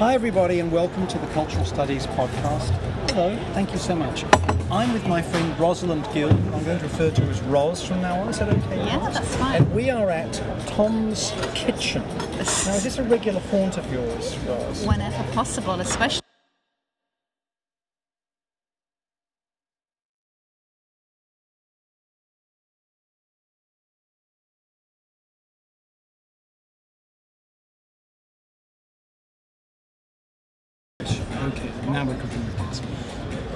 Hi, 0.00 0.14
everybody, 0.14 0.60
and 0.60 0.72
welcome 0.72 1.06
to 1.08 1.18
the 1.18 1.26
Cultural 1.34 1.66
Studies 1.66 2.06
podcast. 2.06 2.70
Hello, 3.10 3.36
thank 3.52 3.70
you 3.70 3.76
so 3.76 3.94
much. 3.94 4.24
I'm 4.70 4.94
with 4.94 5.06
my 5.06 5.20
friend 5.20 5.60
Rosalind 5.60 6.08
Gill. 6.14 6.30
I'm 6.30 6.64
going 6.64 6.78
to 6.78 6.84
refer 6.84 7.10
to 7.10 7.20
her 7.20 7.30
as 7.30 7.42
Ros 7.42 7.86
from 7.86 8.00
now 8.00 8.18
on. 8.18 8.30
Is 8.30 8.38
that 8.38 8.48
okay? 8.48 8.78
Yeah, 8.78 9.10
that's 9.10 9.36
fine. 9.36 9.56
And 9.56 9.74
we 9.74 9.90
are 9.90 10.08
at 10.08 10.32
Tom's 10.68 11.34
Kitchen. 11.52 12.02
Now, 12.38 12.76
is 12.76 12.82
this 12.84 12.96
a 12.96 13.02
regular 13.02 13.40
haunt 13.50 13.76
of 13.76 13.92
yours, 13.92 14.38
Ros? 14.38 14.86
Whenever 14.86 15.22
possible, 15.34 15.78
especially. 15.82 16.19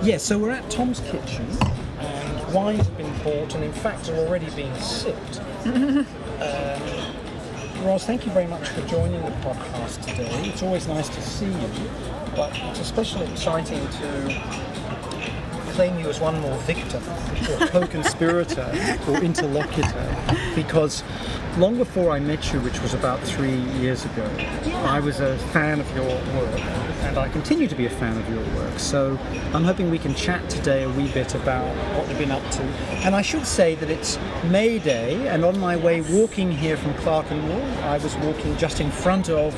Yes, 0.05 0.23
so 0.23 0.39
we're 0.39 0.51
at 0.51 0.69
Tom's 0.71 1.01
Kitchen, 1.01 1.49
and 1.99 2.55
wines 2.55 2.87
have 2.87 2.97
been 2.99 3.11
bought, 3.23 3.55
and 3.55 3.65
in 3.65 3.73
fact 3.73 4.11
are 4.11 4.17
already 4.17 4.51
being 4.51 4.75
sipped. 4.77 5.41
um, 5.65 6.05
Ros, 7.83 8.05
thank 8.05 8.27
you 8.27 8.33
very 8.33 8.47
much 8.47 8.69
for 8.69 8.83
joining 8.87 9.23
the 9.23 9.31
podcast 9.41 10.05
today. 10.05 10.29
It's 10.47 10.63
always 10.63 10.87
nice 10.89 11.09
to 11.09 11.23
see 11.23 11.47
you, 11.47 11.91
but 12.37 12.53
it's 12.65 12.81
especially 12.81 13.27
exciting 13.33 13.81
to 13.89 14.29
claim 15.75 15.99
you 15.99 16.09
as 16.09 16.21
one 16.21 16.41
more 16.41 16.57
victim 16.59 17.03
or 17.51 17.67
co-conspirator 17.67 18.71
or 19.09 19.17
interlocutor 19.25 20.07
because 20.55 21.03
long 21.59 21.77
before 21.77 22.13
I 22.13 22.21
met 22.21 22.53
you, 22.53 22.61
which 22.61 22.81
was 22.81 22.95
about 22.95 23.19
three 23.21 23.57
years 23.83 24.05
ago, 24.05 24.25
I 24.85 25.01
was 25.01 25.19
a 25.19 25.37
fan 25.53 25.81
of 25.81 25.97
your 25.97 26.07
work 26.07 26.61
and 27.03 27.19
I 27.19 27.29
continue 27.29 27.67
to 27.67 27.75
be 27.75 27.87
a 27.87 27.91
fan 27.91 28.17
of 28.17 28.29
your 28.29 28.45
work. 28.57 28.79
So 28.79 29.19
I'm 29.53 29.65
hoping 29.65 29.91
we 29.91 29.99
can 29.99 30.15
chat 30.15 30.49
today 30.49 30.85
a 30.85 30.91
wee 30.91 31.11
bit 31.11 31.35
about 31.35 31.67
what 31.97 32.09
you've 32.09 32.19
been 32.19 32.31
up 32.31 32.49
to. 32.53 32.63
And 33.03 33.17
I 33.17 33.23
should 33.23 33.45
say 33.45 33.75
that 33.75 33.91
it's 33.91 34.17
May 34.45 34.79
Day 34.79 35.27
and 35.27 35.45
on 35.45 35.59
my 35.59 35.77
way 35.77 36.03
walking 36.03 36.53
here 36.53 36.77
from 36.77 36.95
Clerkenwell, 36.95 37.85
I 37.85 37.99
was 37.99 38.15
walking 38.19 38.57
just 38.59 38.81
in 38.81 38.93
front 38.93 39.29
of 39.29 39.55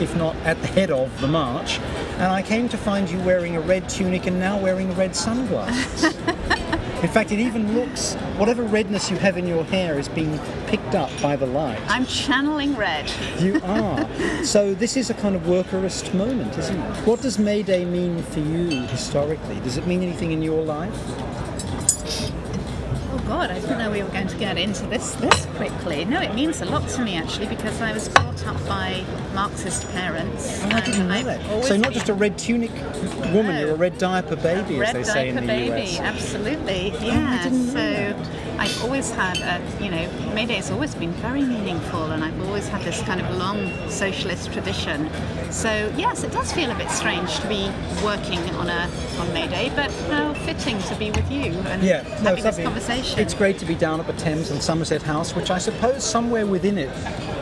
if 0.00 0.14
not 0.16 0.36
at 0.44 0.60
the 0.60 0.68
head 0.68 0.90
of 0.90 1.20
the 1.20 1.28
march, 1.28 1.78
and 2.18 2.24
I 2.24 2.42
came 2.42 2.68
to 2.68 2.76
find 2.76 3.10
you 3.10 3.18
wearing 3.20 3.56
a 3.56 3.60
red 3.60 3.88
tunic 3.88 4.26
and 4.26 4.38
now 4.40 4.58
wearing 4.58 4.92
red 4.94 5.14
sunglasses. 5.14 6.04
in 7.02 7.08
fact, 7.08 7.30
it 7.32 7.38
even 7.38 7.74
looks, 7.74 8.14
whatever 8.36 8.62
redness 8.62 9.10
you 9.10 9.16
have 9.18 9.36
in 9.36 9.46
your 9.46 9.64
hair 9.64 9.98
is 9.98 10.08
being 10.08 10.38
picked 10.66 10.94
up 10.94 11.10
by 11.22 11.36
the 11.36 11.46
light. 11.46 11.80
I'm 11.86 12.06
channeling 12.06 12.76
red. 12.76 13.10
You 13.38 13.60
are. 13.64 14.44
so 14.44 14.74
this 14.74 14.96
is 14.96 15.10
a 15.10 15.14
kind 15.14 15.36
of 15.36 15.42
workerist 15.42 16.12
moment, 16.14 16.58
isn't 16.58 16.78
it? 16.78 17.06
What 17.06 17.20
does 17.20 17.38
May 17.38 17.62
Day 17.62 17.84
mean 17.84 18.22
for 18.22 18.40
you 18.40 18.82
historically? 18.88 19.60
Does 19.60 19.76
it 19.76 19.86
mean 19.86 20.02
anything 20.02 20.32
in 20.32 20.42
your 20.42 20.62
life? 20.64 20.94
Oh 23.28 23.32
God, 23.32 23.50
I 23.50 23.60
didn't 23.60 23.76
know 23.78 23.90
we 23.90 24.02
were 24.02 24.08
going 24.08 24.26
to 24.26 24.36
get 24.38 24.56
into 24.56 24.86
this 24.86 25.12
this 25.16 25.44
quickly. 25.56 26.06
No, 26.06 26.18
it 26.18 26.34
means 26.34 26.62
a 26.62 26.64
lot 26.64 26.88
to 26.88 27.04
me 27.04 27.14
actually 27.14 27.46
because 27.46 27.78
I 27.82 27.92
was 27.92 28.08
brought 28.08 28.46
up 28.46 28.56
by 28.66 29.04
Marxist 29.34 29.86
parents. 29.90 30.62
Oh, 30.64 30.68
I 30.70 30.80
didn't 30.80 31.08
know 31.08 31.22
that. 31.24 31.64
So 31.64 31.76
not 31.76 31.92
just 31.92 32.08
a 32.08 32.14
red 32.14 32.38
tunic 32.38 32.70
woman, 33.34 33.48
No. 33.48 33.60
you're 33.60 33.70
a 33.72 33.74
red 33.74 33.98
diaper 33.98 34.34
baby, 34.36 34.76
as 34.76 34.80
red 34.80 34.96
they 34.96 35.02
say 35.04 35.28
in 35.28 35.34
the 35.36 35.42
baby, 35.42 35.82
US. 35.92 36.00
absolutely. 36.00 36.92
Oh, 36.96 37.00
yeah. 37.04 37.42
didn't 37.42 37.66
know 37.66 37.72
so 37.72 37.74
that. 37.74 38.16
I've 38.58 38.82
always 38.82 39.10
had 39.12 39.38
a, 39.38 39.82
you 39.82 39.90
know, 39.90 40.10
May 40.34 40.44
Day 40.44 40.56
has 40.56 40.70
always 40.70 40.94
been 40.94 41.12
very 41.12 41.42
meaningful, 41.42 42.10
and 42.10 42.24
I've 42.24 42.40
always 42.46 42.66
had 42.68 42.82
this 42.82 43.00
kind 43.02 43.20
of 43.20 43.36
long 43.36 43.70
socialist 43.88 44.52
tradition. 44.52 45.08
So 45.52 45.92
yes, 45.96 46.24
it 46.24 46.32
does 46.32 46.52
feel 46.52 46.70
a 46.70 46.74
bit 46.74 46.90
strange 46.90 47.38
to 47.38 47.48
be 47.48 47.70
working 48.02 48.40
on 48.56 48.68
a 48.68 48.90
on 49.18 49.32
May 49.32 49.46
Day, 49.46 49.70
but 49.76 49.92
how 50.10 50.34
fitting 50.34 50.78
to 50.82 50.94
be 50.96 51.12
with 51.12 51.30
you 51.30 51.52
and 51.68 51.82
Yeah, 51.84 52.02
no, 52.22 52.30
having 52.30 52.44
this 52.44 52.58
conversation. 52.58 53.20
It's 53.20 53.34
great 53.34 53.58
to 53.58 53.64
be 53.64 53.76
down 53.76 54.00
at 54.00 54.08
the 54.08 54.12
Thames 54.14 54.50
and 54.50 54.60
Somerset 54.60 55.02
House, 55.02 55.36
which 55.36 55.50
I 55.50 55.58
suppose 55.58 56.04
somewhere 56.04 56.46
within 56.46 56.78
it 56.78 56.90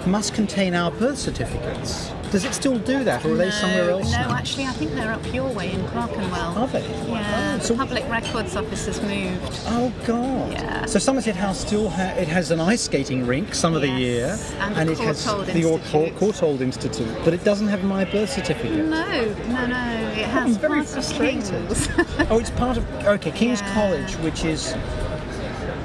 must 0.06 0.34
contain 0.34 0.74
our 0.74 0.91
birth 0.91 1.18
certificates. 1.18 2.12
Does 2.32 2.44
it 2.44 2.53
still 2.54 2.78
do 2.78 3.04
that, 3.04 3.25
or 3.25 3.32
are 3.32 3.37
they 3.37 3.50
somewhere 3.50 3.91
else 3.91 4.10
No, 4.12 4.19
now? 4.28 4.34
actually, 4.34 4.64
I 4.66 4.72
think 4.72 4.92
they're 4.94 5.12
up 5.12 5.32
your 5.32 5.48
way 5.53 5.72
in 5.72 5.87
Clerkenwell. 5.88 6.59
Are 6.59 6.66
they? 6.66 6.81
Yeah, 6.82 7.53
Oh, 7.54 7.59
the 7.59 7.64
so- 7.64 7.76
Public 7.76 8.09
Records 8.10 8.56
Office 8.56 8.87
has 8.87 9.00
moved. 9.00 9.60
Oh 9.69 9.92
God! 10.06 10.53
Yeah. 10.53 10.84
So 10.86 10.98
Somerset 10.98 11.36
House 11.36 11.60
still 11.60 11.88
ha- 11.88 12.15
it 12.19 12.28
has 12.28 12.50
an 12.50 12.60
ice 12.60 12.82
skating 12.82 13.26
rink 13.26 13.54
some 13.54 13.75
of 13.75 13.81
the 13.81 13.88
year, 13.88 14.26
Yes, 14.26 14.53
and 14.60 14.88
the 14.88 14.92
it 14.92 14.98
has 14.98 15.25
the 15.25 15.32
Or- 15.65 15.78
Institute. 15.78 16.16
Courtauld 16.19 16.60
Institute, 16.60 17.09
but 17.25 17.32
it 17.32 17.44
doesn't 17.44 17.69
have 17.69 17.84
my 17.84 18.04
birth 18.04 18.31
certificate. 18.32 18.84
No, 18.86 19.06
no, 19.48 19.66
no. 19.66 20.12
It 20.16 20.26
has 20.26 20.47
I'm 20.47 20.54
very. 20.54 20.84
King's. 20.84 21.50
oh, 22.31 22.38
it's 22.38 22.50
part 22.50 22.76
of 22.76 22.84
okay 23.06 23.31
King's 23.31 23.60
Yeah. 23.60 23.75
College, 23.75 24.12
which 24.16 24.44
is 24.44 24.75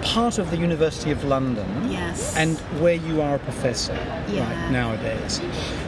part 0.01 0.37
of 0.37 0.49
the 0.51 0.57
University 0.57 1.11
of 1.11 1.23
London. 1.23 1.65
Yes. 1.91 2.35
And 2.35 2.57
where 2.81 2.95
you 2.95 3.21
are 3.21 3.35
a 3.35 3.39
professor 3.39 3.93
Yeah. 4.27 4.41
right 4.49 4.71
nowadays, 4.71 5.39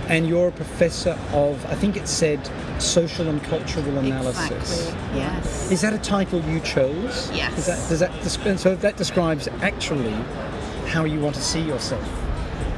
and 0.09 0.27
you're 0.27 0.47
a 0.49 0.51
professor 0.51 1.17
of 1.33 1.65
I 1.71 1.75
think 1.75 1.97
it 1.97 2.07
said 2.07 2.39
social 2.79 3.27
and 3.29 3.43
cultural 3.43 3.97
analysis. 3.97 4.51
Exactly. 4.87 5.19
Yes. 5.19 5.71
Is 5.71 5.81
that 5.81 5.93
a 5.93 5.97
title 5.99 6.41
you 6.41 6.59
chose? 6.61 7.31
Yes. 7.33 7.57
Is 7.57 7.65
that, 7.67 7.89
does 7.89 8.37
that 8.37 8.59
so 8.59 8.75
that 8.75 8.97
describes 8.97 9.47
actually 9.61 10.15
how 10.87 11.05
you 11.05 11.19
want 11.19 11.35
to 11.35 11.41
see 11.41 11.61
yourself 11.61 12.03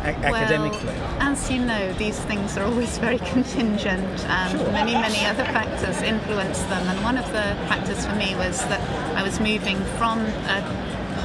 academically? 0.03 0.85
Well, 0.85 1.31
as 1.31 1.49
you 1.51 1.59
know, 1.65 1.93
these 1.93 2.19
things 2.21 2.57
are 2.57 2.63
always 2.65 2.97
very 3.07 3.17
contingent, 3.19 4.05
and 4.27 4.59
Sure. 4.59 4.71
many, 4.71 4.93
many 4.93 5.25
other 5.25 5.43
factors 5.45 6.01
influence 6.01 6.59
them. 6.63 6.87
And 6.87 7.03
one 7.03 7.17
of 7.17 7.25
the 7.27 7.43
factors 7.67 8.05
for 8.05 8.15
me 8.15 8.35
was 8.35 8.59
that 8.67 8.81
I 9.15 9.23
was 9.23 9.39
moving 9.39 9.77
from 9.97 10.19
a 10.19 10.61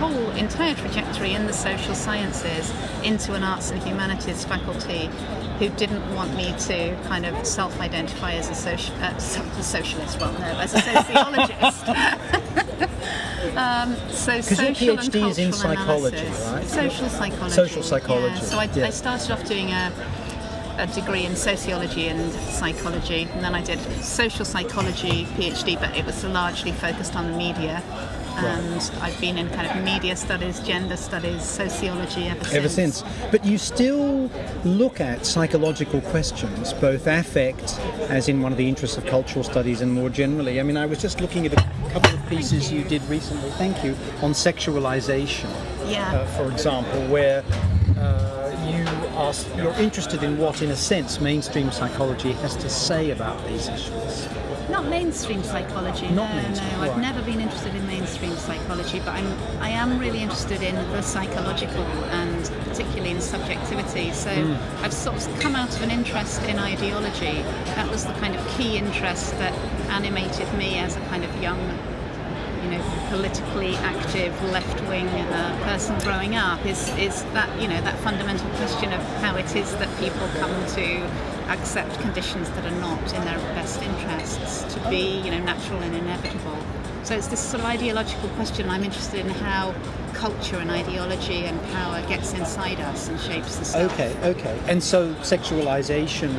whole 0.00 0.30
entire 0.32 0.74
trajectory 0.74 1.34
in 1.34 1.46
the 1.46 1.52
social 1.52 1.94
sciences 1.94 2.72
into 3.04 3.34
an 3.34 3.42
arts 3.42 3.70
and 3.70 3.82
humanities 3.82 4.44
faculty 4.44 5.10
who 5.58 5.68
didn't 5.76 6.14
want 6.14 6.34
me 6.34 6.54
to 6.58 6.96
kind 7.04 7.26
of 7.26 7.46
self-identify 7.46 8.32
as 8.32 8.48
a, 8.48 8.52
soci- 8.52 8.90
uh, 9.02 9.14
a 9.58 9.62
socialist, 9.62 10.18
well, 10.18 10.32
no, 10.32 10.46
as 10.58 10.72
a 10.74 10.80
sociologist. 10.80 11.88
um, 13.56 13.94
so 14.10 14.32
your 14.34 14.42
social 14.42 14.98
and 14.98 15.08
PhD 15.10 15.28
is 15.30 15.38
in 15.38 15.52
psychology, 15.52 16.16
analysis. 16.16 16.46
right? 16.50 16.66
Social 16.66 17.08
psychology. 17.08 17.54
Social 17.54 17.82
psychology, 17.82 18.34
Yeah. 18.36 18.40
So 18.40 18.58
I, 18.58 18.64
yeah. 18.74 18.86
I 18.86 18.90
started 18.90 19.30
off 19.30 19.44
doing 19.44 19.68
a, 19.70 19.92
a 20.78 20.86
degree 20.86 21.26
in 21.26 21.36
sociology 21.36 22.08
and 22.08 22.32
psychology, 22.32 23.28
and 23.34 23.44
then 23.44 23.54
I 23.54 23.62
did 23.62 23.78
social 24.02 24.46
psychology 24.46 25.26
PhD, 25.36 25.78
but 25.78 25.94
it 25.94 26.06
was 26.06 26.24
largely 26.24 26.72
focused 26.72 27.14
on 27.16 27.30
the 27.32 27.36
media. 27.36 27.82
And 28.46 28.90
I've 29.02 29.20
been 29.20 29.38
in 29.38 29.48
kind 29.50 29.66
of 29.66 29.84
media 29.84 30.16
studies, 30.16 30.60
gender 30.60 30.96
studies, 30.96 31.42
sociology 31.42 32.26
ever 32.26 32.44
since. 32.44 32.54
Ever 32.54 32.68
since. 32.68 33.04
But 33.30 33.44
you 33.44 33.58
still 33.58 34.30
look 34.64 35.00
at 35.00 35.26
psychological 35.26 36.00
questions, 36.00 36.72
both 36.74 37.06
affect, 37.06 37.78
as 38.08 38.28
in 38.28 38.40
one 38.40 38.52
of 38.52 38.58
the 38.58 38.68
interests 38.68 38.96
of 38.96 39.06
cultural 39.06 39.44
studies, 39.44 39.80
and 39.80 39.92
more 39.92 40.10
generally. 40.10 40.60
I 40.60 40.62
mean, 40.62 40.76
I 40.76 40.86
was 40.86 41.00
just 41.00 41.20
looking 41.20 41.46
at 41.46 41.52
a 41.52 41.90
couple 41.90 42.14
of 42.14 42.26
pieces 42.28 42.72
you 42.72 42.84
did 42.84 43.02
recently, 43.04 43.50
thank 43.52 43.84
you, 43.84 43.92
on 44.22 44.32
sexualization. 44.32 45.50
Yeah. 45.86 46.12
uh, 46.12 46.26
for 46.26 46.50
example, 46.52 47.00
where 47.08 47.42
uh, 47.98 48.40
you're 49.56 49.74
interested 49.74 50.22
in 50.22 50.38
what, 50.38 50.62
in 50.62 50.70
a 50.70 50.76
sense, 50.76 51.20
mainstream 51.20 51.70
psychology 51.70 52.32
has 52.32 52.56
to 52.56 52.68
say 52.68 53.10
about 53.10 53.44
these 53.46 53.68
issues. 53.68 54.28
Not 54.70 54.86
mainstream 54.86 55.42
psychology. 55.42 56.08
Not 56.08 56.34
no, 56.34 56.42
mainstream, 56.42 56.72
no. 56.72 56.80
I've 56.82 56.90
right. 56.90 56.98
never 56.98 57.22
been 57.22 57.40
interested 57.40 57.74
in 57.74 57.86
mainstream 57.86 58.34
psychology, 58.36 58.98
but 59.00 59.14
I'm 59.14 59.26
I 59.60 59.70
am 59.70 59.98
really 59.98 60.22
interested 60.22 60.62
in 60.62 60.74
the 60.92 61.02
psychological 61.02 61.84
and 62.20 62.50
particularly 62.68 63.10
in 63.10 63.20
subjectivity. 63.20 64.12
So 64.12 64.30
Hmm. 64.30 64.84
I've 64.84 64.92
sort 64.92 65.16
of 65.16 65.40
come 65.40 65.56
out 65.56 65.74
of 65.76 65.82
an 65.82 65.90
interest 65.90 66.42
in 66.44 66.58
ideology. 66.58 67.42
That 67.76 67.90
was 67.90 68.04
the 68.04 68.12
kind 68.14 68.34
of 68.34 68.46
key 68.56 68.76
interest 68.76 69.32
that 69.38 69.52
animated 69.90 70.52
me 70.54 70.78
as 70.78 70.96
a 70.96 71.00
kind 71.12 71.24
of 71.24 71.42
young 71.42 71.60
you 72.62 72.70
know, 72.70 72.82
politically 73.08 73.74
active 73.76 74.32
left-wing 74.52 75.08
uh, 75.08 75.58
person 75.64 75.98
growing 76.00 76.36
up 76.36 76.64
is 76.66 76.88
is 76.98 77.22
that 77.32 77.48
you 77.60 77.66
know 77.66 77.80
that 77.80 77.98
fundamental 78.00 78.48
question 78.60 78.92
of 78.92 79.00
how 79.22 79.34
it 79.36 79.56
is 79.56 79.70
that 79.76 79.88
people 79.98 80.28
come 80.38 80.54
to 80.66 80.86
accept 81.50 81.98
conditions 82.00 82.48
that 82.50 82.64
are 82.64 82.80
not 82.80 83.00
in 83.12 83.24
their 83.24 83.38
best 83.54 83.82
interests 83.82 84.72
to 84.72 84.80
be 84.88 85.20
you 85.20 85.30
know 85.30 85.40
natural 85.40 85.80
and 85.80 85.94
inevitable. 85.94 86.56
So 87.02 87.16
it's 87.16 87.26
this 87.26 87.40
sort 87.40 87.60
of 87.62 87.66
ideological 87.66 88.28
question. 88.30 88.70
I'm 88.70 88.84
interested 88.84 89.20
in 89.20 89.30
how 89.30 89.74
culture 90.12 90.56
and 90.56 90.70
ideology 90.70 91.46
and 91.46 91.60
power 91.72 92.02
gets 92.08 92.34
inside 92.34 92.78
us 92.80 93.08
and 93.08 93.18
shapes 93.20 93.56
the 93.56 93.64
self. 93.64 93.92
Okay, 93.94 94.14
okay. 94.22 94.60
And 94.68 94.82
so 94.82 95.14
sexualization, 95.14 96.30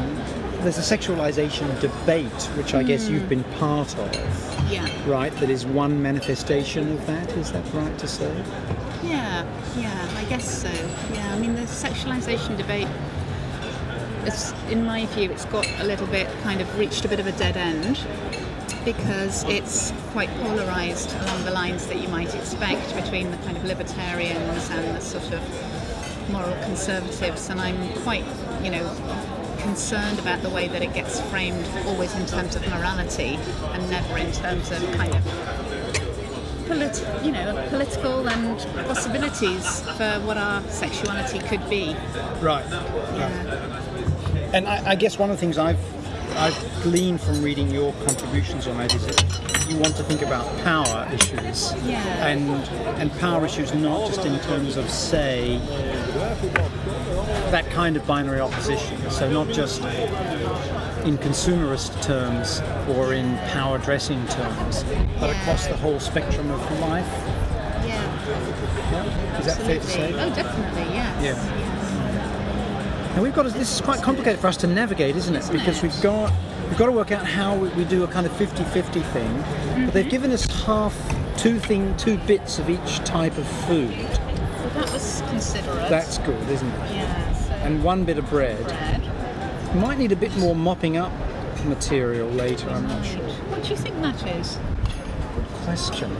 there's 0.61 0.77
a 0.77 0.97
sexualization 0.97 1.67
debate, 1.81 2.31
which 2.55 2.73
I 2.75 2.83
guess 2.83 3.09
you've 3.09 3.23
mm. 3.23 3.29
been 3.29 3.43
part 3.55 3.97
of, 3.97 4.71
Yeah. 4.71 4.87
right? 5.09 5.33
That 5.37 5.49
is 5.49 5.65
one 5.65 6.01
manifestation 6.01 6.91
of 6.91 7.07
that. 7.07 7.29
Is 7.31 7.51
that 7.53 7.65
right 7.73 7.97
to 7.97 8.07
say? 8.07 8.31
Yeah, 9.03 9.45
yeah, 9.75 10.09
I 10.15 10.25
guess 10.25 10.61
so. 10.61 10.71
Yeah, 11.13 11.33
I 11.33 11.39
mean, 11.39 11.55
the 11.55 11.61
sexualization 11.61 12.55
debate 12.55 12.87
it's 14.25 14.51
in 14.69 14.85
my 14.85 15.05
view, 15.07 15.31
it's 15.31 15.45
got 15.45 15.67
a 15.79 15.83
little 15.83 16.07
bit 16.07 16.27
kind 16.43 16.61
of 16.61 16.79
reached 16.79 17.05
a 17.05 17.07
bit 17.07 17.19
of 17.19 17.27
a 17.27 17.31
dead 17.33 17.57
end 17.57 18.05
because 18.85 19.43
it's 19.43 19.93
quite 20.11 20.29
polarized 20.41 21.13
along 21.21 21.43
the 21.45 21.51
lines 21.51 21.87
that 21.87 21.97
you 21.97 22.07
might 22.07 22.33
expect 22.33 22.95
between 22.95 23.29
the 23.29 23.37
kind 23.37 23.55
of 23.55 23.63
libertarians 23.63 24.69
and 24.71 24.95
the 24.95 25.01
sort 25.01 25.31
of 25.31 26.31
moral 26.31 26.53
conservatives, 26.63 27.49
and 27.49 27.59
I'm 27.59 27.93
quite, 28.01 28.25
you 28.63 28.71
know, 28.71 28.89
concerned 29.59 30.17
about 30.19 30.41
the 30.41 30.49
way 30.49 30.67
that 30.67 30.81
it 30.81 30.93
gets 30.93 31.21
framed 31.29 31.67
always 31.85 32.13
in 32.15 32.25
terms 32.25 32.55
of 32.55 32.67
morality 32.69 33.37
and 33.73 33.89
never 33.89 34.17
in 34.17 34.31
terms 34.31 34.71
of 34.71 34.79
kind 34.93 35.13
of 35.13 35.23
polit- 36.67 37.05
you 37.23 37.31
know 37.31 37.63
political 37.69 38.27
and 38.27 38.57
possibilities 38.87 39.81
for 39.97 40.19
what 40.21 40.37
our 40.37 40.61
sexuality 40.69 41.39
could 41.39 41.67
be. 41.69 41.95
Right. 42.39 42.65
yeah 42.69 43.90
And 44.53 44.67
I, 44.67 44.91
I 44.91 44.95
guess 44.95 45.17
one 45.17 45.29
of 45.29 45.37
the 45.37 45.39
things 45.39 45.57
I've 45.57 45.79
I've 46.37 46.57
gleaned 46.83 47.19
from 47.21 47.41
reading 47.41 47.69
your 47.71 47.91
contributions 48.05 48.65
on 48.67 48.77
that 48.77 48.93
is 48.95 49.05
that 49.05 49.69
you 49.69 49.77
want 49.77 49.95
to 49.97 50.03
think 50.03 50.21
about 50.21 50.45
power 50.63 51.07
issues. 51.13 51.73
Yeah. 51.85 52.01
And 52.25 52.49
and 52.99 53.11
power 53.19 53.45
issues 53.45 53.73
not 53.73 54.07
just 54.07 54.25
in 54.25 54.39
terms 54.41 54.77
of 54.77 54.89
say 54.89 55.57
that 57.51 57.65
kind 57.71 57.95
of 57.97 58.05
binary 58.07 58.39
opposition. 58.39 58.97
So 59.09 59.29
not 59.31 59.47
just 59.49 59.81
in 61.05 61.17
consumerist 61.17 62.01
terms 62.03 62.61
or 62.95 63.13
in 63.13 63.37
power 63.49 63.77
dressing 63.77 64.25
terms, 64.27 64.83
but 65.19 65.29
Yeah. 65.29 65.41
across 65.41 65.67
the 65.67 65.75
whole 65.77 65.99
spectrum 65.99 66.49
of 66.51 66.79
life. 66.79 67.07
yeah 67.85 68.01
Yeah. 68.91 69.39
Is 69.39 69.45
that 69.47 69.57
fair 69.65 69.79
to 69.79 69.85
say? 69.87 70.13
Oh 70.13 70.29
definitely 70.33 70.93
yes 70.93 71.23
Yeah. 71.23 71.70
And 73.13 73.21
we've 73.23 73.33
got 73.35 73.43
to, 73.43 73.49
this 73.49 73.73
is 73.75 73.81
quite 73.81 74.01
complicated 74.01 74.39
for 74.39 74.47
us 74.47 74.57
to 74.57 74.67
navigate, 74.67 75.15
isn't 75.17 75.35
it? 75.35 75.49
Because 75.51 75.81
we've 75.83 76.01
got 76.01 76.31
we've 76.69 76.77
got 76.77 76.85
to 76.85 76.91
work 76.93 77.11
out 77.11 77.25
how 77.25 77.55
we, 77.55 77.69
we 77.69 77.83
do 77.85 78.03
a 78.03 78.07
kind 78.07 78.25
of 78.25 78.31
50-50 78.33 79.03
thing. 79.11 79.85
But 79.85 79.93
they've 79.93 80.09
given 80.09 80.31
us 80.31 80.45
half 80.63 80.95
two 81.37 81.59
thing 81.59 81.95
two 81.97 82.17
bits 82.19 82.59
of 82.59 82.69
each 82.69 82.99
type 82.99 83.37
of 83.37 83.47
food. 83.65 83.91
well 83.91 84.69
that 84.75 84.91
was 84.93 85.21
considerate 85.27 85.89
That's 85.89 86.17
good, 86.19 86.49
isn't 86.49 86.67
it? 86.67 86.91
yeah 86.91 87.33
so 87.33 87.51
And 87.53 87.83
one 87.83 88.05
bit 88.05 88.17
of 88.17 88.29
bread. 88.29 88.63
bread. 88.63 89.75
Might 89.75 89.97
need 89.97 90.11
a 90.11 90.15
bit 90.15 90.35
more 90.37 90.55
mopping 90.55 90.97
up 90.97 91.11
material 91.65 92.27
later, 92.29 92.69
I'm 92.69 92.87
not 92.87 93.05
sure. 93.05 93.21
what 93.21 93.63
do 93.63 93.69
you 93.69 93.75
think 93.75 93.95
that 94.01 94.25
is 94.35 94.57
Good 95.35 95.45
Question. 95.63 96.11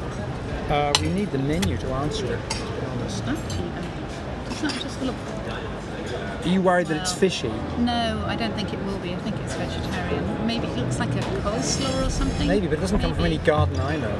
Uh, 0.69 0.93
we 1.01 1.09
need 1.09 1.31
the 1.31 1.39
menu 1.39 1.77
to 1.77 1.87
answer 1.93 2.25
it, 2.33 2.49
to 2.51 2.57
be 2.57 2.85
honest. 2.87 3.25
does 3.25 4.61
that 4.61 4.73
just 4.81 5.01
look 5.01 5.15
Are 6.43 6.47
you 6.47 6.61
worried 6.61 6.87
that 6.87 6.97
it's 7.01 7.13
fishy? 7.13 7.49
no 7.79 8.23
I 8.27 8.35
don't 8.35 8.53
think 8.55 8.73
it 8.73 8.79
will 8.85 8.97
be 8.99 9.13
I 9.13 9.17
think 9.17 9.35
it's 9.39 9.53
vegetarian 9.55 10.47
maybe 10.47 10.67
it 10.67 10.77
looks 10.77 10.99
like 10.99 11.09
a 11.09 11.19
coleslaw 11.43 12.07
or 12.07 12.09
something 12.09 12.47
Maybe, 12.47 12.67
but 12.67 12.77
it 12.77 12.81
doesn't 12.81 12.99
come 12.99 13.13
from 13.13 13.25
any 13.25 13.37
garden 13.39 13.79
I 13.79 13.97
know. 13.97 14.11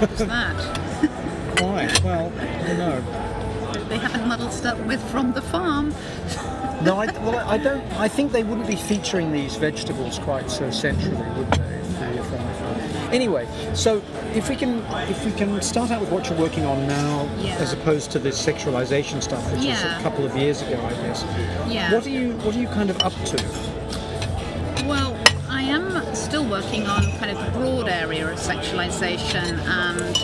What's 0.00 0.18
that 0.18 0.56
Why? 1.60 1.86
Well, 2.04 2.32
I 2.38 2.66
don't 2.66 2.78
know. 2.78 3.88
they 3.88 3.98
haven't 3.98 4.26
muddled 4.28 4.52
stuff 4.52 4.78
with 4.80 5.02
from 5.10 5.32
the 5.32 5.42
farm 5.42 5.90
No, 6.82 6.96
I, 6.96 7.06
well, 7.20 7.38
I 7.48 7.56
don't. 7.58 7.82
I 7.92 8.08
think 8.08 8.32
they 8.32 8.42
wouldn't 8.42 8.66
be 8.66 8.74
featuring 8.76 9.30
these 9.32 9.54
vegetables 9.56 10.18
quite 10.18 10.50
so 10.50 10.70
centrally, 10.70 11.16
would 11.38 11.50
they? 11.52 11.71
Anyway, 13.12 13.46
so 13.74 14.02
if 14.34 14.48
we 14.48 14.56
can, 14.56 14.78
if 15.10 15.22
we 15.24 15.32
can 15.32 15.60
start 15.60 15.90
out 15.90 16.00
with 16.00 16.10
what 16.10 16.28
you're 16.28 16.38
working 16.38 16.64
on 16.64 16.86
now, 16.88 17.28
Yeah. 17.38 17.56
as 17.56 17.72
opposed 17.74 18.10
to 18.12 18.18
this 18.18 18.40
sexualization 18.44 19.22
stuff, 19.22 19.44
which 19.52 19.66
was 19.66 19.82
a 19.82 19.98
couple 20.02 20.24
of 20.24 20.34
years 20.34 20.62
ago, 20.62 20.80
I 20.82 20.92
guess. 21.06 21.22
Yeah. 21.68 21.92
What 21.92 22.06
are 22.06 22.10
you 22.10 22.32
What 22.38 22.56
are 22.56 22.58
you 22.58 22.68
kind 22.68 22.88
of 22.88 22.98
up 23.02 23.12
to? 23.26 23.36
Well, 24.86 25.14
I 25.50 25.62
am 25.62 26.14
still 26.14 26.44
working 26.46 26.86
on 26.86 27.02
kind 27.18 27.30
of 27.30 27.38
the 27.44 27.50
broad 27.58 27.88
area 27.88 28.26
of 28.32 28.38
sexualization, 28.38 29.58
and 29.66 30.16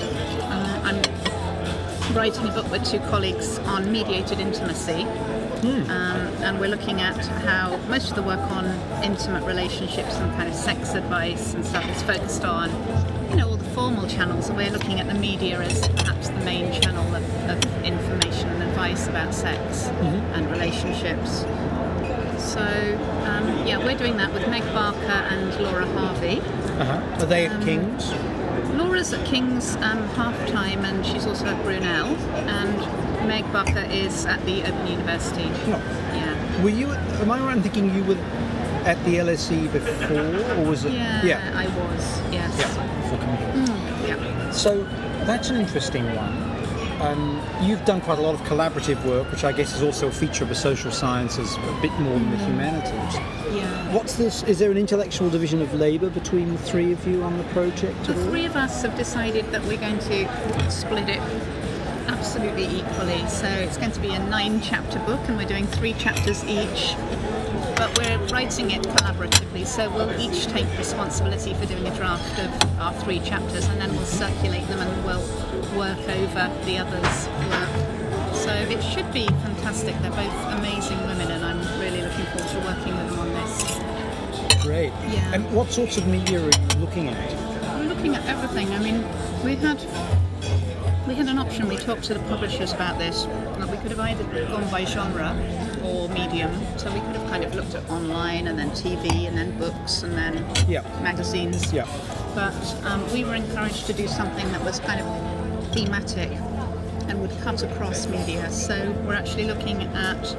um, 0.50 0.86
I'm 0.86 2.14
writing 2.16 2.46
a 2.48 2.52
book 2.52 2.70
with 2.70 2.84
two 2.90 3.00
colleagues 3.10 3.58
on 3.60 3.92
mediated 3.92 4.40
intimacy. 4.40 5.06
Um, 5.64 5.90
and 6.42 6.60
we're 6.60 6.68
looking 6.68 7.00
at 7.00 7.16
how 7.26 7.76
most 7.88 8.10
of 8.10 8.16
the 8.16 8.22
work 8.22 8.40
on 8.52 8.66
intimate 9.02 9.44
relationships 9.44 10.14
and 10.14 10.32
kind 10.36 10.48
of 10.48 10.54
sex 10.54 10.94
advice 10.94 11.54
and 11.54 11.66
stuff 11.66 11.88
is 11.90 12.02
focused 12.02 12.44
on, 12.44 12.70
you 13.30 13.36
know, 13.36 13.48
all 13.48 13.56
the 13.56 13.68
formal 13.70 14.06
channels. 14.08 14.48
And 14.48 14.56
we're 14.56 14.70
looking 14.70 15.00
at 15.00 15.08
the 15.08 15.14
media 15.14 15.58
as 15.60 15.88
perhaps 15.88 16.28
the 16.28 16.40
main 16.40 16.72
channel 16.80 17.12
of, 17.14 17.24
of 17.50 17.84
information 17.84 18.48
and 18.50 18.62
advice 18.62 19.08
about 19.08 19.34
sex 19.34 19.86
and 19.86 20.48
relationships. 20.50 21.40
So, 22.38 22.60
um, 22.60 23.66
yeah, 23.66 23.78
we're 23.84 23.98
doing 23.98 24.16
that 24.18 24.32
with 24.32 24.46
Meg 24.48 24.62
Barker 24.72 24.98
and 24.98 25.60
Laura 25.60 25.86
Harvey. 25.86 26.40
Uh-huh. 26.40 27.22
Are 27.22 27.26
they 27.26 27.46
at 27.46 27.62
King's? 27.64 28.12
Laura's 28.74 29.12
at 29.12 29.26
King's 29.26 29.74
um, 29.76 30.06
half 30.10 30.36
time 30.48 30.84
and 30.84 31.04
she's 31.04 31.26
also 31.26 31.46
at 31.46 31.60
Brunel, 31.64 32.14
and 32.46 32.97
Meg 33.28 33.52
Barker 33.52 33.86
is 33.90 34.24
at 34.24 34.42
the 34.46 34.62
Open 34.62 34.86
University. 34.86 35.44
No. 35.70 35.76
Yeah. 36.14 36.62
Were 36.62 36.70
you? 36.70 36.90
Am 36.90 37.30
I 37.30 37.38
right 37.40 37.56
in 37.58 37.62
thinking 37.62 37.94
you 37.94 38.02
were 38.04 38.16
at 38.86 38.96
the 39.04 39.16
LSE 39.16 39.70
before, 39.70 40.56
or 40.56 40.64
was 40.64 40.86
it? 40.86 40.94
Yeah, 40.94 41.22
Yeah. 41.22 41.52
I 41.54 41.66
was, 41.66 42.22
yes. 42.32 42.58
Yeah. 42.58 43.10
for 43.10 43.18
community. 43.18 44.08
Yeah. 44.08 44.50
So 44.52 44.82
that's 45.26 45.50
an 45.50 45.56
interesting 45.56 46.06
one. 46.16 46.32
Um, 47.02 47.40
you've 47.60 47.84
done 47.84 48.00
quite 48.00 48.18
a 48.18 48.22
lot 48.22 48.34
of 48.34 48.40
collaborative 48.46 49.04
work, 49.04 49.30
which 49.30 49.44
I 49.44 49.52
guess 49.52 49.76
is 49.76 49.82
also 49.82 50.08
a 50.08 50.10
feature 50.10 50.44
of 50.44 50.48
the 50.48 50.54
social 50.56 50.90
sciences, 50.90 51.54
a 51.54 51.78
bit 51.82 51.92
more 52.00 52.14
than 52.18 52.30
the 52.30 52.38
humanities. 52.38 53.14
Yeah. 53.54 53.94
What's 53.94 54.14
this? 54.14 54.42
Is 54.44 54.58
there 54.58 54.70
an 54.70 54.78
intellectual 54.78 55.28
division 55.28 55.60
of 55.60 55.74
labour 55.74 56.08
between 56.08 56.52
the 56.54 56.58
three 56.58 56.92
of 56.92 57.06
you 57.06 57.22
on 57.22 57.36
the 57.36 57.44
project 57.44 58.02
The 58.04 58.14
three 58.14 58.46
of 58.46 58.56
us 58.56 58.82
have 58.82 58.96
decided 58.96 59.52
that 59.52 59.62
we're 59.66 59.76
going 59.78 59.98
to 59.98 60.70
split 60.70 61.10
it 61.10 61.20
absolutely 62.08 62.64
equally. 62.64 63.26
So 63.28 63.46
it's 63.46 63.76
going 63.76 63.92
to 63.92 64.00
be 64.00 64.14
a 64.14 64.18
nine 64.18 64.60
chapter 64.60 64.98
book, 65.00 65.20
and 65.28 65.36
we're 65.36 65.46
doing 65.46 65.66
three 65.66 65.92
chapters 65.94 66.42
each. 66.44 66.94
But 67.76 67.96
we're 67.96 68.18
writing 68.28 68.70
it 68.72 68.82
collaboratively, 68.82 69.66
so 69.66 69.88
we'll 69.90 70.18
each 70.20 70.46
take 70.46 70.66
responsibility 70.76 71.54
for 71.54 71.66
doing 71.66 71.86
a 71.86 71.94
draft 71.94 72.38
of 72.40 72.80
our 72.80 72.92
three 72.94 73.20
chapters, 73.20 73.68
and 73.68 73.80
then 73.80 73.94
we'll 73.94 74.04
circulate 74.04 74.66
them 74.68 74.80
and 74.80 75.04
we'll 75.04 75.22
work 75.78 75.98
over 76.08 76.50
the 76.64 76.78
others' 76.78 77.28
work. 77.50 78.34
So 78.34 78.52
it 78.52 78.82
should 78.82 79.12
be 79.12 79.26
fantastic. 79.26 79.96
They're 80.00 80.10
both 80.10 80.58
amazing 80.58 80.98
women, 81.06 81.30
and 81.30 81.44
I'm 81.44 81.60
really 81.80 82.00
looking 82.02 82.24
forward 82.26 82.48
to 82.48 82.58
working 82.60 82.96
with 82.96 83.10
them 83.10 83.18
on 83.20 83.28
this. 83.34 84.62
Great. 84.62 84.92
Yeah. 85.08 85.34
And 85.34 85.52
what 85.54 85.70
sorts 85.70 85.96
of 85.98 86.06
media 86.08 86.40
are 86.40 86.50
you 86.50 86.80
looking 86.80 87.08
at? 87.08 87.78
We're 87.78 87.94
looking 87.94 88.16
at 88.16 88.26
everything. 88.26 88.72
I 88.72 88.78
mean, 88.80 89.04
we 89.44 89.54
had 89.54 89.78
had 91.28 91.36
an 91.36 91.46
option. 91.46 91.68
We 91.68 91.76
talked 91.76 92.04
to 92.04 92.14
the 92.14 92.20
publishers 92.20 92.72
about 92.72 92.98
this. 92.98 93.26
We 93.70 93.76
could 93.78 93.90
have 93.90 94.00
either 94.00 94.24
gone 94.46 94.68
by 94.70 94.84
genre 94.86 95.36
or 95.84 96.08
medium. 96.08 96.50
So 96.78 96.90
we 96.92 97.00
could 97.00 97.16
have 97.16 97.28
kind 97.30 97.44
of 97.44 97.54
looked 97.54 97.74
at 97.74 97.88
online 97.90 98.46
and 98.46 98.58
then 98.58 98.70
TV 98.70 99.28
and 99.28 99.36
then 99.36 99.56
books 99.58 100.02
and 100.02 100.14
then 100.14 100.44
Yeah. 100.66 100.82
magazines. 101.02 101.70
Yeah. 101.72 101.86
But 102.34 102.54
um, 102.84 103.04
we 103.12 103.24
were 103.24 103.34
encouraged 103.34 103.86
to 103.86 103.92
do 103.92 104.08
something 104.08 104.50
that 104.52 104.64
was 104.64 104.80
kind 104.80 105.00
of 105.00 105.72
thematic 105.74 106.30
and 107.08 107.20
would 107.20 107.38
cut 107.42 107.62
across 107.62 108.06
media. 108.06 108.50
So 108.50 108.90
we're 109.06 109.14
actually 109.14 109.44
looking 109.44 109.82
at 109.82 110.34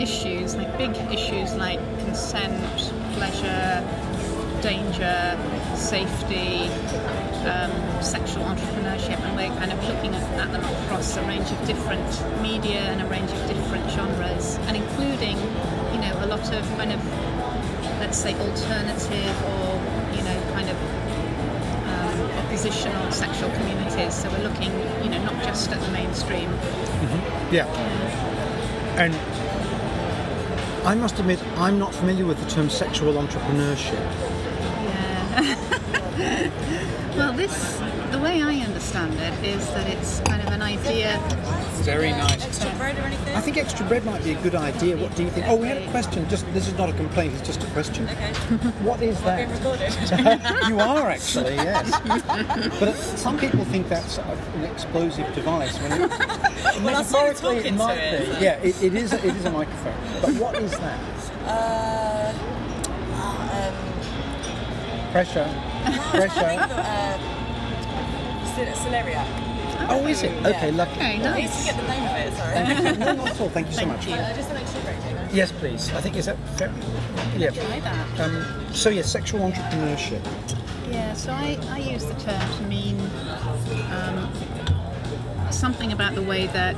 issues 0.00 0.54
like 0.54 0.78
big 0.78 0.96
issues 1.12 1.54
like 1.56 1.80
consent, 2.04 2.92
pleasure, 3.14 3.84
danger, 4.62 5.38
safety, 5.76 6.68
um, 7.46 7.72
sexual 8.02 8.44
entrepreneurship, 8.44 9.18
and 9.20 9.36
we're 9.36 9.54
kind 9.58 9.72
of 9.72 9.82
looking 9.88 10.14
at, 10.14 10.52
them 10.52 10.64
across 10.64 11.16
a 11.16 11.22
range 11.24 11.50
of 11.50 11.66
different 11.66 12.42
media 12.42 12.80
and 12.80 13.02
a 13.02 13.06
range 13.06 13.30
of 13.30 13.46
different 13.46 13.88
genres, 13.90 14.58
and 14.66 14.76
including, 14.76 15.36
you 15.92 16.00
know, 16.00 16.12
a 16.20 16.26
lot 16.26 16.52
of 16.52 16.66
kind 16.76 16.92
of, 16.92 17.00
let's 18.00 18.18
say, 18.18 18.34
alternative 18.34 19.44
or, 19.44 19.80
you 20.16 20.22
know, 20.22 20.52
kind 20.54 20.68
of 20.68 20.76
um, 21.86 22.30
oppositional 22.44 23.10
sexual 23.12 23.50
communities. 23.50 24.14
So 24.14 24.30
we're 24.30 24.48
looking, 24.48 24.72
you 25.04 25.10
know, 25.10 25.22
not 25.24 25.42
just 25.44 25.70
at 25.70 25.80
the 25.80 25.90
mainstream. 25.92 26.50
Yeah. 27.50 27.66
And 28.96 29.14
I 30.86 30.94
must 30.94 31.18
admit, 31.18 31.42
I'm 31.56 31.78
not 31.78 31.94
familiar 31.94 32.24
with 32.24 32.42
the 32.42 32.50
term 32.50 32.70
sexual 32.70 33.14
entrepreneurship. 33.14 34.00
Yeah. 34.90 36.50
well, 37.16 37.29
this 37.40 37.80
the 38.12 38.18
way 38.18 38.42
I 38.42 38.56
understand 38.56 39.14
it 39.14 39.32
is 39.44 39.66
that 39.68 39.86
it's 39.88 40.20
kind 40.20 40.42
of 40.42 40.48
an 40.52 40.60
idea. 40.60 41.18
Very 41.82 42.10
nice. 42.10 42.44
Extra 42.44 42.70
bread 42.76 42.98
or 42.98 43.02
anything? 43.02 43.34
I 43.34 43.40
think 43.40 43.56
extra 43.56 43.86
bread 43.86 44.04
might 44.04 44.22
be 44.22 44.32
a 44.32 44.42
good 44.42 44.54
idea. 44.54 44.98
What 44.98 45.16
do 45.16 45.22
you 45.22 45.30
think? 45.30 45.46
Oh, 45.48 45.56
we 45.56 45.68
had 45.68 45.78
a 45.78 45.90
question. 45.90 46.28
Just 46.28 46.44
this 46.52 46.68
is 46.68 46.74
not 46.76 46.90
a 46.90 46.92
complaint. 46.92 47.32
It's 47.34 47.46
just 47.46 47.62
a 47.62 47.66
question. 47.68 48.04
Okay. 48.08 48.32
What 48.90 49.00
is 49.00 49.18
that? 49.22 49.48
you 50.68 50.78
are 50.80 51.08
actually, 51.10 51.54
yes. 51.70 51.90
but 52.78 52.94
some 52.94 53.38
people 53.38 53.64
think 53.64 53.88
that's 53.88 54.18
an 54.18 54.64
explosive 54.64 55.32
device. 55.34 55.78
When 55.80 55.92
it, 55.92 56.10
Well, 56.82 56.96
I 56.96 57.02
saw 57.02 57.20
you 57.20 57.32
metaphorically, 57.32 57.68
it 57.68 57.74
might 57.74 57.94
to 57.94 58.00
it, 58.02 58.20
be. 58.20 58.32
so- 58.34 58.40
Yeah, 58.40 58.56
it, 58.68 58.82
it 58.82 58.94
is. 58.94 59.12
It 59.14 59.24
is 59.24 59.44
a 59.46 59.50
microphone. 59.50 59.94
But 60.20 60.34
what 60.34 60.54
is 60.56 60.72
that? 60.72 61.00
uh, 61.46 62.32
um, 63.24 63.74
Pressure. 65.12 65.69
I 65.84 66.10
Pressure. 66.10 66.48
think 66.48 66.60
uh, 66.62 67.18
cel- 68.54 68.76
celeriac. 68.92 69.26
Oh, 69.88 70.06
is 70.06 70.22
it? 70.22 70.32
Okay, 70.44 70.70
lucky. 70.70 70.92
Okay, 70.92 71.04
I 71.06 71.16
need 71.16 71.22
to 71.22 71.30
nice. 71.30 71.64
get 71.64 71.76
the 71.76 71.88
name 71.88 72.04
of 72.04 72.16
it, 72.16 72.36
sorry. 72.36 72.54
Thank 72.54 72.78
you. 72.98 73.04
No, 73.04 73.12
not 73.14 73.28
at 73.30 73.40
all. 73.40 73.48
Thank 73.48 73.66
you 73.68 73.72
so 73.72 73.86
much. 73.86 74.06
Uh, 74.08 74.34
just 74.36 74.50
an 74.50 74.56
extra 74.58 74.80
bread. 74.82 75.30
Yes, 75.32 75.52
please. 75.52 75.90
I 75.94 76.00
think 76.00 76.16
is 76.16 76.26
that 76.26 76.36
fair? 76.58 76.72
Yeah. 77.36 77.50
Try 77.50 77.80
that. 77.80 78.20
Um, 78.20 78.66
so 78.72 78.90
yes, 78.90 79.10
sexual 79.10 79.40
entrepreneurship. 79.40 80.20
Yeah, 80.90 81.14
so 81.14 81.32
I, 81.32 81.58
I 81.70 81.78
use 81.78 82.04
the 82.04 82.14
term 82.14 82.40
to 82.58 82.62
mean 82.64 83.00
um, 83.90 84.28
something 85.50 85.92
about 85.92 86.14
the 86.14 86.22
way 86.22 86.46
that 86.48 86.76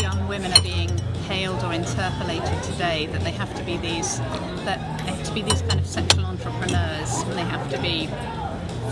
young 0.00 0.26
women 0.28 0.52
are 0.52 0.62
being 0.62 0.96
hailed 1.28 1.62
or 1.64 1.72
interpolated 1.72 2.62
today. 2.62 3.06
That 3.12 3.22
they 3.22 3.32
have 3.32 3.54
to 3.56 3.64
be 3.64 3.76
these, 3.76 4.18
that 4.64 4.78
they 5.04 5.12
have 5.12 5.22
to 5.24 5.32
be 5.34 5.42
these 5.42 5.60
kind 5.62 5.78
of 5.80 5.86
sexual 5.86 6.24
entrepreneurs, 6.24 7.12
and 7.22 7.32
they 7.32 7.42
have 7.42 7.68
to 7.70 7.78
be 7.82 8.08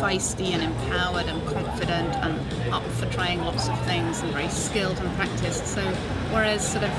feisty 0.01 0.53
and 0.53 0.63
empowered 0.63 1.27
and 1.27 1.45
confident 1.47 2.15
and 2.17 2.73
up 2.73 2.83
for 2.99 3.07
trying 3.07 3.41
lots 3.45 3.69
of 3.69 3.79
things 3.87 4.21
and 4.21 4.33
very 4.33 4.49
skilled 4.49 4.99
and 4.99 5.15
practiced. 5.17 5.67
So, 5.67 5.83
whereas 6.33 6.67
sort 6.67 6.85
of 6.85 6.91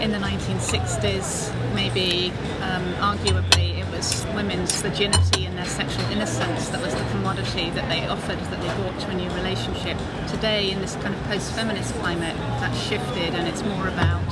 in 0.00 0.10
the 0.10 0.18
1960s, 0.18 1.52
maybe 1.74 2.30
um, 2.60 2.84
arguably 2.94 3.78
it 3.78 3.90
was 3.90 4.26
women's 4.34 4.80
virginity 4.82 5.46
and 5.46 5.56
their 5.56 5.64
sexual 5.64 6.04
innocence 6.06 6.68
that 6.68 6.82
was 6.82 6.94
the 6.94 7.04
commodity 7.10 7.70
that 7.70 7.88
they 7.88 8.06
offered, 8.06 8.38
that 8.38 8.60
they 8.60 8.82
brought 8.82 9.00
to 9.00 9.08
a 9.10 9.14
new 9.14 9.30
relationship. 9.30 9.96
Today, 10.28 10.70
in 10.70 10.80
this 10.80 10.96
kind 10.96 11.14
of 11.14 11.22
post-feminist 11.24 11.94
climate, 11.94 12.36
that's 12.60 12.78
shifted 12.82 13.34
and 13.34 13.48
it's 13.48 13.62
more 13.62 13.88
about 13.88 14.22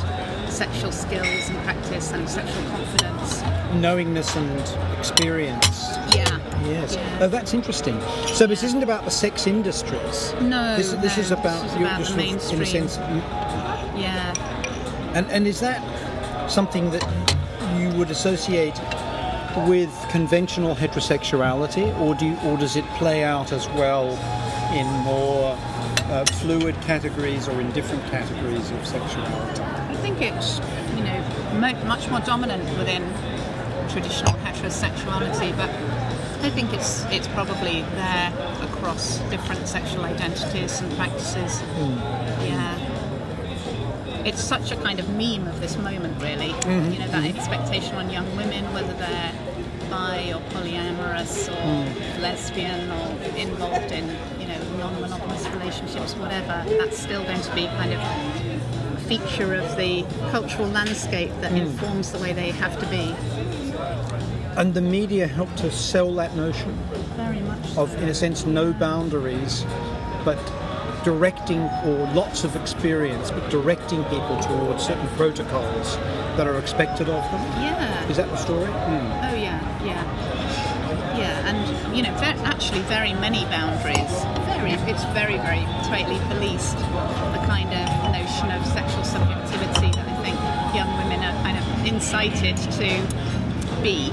sexual 0.50 0.92
skills 0.92 1.48
and 1.48 1.58
practice 1.64 2.12
and 2.12 2.28
sexual 2.28 2.62
confidence. 2.70 3.53
Knowingness 3.80 4.36
and 4.36 4.98
experience. 4.98 5.82
Yeah. 6.14 6.38
Yes. 6.64 6.94
Yeah. 6.94 7.18
Oh, 7.22 7.28
that's 7.28 7.52
interesting. 7.54 8.00
So 8.34 8.46
this 8.46 8.62
isn't 8.62 8.82
about 8.82 9.04
the 9.04 9.10
sex 9.10 9.46
industries. 9.46 10.32
No, 10.40 10.76
This, 10.76 10.92
this 10.92 11.16
no, 11.16 11.22
is 11.22 11.30
about, 11.30 11.62
this 11.62 11.72
is 11.72 11.78
you're 11.78 11.86
about 11.88 11.98
just 11.98 12.16
the 12.16 12.22
of, 12.22 12.28
in 12.28 12.28
a 12.28 12.32
mainstream. 12.32 12.88
sense. 12.88 12.96
Yeah. 13.96 14.32
And 15.14 15.26
and 15.30 15.46
is 15.46 15.60
that 15.60 15.80
something 16.50 16.90
that 16.90 17.04
you 17.78 17.88
would 17.98 18.10
associate 18.10 18.78
with 19.68 19.90
conventional 20.10 20.74
heterosexuality, 20.74 21.96
or 22.00 22.14
do 22.14 22.26
you, 22.26 22.36
or 22.44 22.56
does 22.56 22.76
it 22.76 22.84
play 22.98 23.22
out 23.22 23.52
as 23.52 23.68
well 23.70 24.08
in 24.72 24.86
more 25.04 25.56
uh, 26.10 26.24
fluid 26.40 26.74
categories 26.82 27.46
or 27.48 27.60
in 27.60 27.70
different 27.72 28.04
categories 28.10 28.70
of 28.72 28.86
sexuality? 28.86 29.62
I 29.62 29.94
think 30.02 30.20
it's 30.20 30.58
you 30.96 31.04
know 31.04 31.20
much 31.86 32.08
more 32.10 32.20
dominant 32.20 32.64
within 32.78 33.02
traditional 33.94 34.32
heterosexuality, 34.42 35.56
but 35.56 35.70
I 36.44 36.50
think 36.50 36.72
it's 36.72 37.04
it's 37.16 37.28
probably 37.28 37.82
there 37.94 38.32
across 38.60 39.18
different 39.30 39.68
sexual 39.68 40.04
identities 40.04 40.80
and 40.80 40.92
practices. 40.96 41.60
Hmm. 41.60 41.96
Yeah. 42.44 44.24
It's 44.24 44.42
such 44.42 44.72
a 44.72 44.76
kind 44.76 44.98
of 44.98 45.08
meme 45.10 45.46
of 45.46 45.60
this 45.60 45.76
moment, 45.76 46.20
really. 46.20 46.48
Mm-hmm. 46.48 46.92
You 46.92 46.98
know, 46.98 47.08
that 47.08 47.24
expectation 47.24 47.94
on 47.94 48.10
young 48.10 48.28
women, 48.36 48.64
whether 48.74 48.94
they're 48.94 49.32
bi 49.90 50.32
or 50.34 50.40
polyamorous 50.50 51.48
or 51.48 51.84
hmm. 51.86 52.20
lesbian 52.20 52.90
or 52.90 53.06
involved 53.36 53.92
in, 53.92 54.08
you 54.40 54.48
know, 54.48 54.58
non-monogamous 54.78 55.46
relationships, 55.50 56.14
whatever, 56.16 56.64
that's 56.78 56.98
still 56.98 57.22
going 57.22 57.40
to 57.42 57.54
be 57.54 57.66
kind 57.78 57.92
of 57.92 58.00
a 58.00 59.00
feature 59.06 59.54
of 59.54 59.76
the 59.76 60.04
cultural 60.30 60.66
landscape 60.68 61.30
that 61.42 61.52
hmm. 61.52 61.58
informs 61.58 62.10
the 62.10 62.18
way 62.18 62.32
they 62.32 62.50
have 62.50 62.76
to 62.80 62.86
be. 62.88 63.14
And 64.56 64.72
the 64.72 64.80
media 64.80 65.26
helped 65.26 65.58
to 65.58 65.70
sell 65.70 66.14
that 66.14 66.36
notion 66.36 66.72
Very 67.16 67.40
much. 67.40 67.76
of, 67.76 67.94
in 68.02 68.08
a 68.08 68.14
sense, 68.14 68.46
no 68.46 68.72
boundaries, 68.72 69.64
but 70.24 70.38
directing 71.04 71.60
or 71.84 72.08
lots 72.14 72.44
of 72.44 72.54
experience, 72.56 73.30
but 73.30 73.50
directing 73.50 74.02
people 74.04 74.38
towards 74.40 74.84
certain 74.84 75.08
protocols 75.16 75.96
that 76.36 76.46
are 76.46 76.58
expected 76.58 77.08
of 77.08 77.22
them. 77.30 77.42
Yeah. 77.62 78.08
Is 78.08 78.16
that 78.16 78.28
the 78.30 78.36
story? 78.36 78.66
Mm. 78.70 79.30
Oh 79.30 79.34
yeah, 79.34 79.84
yeah, 79.84 81.18
yeah, 81.18 81.48
and 81.48 81.96
you 81.96 82.02
know, 82.02 82.12
ver- 82.14 82.40
actually, 82.44 82.80
very 82.82 83.12
many 83.14 83.44
boundaries. 83.46 84.12
Very, 84.54 84.72
it's 84.90 85.04
very, 85.12 85.36
very 85.38 85.64
tightly 85.84 86.18
policed. 86.28 86.78
The 86.78 87.42
kind 87.46 87.68
of 87.74 88.12
notion 88.12 88.50
of 88.50 88.64
sexual 88.66 89.04
subjectivity 89.04 89.90
that 89.92 90.06
I 90.08 90.16
think 90.22 90.38
young 90.74 90.88
women 90.96 91.20
are 91.24 91.36
kind 91.42 91.58
of 91.58 91.86
incited 91.86 92.56
to 92.56 92.88
be. 93.84 94.10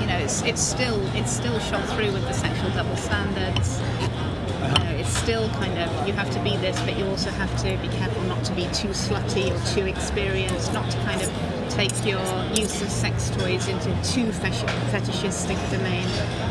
You 0.00 0.06
know, 0.06 0.18
it's, 0.18 0.42
it's 0.42 0.60
still 0.60 1.00
it's 1.16 1.32
still 1.32 1.58
shot 1.60 1.82
through 1.96 2.12
with 2.12 2.24
the 2.28 2.34
sexual 2.34 2.68
double 2.70 2.94
standards. 2.96 3.80
You 3.80 4.84
know, 4.84 4.96
it's 5.00 5.16
still 5.16 5.48
kind 5.48 5.78
of 5.78 6.06
you 6.06 6.12
have 6.12 6.30
to 6.30 6.40
be 6.44 6.58
this, 6.58 6.78
but 6.82 6.98
you 6.98 7.06
also 7.06 7.30
have 7.30 7.50
to 7.62 7.78
be 7.78 7.88
careful 7.96 8.22
not 8.24 8.44
to 8.44 8.52
be 8.52 8.64
too 8.64 8.88
slutty 8.88 9.50
or 9.50 9.74
too 9.74 9.86
experienced, 9.86 10.74
not 10.74 10.90
to 10.90 10.98
kind 10.98 11.22
of 11.22 11.32
take 11.70 12.04
your 12.04 12.22
use 12.52 12.82
of 12.82 12.90
sex 12.90 13.30
toys 13.30 13.66
into 13.66 13.88
too 14.04 14.30
fetishistic 14.30 15.56
domain. 15.70 16.06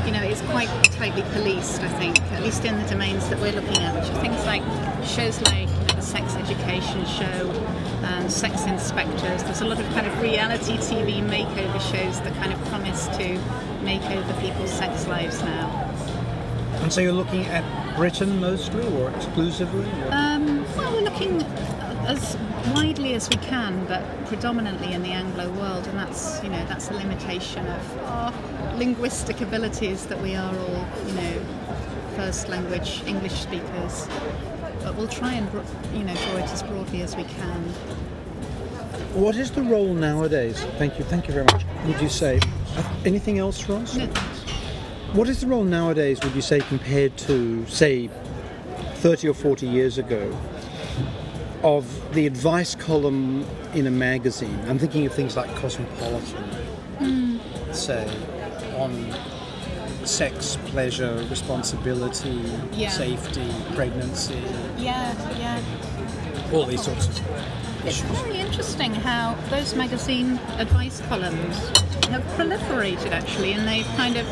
You 0.08 0.14
know, 0.14 0.24
it's 0.24 0.42
quite 0.50 0.70
tightly 0.98 1.22
policed, 1.34 1.82
I 1.82 1.90
think, 2.00 2.20
at 2.32 2.42
least 2.42 2.66
in 2.66 2.76
the 2.82 2.90
domains 2.90 3.30
that 3.30 3.40
we're 3.40 3.52
looking 3.52 3.78
at, 3.84 3.94
which 3.94 4.10
are 4.10 4.22
things 4.22 4.44
like 4.48 4.64
shows 5.06 5.40
like 5.44 5.68
you 5.68 5.76
know, 5.76 5.94
the 5.94 6.02
sex 6.02 6.34
education 6.34 7.06
show 7.06 7.54
and 8.04 8.32
sex 8.32 8.66
inspectors. 8.66 9.44
There's 9.44 9.62
a 9.62 9.66
lot 9.66 9.80
of 9.80 9.86
kind 9.94 10.08
of 10.08 10.22
reality 10.22 10.78
TV 10.78 11.22
makeover 11.22 11.80
shows 11.92 12.20
that 12.22 12.34
kind 12.36 12.54
of 12.54 12.60
promise 12.66 13.08
to 13.18 13.40
make 13.84 14.04
over 14.12 14.34
people's 14.42 14.72
sex 14.72 15.08
lives 15.08 15.42
now. 15.44 15.68
And 16.82 16.92
so 16.94 17.02
you're 17.02 17.12
looking 17.14 17.46
at 17.48 17.64
Britain 17.98 18.40
mostly 18.40 18.86
or 18.98 19.10
exclusively? 19.12 19.86
or- 20.04 20.10
Um, 20.14 20.66
well, 20.78 20.94
we're 20.94 21.02
looking 21.02 21.42
as 22.08 22.38
widely 22.74 23.14
as 23.14 23.30
we 23.30 23.36
can, 23.38 23.86
but 23.86 24.02
predominantly 24.28 24.94
in 24.94 25.04
the 25.04 25.10
Anglo 25.12 25.50
world, 25.52 25.86
and 25.88 26.00
that's 26.00 26.42
you 26.44 26.50
know 26.50 26.64
that's 26.68 26.90
a 26.90 26.94
limitation 26.94 27.68
of 27.68 27.98
our 28.06 28.34
linguistic 28.78 29.42
abilities 29.42 30.06
that 30.06 30.22
we 30.22 30.36
are 30.36 30.56
all 30.56 30.88
you 31.06 31.14
know 31.14 31.42
first 32.16 32.48
language 32.48 33.04
English 33.06 33.34
speakers. 33.34 34.08
We'll 35.00 35.08
try 35.08 35.32
and 35.32 35.48
you 35.98 36.04
know 36.04 36.14
draw 36.14 36.36
it 36.44 36.52
as 36.52 36.62
broadly 36.62 37.02
as 37.04 37.16
we 37.16 37.24
can. 37.24 37.64
What 39.14 39.38
is 39.38 39.50
the 39.50 39.62
role 39.62 39.94
nowadays? 39.94 40.60
Thank 40.78 41.00
you, 41.00 41.06
thank 41.06 41.26
you 41.26 41.34
very 41.34 41.46
much. 41.46 41.64
Would 41.86 42.02
you 42.02 42.10
say 42.10 42.42
anything 43.06 43.40
else, 43.40 43.70
Ros? 43.70 43.96
No, 43.96 44.08
What 45.14 45.30
is 45.30 45.40
the 45.40 45.48
role 45.48 45.64
nowadays? 45.64 46.20
Would 46.22 46.36
you 46.36 46.42
say 46.42 46.60
compared 46.60 47.16
to 47.20 47.66
say 47.68 48.10
30 48.96 49.30
or 49.30 49.34
40 49.34 49.68
years 49.68 49.98
ago 49.98 50.38
of 51.64 52.14
the 52.14 52.28
advice 52.28 52.76
column 52.76 53.46
in 53.74 53.88
a 53.88 53.92
magazine? 53.92 54.60
I'm 54.68 54.80
thinking 54.80 55.06
of 55.06 55.14
things 55.14 55.38
like 55.38 55.50
Cosmopolitan, 55.56 56.44
hmm. 56.98 57.38
say, 57.72 58.06
on 58.76 59.16
sex, 60.10 60.58
pleasure, 60.66 61.24
responsibility, 61.30 62.42
Yeah. 62.74 62.90
safety, 62.90 63.48
pregnancy, 63.76 64.42
Yeah, 64.78 65.14
yeah. 65.38 65.60
all 66.52 66.66
these 66.66 66.84
sorts 66.84 67.08
of 67.08 67.22
issues. 67.86 68.10
It's 68.10 68.20
very 68.22 68.40
interesting 68.40 68.94
how 68.94 69.36
those 69.50 69.76
magazine 69.76 70.40
advice 70.58 71.02
columns 71.08 71.56
have 72.10 72.24
proliferated 72.36 73.12
actually, 73.12 73.54
and 73.54 73.68
they've 73.68 73.88
kind 73.96 74.18
of, 74.18 74.26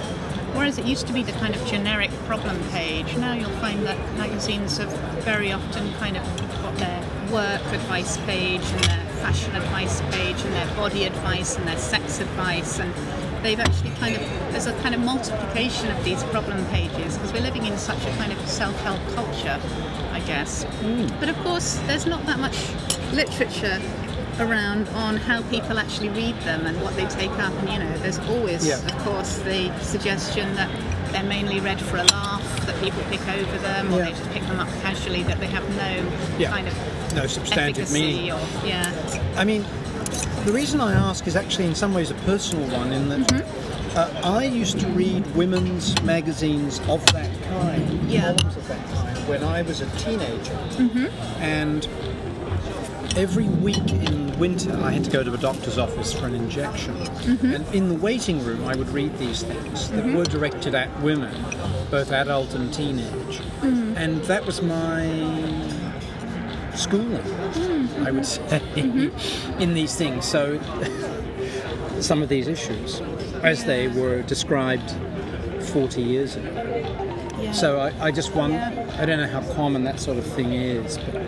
whereas 0.56 0.78
it 0.80 0.86
used 0.86 1.06
to 1.08 1.14
be 1.14 1.22
the 1.24 1.32
kind 1.34 1.56
of 1.56 1.64
generic 1.68 2.10
problem 2.26 2.58
page, 2.72 3.16
now 3.18 3.34
you'll 3.34 3.60
find 3.62 3.86
that 3.86 3.98
magazines 4.18 4.78
have 4.80 4.92
very 5.24 5.52
often 5.52 5.94
kind 5.96 6.18
of 6.18 6.24
got 6.64 6.76
their 6.78 7.02
work 7.32 7.62
advice 7.72 8.18
page 8.26 8.62
and 8.62 8.84
their 8.86 9.06
fashion 9.22 9.56
advice 9.56 10.02
page 10.12 10.42
and 10.44 10.54
their 10.54 10.68
body 10.76 11.04
advice 11.06 11.56
and 11.56 11.68
their 11.68 11.78
sex 11.78 12.20
advice 12.20 12.80
and 12.80 12.94
they've 13.44 13.60
actually 13.60 13.92
kind 13.92 14.16
of 14.16 14.22
there's 14.52 14.66
a 14.68 14.74
kind 14.82 14.96
of 14.96 15.02
multiplication 15.02 15.90
of 15.92 16.04
these 16.04 16.24
problem 16.26 16.66
pages 16.68 17.16
because 17.18 17.34
we're 17.34 17.42
living 17.42 17.66
in 17.66 17.78
such 17.78 18.04
a 18.06 18.10
kind 18.18 18.32
of 18.32 18.40
self-help 18.48 19.00
culture 19.16 19.60
I 20.12 20.20
guess 20.22 20.64
hmm. 20.64 21.08
but 21.20 21.30
of 21.30 21.38
course 21.40 21.76
there's 21.88 22.06
not 22.06 22.26
that 22.26 22.40
much 22.40 22.58
literature 23.14 23.80
around 24.40 24.88
on 24.90 25.18
how 25.18 25.42
people 25.50 25.80
actually 25.80 26.10
read 26.10 26.40
them 26.42 26.66
and 26.66 26.80
what 26.82 26.96
they 26.96 27.06
take 27.06 27.32
up. 27.32 27.52
And 27.54 27.70
you 27.70 27.80
know, 27.80 27.98
there's 28.00 28.20
always, 28.20 28.68
Yeah. 28.68 28.76
of 28.86 28.96
course, 29.00 29.38
the 29.40 29.72
suggestion 29.82 30.54
that 30.56 30.70
they're 31.12 31.24
mainly 31.24 31.60
read 31.60 31.80
for 31.82 31.98
a 31.98 32.04
laugh, 32.04 32.66
that 32.66 32.80
people 32.82 33.02
pick 33.10 33.22
over 33.30 33.58
them, 33.60 33.94
or 33.94 33.98
Yeah. 34.00 34.06
they 34.06 34.12
just 34.12 34.30
pick 34.32 34.44
them 34.44 34.60
up 34.60 34.68
casually, 34.82 35.24
that 35.24 35.40
they 35.40 35.48
have 35.48 35.68
no 35.76 36.06
Yeah. 36.38 36.50
kind 36.52 36.68
of 36.68 37.14
No 37.16 37.26
substantive 37.26 37.92
meaning. 37.92 38.32
or 38.32 38.40
yeah. 38.66 38.92
I 39.36 39.44
mean, 39.44 39.66
the 40.48 40.54
reason 40.54 40.80
I 40.80 40.94
ask 40.94 41.28
is 41.28 41.36
actually 41.36 41.66
in 41.66 41.76
some 41.76 41.94
ways 41.94 42.10
a 42.10 42.14
personal 42.26 42.66
one, 42.70 42.94
in 42.94 43.10
that 43.10 43.20
Mm-hmm. 43.20 43.98
uh, 43.98 44.22
I 44.24 44.46
used 44.46 44.80
to 44.80 44.88
read 44.88 45.26
women's 45.36 46.02
magazines 46.04 46.80
of 46.88 47.06
that 47.08 47.30
kind, 47.50 48.10
Yeah. 48.10 48.34
columns 48.34 48.56
of 48.56 48.66
that 48.70 48.88
kind, 48.94 49.18
when 49.28 49.44
I 49.44 49.62
was 49.64 49.82
a 49.82 49.90
teenager. 49.98 50.54
Mm-hmm. 50.80 51.08
And 51.42 51.86
every 53.18 53.50
week 53.50 53.92
in 53.92 54.40
winter, 54.40 54.72
I 54.82 54.92
had 54.92 55.04
to 55.04 55.10
go 55.10 55.22
to 55.22 55.34
a 55.34 55.38
doctor's 55.38 55.78
office 55.78 56.14
for 56.14 56.28
an 56.28 56.36
injection. 56.36 56.96
Mm-hmm. 56.96 57.54
And 57.54 57.76
in 57.76 57.90
the 57.90 57.96
waiting 57.96 58.42
room, 58.46 58.64
I 58.66 58.74
would 58.74 58.90
read 58.90 59.18
these 59.18 59.44
things 59.44 59.90
that 59.92 60.06
were 60.06 60.24
directed 60.24 60.76
at 60.76 60.88
women, 61.02 61.36
both 61.92 62.14
adult 62.14 62.54
and 62.54 62.74
teenage. 62.74 63.40
Mm-hmm. 63.60 63.98
And 63.98 64.24
that 64.26 64.46
was 64.46 64.62
my 64.62 65.04
schooling, 66.78 67.22
I 68.06 68.12
would 68.12 68.26
say, 68.26 68.60
mm-hmm. 68.76 69.62
in 69.62 69.74
these 69.74 69.96
things. 69.96 70.26
So, 70.26 70.60
some 72.00 72.22
of 72.22 72.30
these 72.30 72.48
issues, 72.48 73.02
as 73.44 73.66
they 73.66 73.88
were 73.88 74.22
described 74.24 74.92
40 75.70 76.02
years 76.02 76.36
ago. 76.36 76.50
yeah. 77.40 77.52
So 77.52 77.80
I, 77.80 78.08
I 78.08 78.12
just 78.12 78.34
wonder. 78.36 78.58
Yeah. 78.58 78.98
I 79.00 79.06
don't 79.06 79.20
know 79.20 79.28
how 79.28 79.42
common 79.54 79.84
that 79.84 80.00
sort 80.00 80.18
of 80.18 80.26
thing 80.26 80.54
is, 80.54 80.98
but 80.98 81.22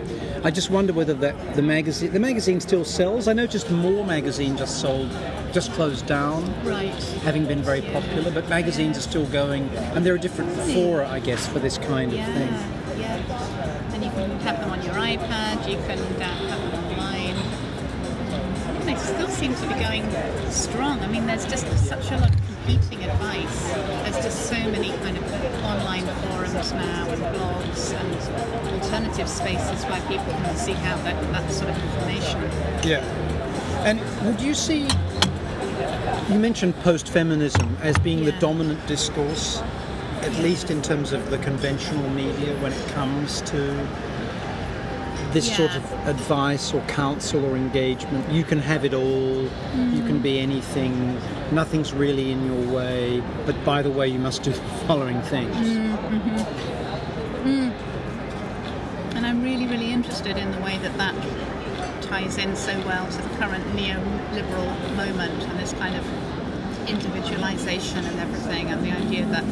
I 0.44 0.50
just 0.50 0.70
wonder 0.70 0.92
whether 0.92 1.14
that 1.14 1.54
the 1.54 1.62
magazine 1.62 2.12
the 2.12 2.18
magazine 2.20 2.60
still 2.60 2.84
sells. 2.84 3.28
I 3.28 3.32
noticed 3.32 3.70
more 3.70 4.04
magazine 4.04 4.56
just 4.56 4.80
sold, 4.80 5.10
just 5.52 5.70
closed 5.72 6.06
down, 6.06 6.42
right. 6.64 6.92
having 7.22 7.44
been 7.46 7.62
very 7.62 7.82
popular. 7.82 8.30
But 8.30 8.48
magazines 8.48 8.96
are 8.98 9.02
still 9.02 9.26
going, 9.26 9.68
and 9.94 10.04
there 10.06 10.14
are 10.14 10.18
different 10.18 10.50
fora, 10.72 11.08
I 11.08 11.20
guess, 11.20 11.46
for 11.46 11.58
this 11.58 11.78
kind 11.78 12.12
of 12.12 12.18
Yeah, 12.18 12.34
thing. 12.34 13.00
yeah. 13.00 13.92
And 13.94 14.04
you 14.04 14.10
can 14.10 14.30
have 14.40 14.58
them 14.60 14.70
on 14.70 14.82
your 14.82 14.94
iPad, 15.10 15.68
you 15.68 15.76
can 15.88 15.98
down- 16.20 16.46
have 16.46 16.70
them 16.70 16.84
online. 16.84 17.36
They 18.86 18.94
still 18.94 19.26
seem 19.26 19.54
to 19.56 19.66
be 19.66 19.74
going 19.74 20.04
strong. 20.50 21.00
I 21.00 21.08
mean, 21.08 21.26
there's 21.26 21.46
just 21.46 21.66
such 21.84 22.12
a 22.12 22.16
lot 22.18 22.30
of 22.30 22.40
competing 22.46 23.02
advice. 23.02 23.72
There's 24.04 24.24
just 24.24 24.46
so 24.48 24.54
many 24.54 24.90
kind 24.98 25.16
of 25.16 25.24
online 25.64 26.06
forums 26.06 26.72
now 26.72 27.08
and 27.08 27.22
blogs 27.34 27.92
and 27.92 28.72
alternative 28.80 29.28
spaces 29.28 29.84
where 29.86 30.00
people 30.02 30.32
can 30.32 30.56
seek 30.56 30.78
out 30.90 31.02
that, 31.02 31.20
that 31.32 31.50
sort 31.50 31.70
of 31.70 31.82
information. 31.82 32.40
Yeah. 32.88 33.04
And 33.84 33.98
would 34.24 34.40
you 34.40 34.54
see? 34.54 34.86
You 36.28 36.38
mentioned 36.38 36.76
post-feminism 36.84 37.78
as 37.82 37.98
being 37.98 38.24
the 38.24 38.32
dominant 38.38 38.86
discourse, 38.86 39.60
at 40.22 40.32
least 40.36 40.70
in 40.70 40.82
terms 40.82 41.12
of 41.12 41.30
the 41.30 41.38
conventional 41.38 42.08
media 42.10 42.54
when 42.60 42.72
it 42.72 42.88
comes 42.90 43.40
to 43.42 43.88
this 45.32 45.54
sort 45.56 45.74
of 45.74 45.92
advice 46.06 46.74
or 46.74 46.80
counsel 46.82 47.44
or 47.44 47.56
engagement. 47.56 48.30
You 48.30 48.44
can 48.44 48.58
have 48.58 48.84
it 48.84 48.94
all. 48.94 49.42
You 49.42 50.02
can 50.02 50.18
mm. 50.18 50.22
be 50.22 50.38
anything. 50.38 51.18
Nothing's 51.52 51.92
really 51.92 52.32
in 52.32 52.44
your 52.46 52.74
way. 52.74 53.22
But 53.46 53.62
by 53.64 53.82
the 53.82 53.90
way, 53.90 54.08
you 54.08 54.18
must 54.18 54.42
do 54.42 54.52
the 54.52 54.60
following 54.86 55.20
things. 55.22 55.54
Mm, 55.56 55.96
mm-hmm. 55.96 57.48
mm. 57.48 57.72
And 59.16 59.26
I'm 59.26 59.42
really, 59.42 59.66
really 59.66 59.92
interested 59.92 60.36
in 60.36 60.50
the 60.52 60.60
way 60.60 60.78
that 60.78 60.96
that 60.98 61.14
ties 62.02 62.38
in 62.38 62.56
so 62.56 62.76
well 62.86 63.06
to 63.10 63.22
the 63.22 63.28
current 63.36 63.64
neoliberal 63.76 64.96
moment 64.96 65.42
and 65.44 65.58
this 65.58 65.72
kind 65.74 65.94
of 65.94 66.04
individualization 66.88 68.04
and 68.04 68.18
everything, 68.18 68.68
and 68.68 68.84
the 68.84 68.90
idea 68.90 69.24
that 69.26 69.44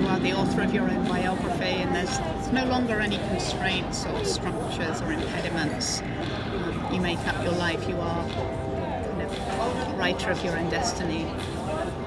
you 0.00 0.06
are 0.08 0.18
the 0.20 0.32
author 0.32 0.62
of 0.62 0.72
your 0.72 0.88
own 0.88 1.06
biography 1.06 1.64
and 1.64 1.94
there's, 1.94 2.18
no 2.52 2.64
longer 2.64 2.98
any 2.98 3.18
constraints 3.28 4.04
or 4.06 4.24
structures 4.24 5.00
or 5.02 5.12
impediments. 5.12 6.00
Um, 6.00 6.92
you 6.92 7.00
make 7.00 7.20
up 7.28 7.44
your 7.44 7.52
life, 7.52 7.88
you 7.88 7.96
are 8.00 8.28
kind 8.28 9.22
of 9.22 9.98
writer 9.98 10.32
of 10.32 10.44
your 10.44 10.58
own 10.58 10.68
destiny. 10.68 11.20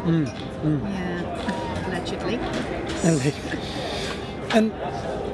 Yeah, 0.06 1.88
allegedly. 1.88 2.36
And 4.52 4.74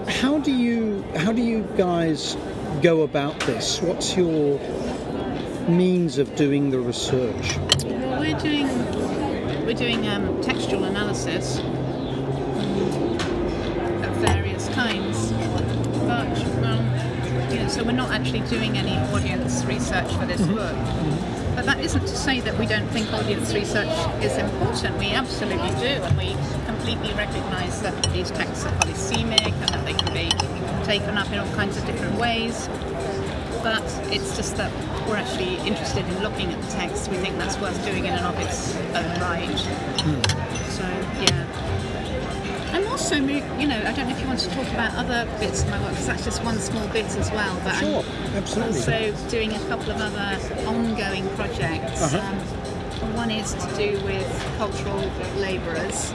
how 0.07 0.37
do 0.37 0.51
you 0.51 1.03
how 1.15 1.31
do 1.31 1.41
you 1.41 1.67
guys 1.75 2.37
go 2.83 3.01
about 3.01 3.39
this? 3.41 3.81
What's 3.81 4.15
your 4.15 4.59
means 5.67 6.19
of 6.19 6.35
doing 6.35 6.69
the 6.69 6.79
research? 6.79 7.57
Well, 7.83 8.19
we're 8.19 8.37
doing 8.37 8.67
we're 9.65 9.73
doing 9.73 10.07
um, 10.07 10.39
textual 10.41 10.83
analysis 10.83 11.59
we're 17.89 17.95
not 17.95 18.11
actually 18.11 18.41
doing 18.41 18.77
any 18.77 18.95
audience 19.11 19.65
research 19.65 20.13
for 20.13 20.27
this 20.27 20.41
mm-hmm. 20.41 20.53
book. 20.53 20.75
Mm-hmm. 20.75 21.55
But 21.55 21.65
that 21.65 21.79
isn't 21.79 22.01
to 22.01 22.07
say 22.15 22.39
that 22.41 22.55
we 22.59 22.67
don't 22.67 22.87
think 22.89 23.11
audience 23.11 23.51
research 23.51 23.89
is 24.23 24.37
important. 24.37 24.95
We 24.99 25.09
absolutely 25.09 25.69
do, 25.81 25.97
and 26.05 26.15
we 26.15 26.35
completely 26.67 27.11
recognise 27.15 27.81
that 27.81 27.95
these 28.13 28.29
texts 28.29 28.63
are 28.67 28.71
polysemic 28.73 29.41
and 29.41 29.69
that 29.69 29.83
they 29.85 29.93
can 29.93 30.13
be 30.13 30.29
taken 30.85 31.17
up 31.17 31.31
in 31.31 31.39
all 31.39 31.51
kinds 31.55 31.77
of 31.77 31.85
different 31.87 32.15
ways 32.19 32.69
but 33.61 33.83
it's 34.13 34.37
just 34.37 34.55
that 34.55 34.71
we're 35.05 35.17
actually 35.17 35.57
interested 35.67 36.05
in 36.05 36.23
looking 36.23 36.49
at 36.49 36.61
the 36.61 36.71
text. 36.71 37.11
We 37.11 37.17
think 37.17 37.37
that's 37.37 37.59
worth 37.59 37.83
doing 37.83 38.05
in 38.05 38.13
and 38.13 38.25
of 38.25 38.39
its 38.39 38.73
own 38.95 39.19
right. 39.19 39.59
Hmm. 39.99 40.69
So 40.69 40.83
yeah. 41.21 41.68
Also, 42.99 43.15
you 43.15 43.65
know, 43.65 43.81
I 43.87 43.93
don't 43.93 44.09
know 44.09 44.13
if 44.13 44.19
you 44.19 44.27
want 44.27 44.39
to 44.39 44.49
talk 44.49 44.67
about 44.73 44.93
other 44.95 45.25
bits 45.39 45.63
of 45.63 45.69
my 45.69 45.79
work 45.81 45.91
because 45.91 46.07
that's 46.07 46.25
just 46.25 46.43
one 46.43 46.59
small 46.59 46.85
bit 46.89 47.05
as 47.05 47.31
well. 47.31 47.57
But 47.63 47.75
Sure, 47.79 48.03
I'm 48.03 48.35
absolutely. 48.35 48.77
also 48.77 49.29
doing 49.29 49.53
a 49.53 49.59
couple 49.69 49.91
of 49.91 50.01
other 50.01 50.67
ongoing 50.67 51.25
projects. 51.29 52.01
Uh-huh. 52.01 52.17
Um, 52.19 53.15
one 53.15 53.31
is 53.31 53.53
to 53.53 53.67
do 53.77 54.03
with 54.03 54.27
cultural 54.57 54.99
labourers 55.37 56.11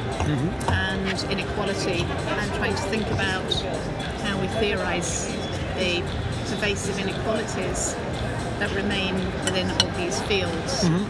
and 0.69 1.33
inequality 1.33 2.03
and 2.03 2.55
trying 2.55 2.75
to 2.75 2.83
think 2.83 3.07
about 3.07 3.51
how 4.21 4.39
we 4.39 4.47
theorise 4.49 5.29
the 5.79 6.03
pervasive 6.51 6.99
inequalities 6.99 7.95
that 8.59 8.71
remain 8.75 9.15
within 9.47 9.71
all 9.71 9.91
these 9.97 10.21
fields. 10.23 10.85
Um, 10.85 11.07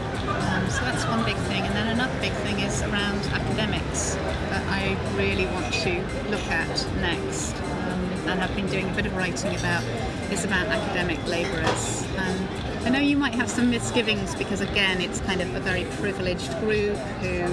so 0.75 0.81
that's 0.81 1.05
one 1.05 1.23
big 1.23 1.37
thing. 1.47 1.63
And 1.63 1.73
then 1.73 1.87
another 1.87 2.19
big 2.19 2.33
thing 2.43 2.59
is 2.59 2.81
around 2.81 3.19
academics 3.27 4.15
that 4.49 4.63
I 4.67 4.97
really 5.15 5.45
want 5.45 5.73
to 5.73 6.01
look 6.29 6.45
at 6.47 6.67
next. 6.97 7.55
Um, 7.55 8.03
and 8.27 8.43
I've 8.43 8.53
been 8.55 8.67
doing 8.67 8.89
a 8.89 8.93
bit 8.93 9.05
of 9.05 9.15
writing 9.15 9.55
about 9.55 9.83
is 10.31 10.43
about 10.43 10.67
academic 10.67 11.25
labourers. 11.27 12.03
And 12.17 12.49
I 12.85 12.89
know 12.89 12.99
you 12.99 13.15
might 13.15 13.35
have 13.35 13.49
some 13.49 13.69
misgivings 13.69 14.35
because 14.35 14.59
again 14.59 14.99
it's 14.99 15.21
kind 15.21 15.41
of 15.41 15.55
a 15.55 15.61
very 15.61 15.85
privileged 16.01 16.51
group 16.59 16.97
who 17.21 17.45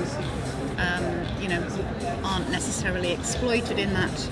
um, 0.78 1.26
you 1.40 1.48
know 1.48 1.62
aren't 2.24 2.50
necessarily 2.50 3.12
exploited 3.12 3.78
in 3.78 3.92
that 3.94 4.28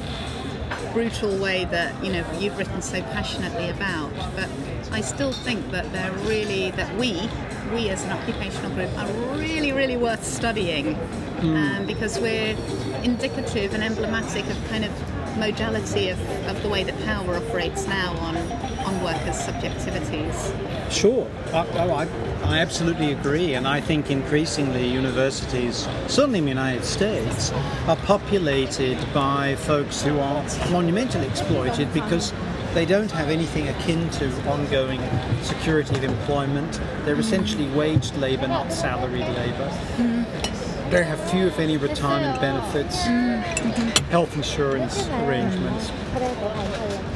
brutal 0.93 1.37
way 1.39 1.65
that 1.67 1.93
you 2.05 2.13
know 2.13 2.25
you've 2.39 2.59
written 2.59 2.83
so 2.83 3.01
passionately 3.03 3.71
about 3.71 4.13
but 4.35 4.49
I 4.93 5.01
still 5.01 5.33
think 5.33 5.71
that 5.71 5.91
they're 5.93 6.13
really 6.27 6.71
that 6.73 6.95
we 6.97 7.29
we 7.73 7.89
as 7.89 8.05
an 8.05 8.13
occupational 8.13 8.71
group 8.73 8.91
are 8.99 9.07
really 9.39 9.73
really 9.73 9.97
worth 9.97 10.25
studying 10.25 10.97
um, 11.41 11.87
because 11.87 12.19
we're 12.19 12.57
indicative 13.03 13.73
and 13.75 13.83
emblematic 13.83 14.45
of 14.47 14.69
kind 14.69 14.85
of 14.85 14.93
modality 15.39 16.09
of, 16.09 16.19
of 16.47 16.61
the 16.63 16.69
way 16.69 16.83
that 16.83 16.99
power 17.05 17.37
operates 17.37 17.87
now 17.87 18.17
on 18.19 18.37
on 18.85 19.03
workers 19.03 19.37
subjectivities. 19.37 20.91
Sure, 20.91 21.31
I, 21.53 21.67
oh, 21.75 21.91
I, 21.93 22.09
I 22.45 22.59
absolutely 22.59 23.13
agree, 23.13 23.55
and 23.55 23.67
I 23.67 23.81
think 23.81 24.11
increasingly 24.11 24.87
universities, 24.87 25.87
certainly 26.09 26.39
in 26.39 26.45
the 26.47 26.51
United 26.51 26.85
States, 26.85 27.53
are 27.87 27.97
populated 27.97 28.99
by 29.13 29.55
folks 29.57 30.03
who 30.03 30.19
are 30.19 30.43
monumentally 30.71 31.27
exploited 31.27 31.93
because 31.93 32.33
they 32.75 32.87
don't 32.87 33.11
have 33.11 33.29
anything 33.29 33.69
akin 33.69 34.09
to 34.11 34.31
ongoing 34.49 35.01
security 35.43 35.97
of 35.97 36.05
employment. 36.05 36.73
They're 37.05 37.15
mm-hmm. 37.15 37.21
essentially 37.21 37.69
waged 37.71 38.17
labour, 38.17 38.49
not 38.49 38.73
salaried 38.73 39.27
labour. 39.27 39.69
Mm-hmm. 39.97 40.91
They 40.91 41.05
have 41.05 41.21
few, 41.31 41.47
if 41.47 41.59
any, 41.61 41.77
retirement 41.77 42.41
benefits, 42.41 43.03
mm-hmm. 43.03 44.11
health 44.11 44.35
insurance 44.35 45.07
arrangements, 45.09 45.91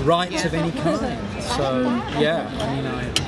rights 0.05 0.45
of 0.45 0.55
any 0.55 0.71
kind. 0.71 1.43
So, 1.43 1.83
yeah, 2.19 2.49
I 2.61 2.77
mean, 2.77 2.87
I. 2.87 3.24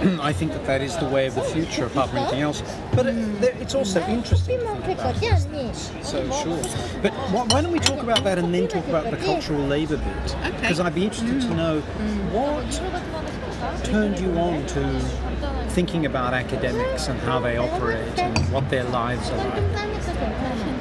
I 0.20 0.32
think 0.32 0.52
that 0.52 0.64
that 0.66 0.80
is 0.80 0.96
the 0.96 1.04
way 1.06 1.26
of 1.26 1.34
the 1.34 1.42
future, 1.42 1.84
apart 1.86 2.08
from 2.10 2.18
anything 2.20 2.40
else. 2.40 2.62
But 2.94 3.06
it, 3.06 3.40
there- 3.40 3.56
it's 3.60 3.74
also 3.74 4.00
interesting. 4.06 4.58
to 4.60 4.64
think 4.82 4.98
about 4.98 5.14
these. 5.20 5.90
So 6.02 6.24
sure. 6.30 6.56
But 7.02 7.12
why, 7.32 7.44
why 7.48 7.60
don't 7.62 7.72
we 7.72 7.78
talk 7.80 8.02
about 8.02 8.24
that 8.24 8.38
and 8.38 8.54
then 8.54 8.66
talk 8.68 8.86
about 8.88 9.10
the 9.10 9.16
cultural 9.18 9.60
labour 9.60 9.98
bit? 9.98 10.36
Okay. 10.36 10.50
Because 10.60 10.80
I'd 10.80 10.94
be 10.94 11.04
interested 11.04 11.40
to 11.42 11.54
know 11.54 11.80
what 12.32 12.64
turned 13.84 14.18
you 14.18 14.32
on 14.38 14.64
to 14.68 15.00
thinking 15.70 16.06
about 16.06 16.32
academics 16.34 17.08
and 17.08 17.20
how 17.20 17.38
they 17.38 17.56
operate 17.58 18.18
and 18.18 18.38
what 18.52 18.68
their 18.70 18.84
lives 18.84 19.28
are 19.30 19.36
like? 19.36 19.72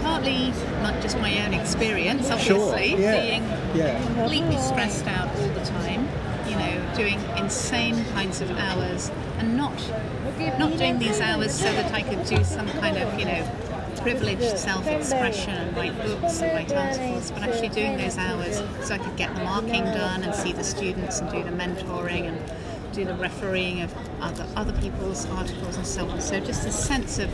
Partly 0.01 0.51
not 0.81 0.99
just 1.01 1.17
my 1.19 1.45
own 1.45 1.53
experience, 1.53 2.27
Sure. 2.41 2.71
obviously, 2.73 3.01
Yeah. 3.01 3.21
being 3.21 3.43
Yeah. 3.75 4.01
completely 4.03 4.57
stressed 4.57 5.05
out 5.07 5.27
doing 6.99 7.19
insane 7.37 8.03
kinds 8.11 8.41
of 8.41 8.51
hours 8.51 9.09
and 9.37 9.55
not 9.55 9.73
not 10.59 10.77
doing 10.77 10.99
these 10.99 11.21
hours 11.21 11.53
so 11.53 11.71
that 11.71 11.93
I 11.93 12.01
could 12.01 12.25
do 12.25 12.43
some 12.43 12.67
kind 12.67 12.97
of, 12.97 13.17
you 13.17 13.23
know, 13.23 13.49
privileged 14.01 14.57
self-expression 14.57 15.53
and 15.53 15.77
write 15.77 15.95
books 16.03 16.41
and 16.41 16.51
write 16.53 16.73
articles, 16.73 17.31
but 17.31 17.41
actually 17.43 17.69
doing 17.69 17.95
those 17.97 18.17
hours 18.17 18.61
so 18.85 18.95
I 18.95 18.97
could 18.97 19.15
get 19.15 19.33
the 19.33 19.43
marking 19.45 19.85
done 19.85 20.23
and 20.23 20.35
see 20.35 20.51
the 20.51 20.63
students 20.63 21.19
and 21.21 21.31
do 21.31 21.41
the 21.41 21.51
mentoring 21.51 22.27
and 22.27 22.93
do 22.93 23.05
the 23.05 23.13
refereeing 23.13 23.81
of 23.81 23.93
other 24.19 24.45
other 24.57 24.73
people's 24.81 25.25
articles 25.27 25.77
and 25.77 25.87
so 25.87 26.05
on. 26.09 26.19
So 26.19 26.41
just 26.41 26.67
a 26.67 26.71
sense 26.71 27.17
of 27.17 27.29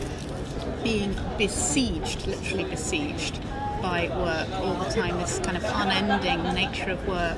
being 0.84 1.16
besieged, 1.38 2.24
literally 2.28 2.64
besieged 2.64 3.40
by 3.82 4.08
work 4.08 4.48
all 4.60 4.74
the 4.84 4.90
time, 4.90 5.18
this 5.18 5.40
kind 5.40 5.56
of 5.56 5.64
unending 5.64 6.54
nature 6.54 6.92
of 6.92 7.08
work, 7.08 7.36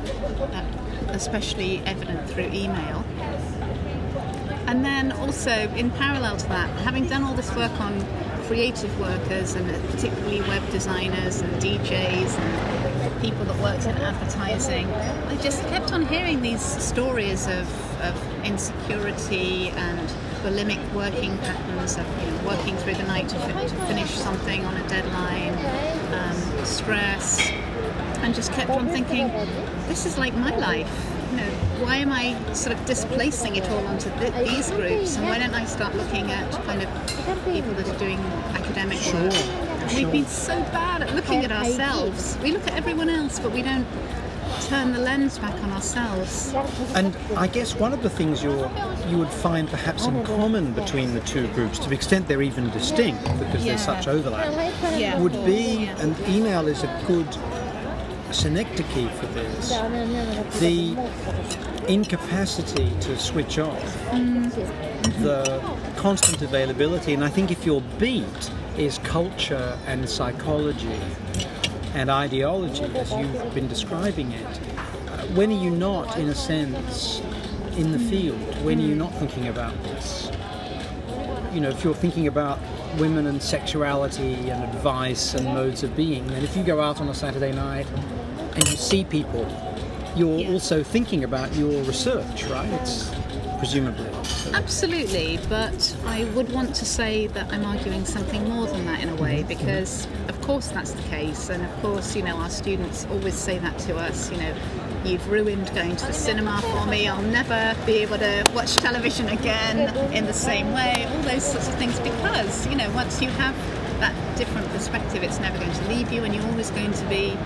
uh, 0.53 0.88
especially 1.09 1.83
evident 1.87 2.29
through 2.31 2.51
email. 2.53 3.05
And 4.67 4.85
then 4.85 5.13
also, 5.13 5.51
in 5.51 5.91
parallel 5.91 6.37
to 6.37 6.49
that, 6.49 6.69
having 6.81 7.07
done 7.07 7.23
all 7.23 7.35
this 7.35 7.55
work 7.57 7.73
on 7.81 8.05
creative 8.47 8.99
workers 9.01 9.55
and 9.55 9.67
particularly 9.91 10.41
web 10.43 10.69
designers 10.71 11.41
and 11.41 11.53
DJs 11.63 12.39
and 12.39 13.23
people 13.23 13.45
that 13.47 13.59
worked 13.63 13.87
in 13.87 13.97
advertising, 13.97 14.87
I 14.93 15.37
just 15.37 15.63
kept 15.69 15.93
on 15.93 16.07
hearing 16.07 16.43
these 16.43 16.61
stories 16.61 17.47
of, 17.47 17.67
of 18.03 18.45
insecurity 18.45 19.71
and 19.71 20.09
bulimic 20.43 20.93
working 20.93 21.37
patterns 21.39 21.97
of 21.97 22.07
you 22.23 22.31
know, 22.31 22.47
working 22.47 22.77
through 22.77 22.95
the 22.95 23.03
night 23.05 23.29
to, 23.29 23.39
fi- 23.39 23.67
to 23.67 23.75
finish 23.87 24.11
something 24.11 24.65
on 24.65 24.77
a 24.77 24.89
deadline, 24.89 25.55
um, 26.15 26.65
stress, 26.65 27.51
and 28.21 28.35
just 28.35 28.53
kept 28.53 28.71
on 28.71 28.89
thinking, 28.89 29.29
this 29.89 30.07
is 30.07 30.19
like 30.19 30.35
my 30.35 30.55
life. 30.57 30.91
You 31.31 31.37
know, 31.39 31.51
why 31.85 31.97
am 31.97 32.13
I 32.13 32.37
sort 32.53 32.77
of 32.79 32.85
displacing 32.87 33.57
it 33.57 33.69
all 33.71 33.87
onto 33.87 34.11
th- 34.19 34.33
these 34.49 34.71
groups? 34.71 35.17
And 35.17 35.27
why 35.29 35.39
don't 35.39 35.55
I 35.55 35.65
start 35.65 35.95
looking 35.95 36.31
at 36.31 36.51
kind 36.65 36.83
of 36.83 36.89
people 37.45 37.73
that 37.75 37.89
are 37.89 37.99
doing 37.99 38.19
more 38.23 38.39
academic 38.55 38.99
work? 39.13 39.33
Sure, 39.33 39.97
We've 39.97 40.13
been 40.13 40.27
so 40.27 40.55
bad 40.73 41.03
at 41.03 41.15
looking 41.15 41.45
at 41.45 41.53
ourselves. 41.53 42.37
We 42.43 42.53
look 42.53 42.67
at 42.67 42.75
everyone 42.75 43.09
else, 43.09 43.39
but 43.39 43.53
we 43.53 43.63
don't 43.63 43.87
turn 44.69 44.93
the 44.93 44.99
lens 44.99 45.39
back 45.39 45.55
on 45.63 45.71
ourselves. 45.73 46.53
And 46.95 47.17
I 47.37 47.47
guess 47.47 47.75
one 47.75 47.93
of 47.93 48.03
the 48.03 48.11
things 48.11 48.43
you're, 48.43 48.71
you 49.09 49.19
would 49.19 49.31
find 49.31 49.69
perhaps 49.69 50.07
in 50.07 50.25
common 50.25 50.73
between 50.73 51.15
the 51.15 51.21
two 51.21 51.47
groups, 51.49 51.79
to 51.81 51.89
the 51.89 51.95
extent 51.95 52.27
they're 52.29 52.43
even 52.43 52.69
distinct, 52.71 53.23
because 53.39 53.65
Yeah. 53.65 53.73
there's 53.77 53.85
such 53.85 54.09
overlap, 54.09 54.53
Yeah, 54.99 55.19
would 55.21 55.33
be, 55.45 55.85
yeah. 55.85 55.99
and 56.01 56.17
email 56.29 56.67
is 56.69 56.83
a 56.83 57.05
good 57.07 57.29
synecdoche 58.33 59.11
for 59.15 59.27
this, 59.27 59.69
the 60.61 60.97
incapacity 61.89 62.91
to 63.01 63.19
switch 63.19 63.59
off, 63.59 63.83
the 65.23 65.61
constant 65.97 66.43
availability, 66.43 67.15
and 67.15 67.25
I 67.25 67.29
think 67.29 67.51
if 67.51 67.65
your 67.65 67.81
beat 67.99 68.51
is 68.77 68.99
culture 68.99 69.79
and 69.87 70.09
psychology 70.09 71.01
and 71.95 72.11
ideology, 72.11 72.85
as 72.97 73.11
you've 73.13 73.55
been 73.55 73.69
describing 73.69 74.33
it, 74.33 74.47
uh, 74.47 75.27
when 75.35 75.51
are 75.51 75.63
you 75.63 75.71
not, 75.71 76.17
in 76.19 76.29
a 76.29 76.35
sense, 76.35 77.21
in 77.77 77.93
the 77.93 77.99
field? 77.99 78.39
When 78.65 78.79
are 78.79 78.85
you 78.85 78.95
not 78.95 79.13
thinking 79.15 79.49
about 79.49 79.75
this? 79.85 80.31
You 81.53 81.61
know, 81.61 81.71
if 81.71 81.83
you're 81.83 81.95
thinking 81.95 82.27
about 82.27 82.59
women 82.99 83.27
and 83.27 83.43
sexuality 83.43 84.51
and 84.51 84.65
advice 84.65 85.35
and 85.35 85.47
modes 85.47 85.83
of 85.83 85.97
being, 85.97 86.27
then 86.29 86.43
if 86.43 86.57
you 86.57 86.63
go 86.63 86.81
out 86.81 87.01
on 87.01 87.09
a 87.09 87.15
Saturday 87.15 87.53
night 87.53 87.87
and 88.55 88.69
you 88.69 88.77
see 88.77 89.05
people, 89.05 89.47
you're 90.17 90.39
Yeah. 90.39 90.53
also 90.53 90.83
thinking 90.83 91.25
about 91.25 91.55
your 91.55 91.83
research, 91.85 92.45
right? 92.47 92.69
It's 92.81 93.11
presumably. 93.59 94.09
So- 94.25 94.53
Absolutely, 94.55 95.39
but 95.49 95.95
I 96.07 96.25
would 96.35 96.53
want 96.53 96.75
to 96.77 96.85
say 96.85 97.27
that 97.29 97.53
I'm 97.53 97.65
arguing 97.65 98.05
something 98.05 98.49
more 98.49 98.67
than 98.67 98.87
that 98.87 99.01
in 99.01 99.09
a 99.09 99.17
way 99.17 99.39
mm-hmm. 99.39 99.49
because, 99.49 100.07
of 100.29 100.41
course, 100.43 100.69
that's 100.69 100.93
the 100.93 101.03
case, 101.03 101.51
and 101.51 101.63
of 101.65 101.83
course, 101.83 102.17
you 102.17 102.23
know, 102.23 102.37
our 102.37 102.51
students 102.51 103.07
always 103.11 103.35
say 103.35 103.59
that 103.59 103.79
to 103.81 103.97
us. 103.97 104.31
You 104.31 104.39
know, 104.39 104.55
you've 105.05 105.29
ruined 105.31 105.73
going 105.75 105.97
to 105.97 106.07
the 106.07 106.13
cinema 106.13 106.61
for 106.63 106.87
me. 106.87 107.09
I'll 107.09 107.23
never 107.23 107.77
be 107.87 107.99
able 107.99 108.19
to 108.19 108.45
watch 108.55 108.77
television 108.77 109.29
again 109.29 109.97
in 110.13 110.27
the 110.27 110.33
same 110.33 110.73
way. 110.73 111.07
All 111.11 111.23
those 111.23 111.45
sorts 111.45 111.69
of 111.69 111.75
things 111.75 111.99
because, 112.01 112.67
you 112.67 112.77
know, 112.77 112.91
once 112.93 113.21
you 113.23 113.29
have 113.31 113.55
that 114.01 114.15
different 114.37 114.69
perspective, 114.69 115.23
it's 115.23 115.41
never 115.41 115.59
going 115.59 115.73
to 115.73 115.89
leave 115.89 116.13
you, 116.13 116.25
and 116.25 116.35
you're 116.35 116.47
always 116.47 116.71
going 116.71 116.93
to 116.93 117.05
be 117.07 117.37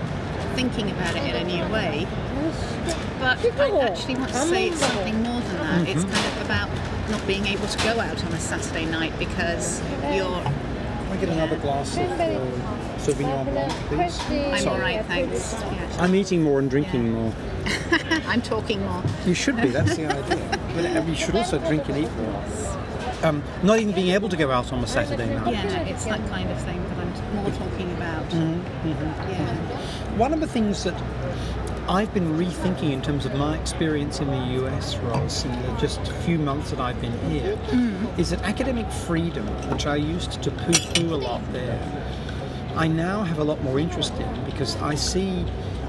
thinking 0.55 0.91
about 0.91 1.15
it 1.15 1.23
in 1.23 1.35
a 1.35 1.43
new 1.43 1.73
way. 1.73 2.07
But 3.19 3.39
I 3.59 3.79
actually 3.81 4.15
want 4.15 4.31
to 4.31 4.37
say 4.37 4.67
it's 4.67 4.79
something 4.79 5.23
more 5.23 5.41
than 5.41 5.57
that. 5.57 5.87
It's 5.87 6.03
kind 6.03 6.25
of 6.27 6.41
about 6.45 6.69
not 7.09 7.25
being 7.25 7.45
able 7.47 7.67
to 7.67 7.77
go 7.79 7.99
out 7.99 8.23
on 8.23 8.33
a 8.33 8.39
Saturday 8.39 8.85
night 8.85 9.17
because 9.17 9.81
you're. 10.13 10.41
Can 10.43 11.11
I 11.11 11.17
get 11.17 11.29
another 11.29 11.57
glass 11.57 11.95
of 11.97 12.09
uh, 12.19 12.72
Sauvignon 13.03 13.45
Blanc, 13.51 13.71
please? 13.87 14.19
I'm 14.29 14.59
Sorry. 14.59 14.67
all 14.67 14.79
right, 14.79 15.05
thanks. 15.05 15.53
Yeah. 15.53 15.97
I'm 15.99 16.15
eating 16.15 16.41
more 16.41 16.59
and 16.59 16.69
drinking 16.69 17.11
more. 17.11 17.33
I'm 18.27 18.41
talking 18.41 18.79
more. 18.85 19.03
You 19.25 19.33
should 19.33 19.57
be, 19.57 19.67
that's 19.69 19.95
the 19.95 20.07
idea. 20.07 20.59
But 20.73 20.85
uh, 20.85 21.03
you 21.03 21.13
should 21.13 21.35
also 21.35 21.59
drink 21.59 21.87
and 21.87 21.99
eat 21.99 22.11
more. 22.13 22.43
Um, 23.21 23.43
not 23.61 23.77
even 23.77 23.93
being 23.93 24.09
able 24.09 24.27
to 24.27 24.35
go 24.35 24.49
out 24.49 24.73
on 24.73 24.83
a 24.83 24.87
Saturday 24.87 25.35
night. 25.35 25.53
Yeah, 25.53 25.81
it's 25.81 26.05
that 26.05 26.27
kind 26.29 26.49
of 26.49 26.59
thing 26.63 26.81
that 26.89 26.97
I'm 26.97 27.35
more 27.35 27.51
talking 27.51 27.91
about. 27.91 28.33
Yeah. 28.33 29.55
One 30.17 30.33
of 30.33 30.39
the 30.39 30.47
things 30.47 30.83
that 30.83 30.99
I've 31.87 32.13
been 32.13 32.37
rethinking 32.37 32.91
in 32.91 33.01
terms 33.01 33.25
of 33.25 33.35
my 33.35 33.57
experience 33.57 34.19
in 34.19 34.27
the 34.27 34.65
US, 34.65 34.95
Ros, 34.97 35.43
in 35.45 35.51
the 35.61 35.77
just 35.77 35.99
a 35.99 36.13
few 36.25 36.39
months 36.39 36.71
that 36.71 36.79
I've 36.79 36.99
been 37.01 37.17
here, 37.29 37.57
is 38.17 38.29
that 38.31 38.41
academic 38.43 38.89
freedom, 38.89 39.45
which 39.69 39.85
I 39.85 39.97
used 39.97 40.41
to 40.41 40.49
poo 40.49 40.73
poo 40.93 41.13
a 41.13 41.17
lot 41.17 41.41
there, 41.51 41.77
I 42.75 42.87
now 42.87 43.23
have 43.23 43.37
a 43.37 43.43
lot 43.43 43.61
more 43.63 43.79
interest 43.79 44.13
in 44.15 44.45
because 44.45 44.75
I 44.77 44.95
see, 44.95 45.45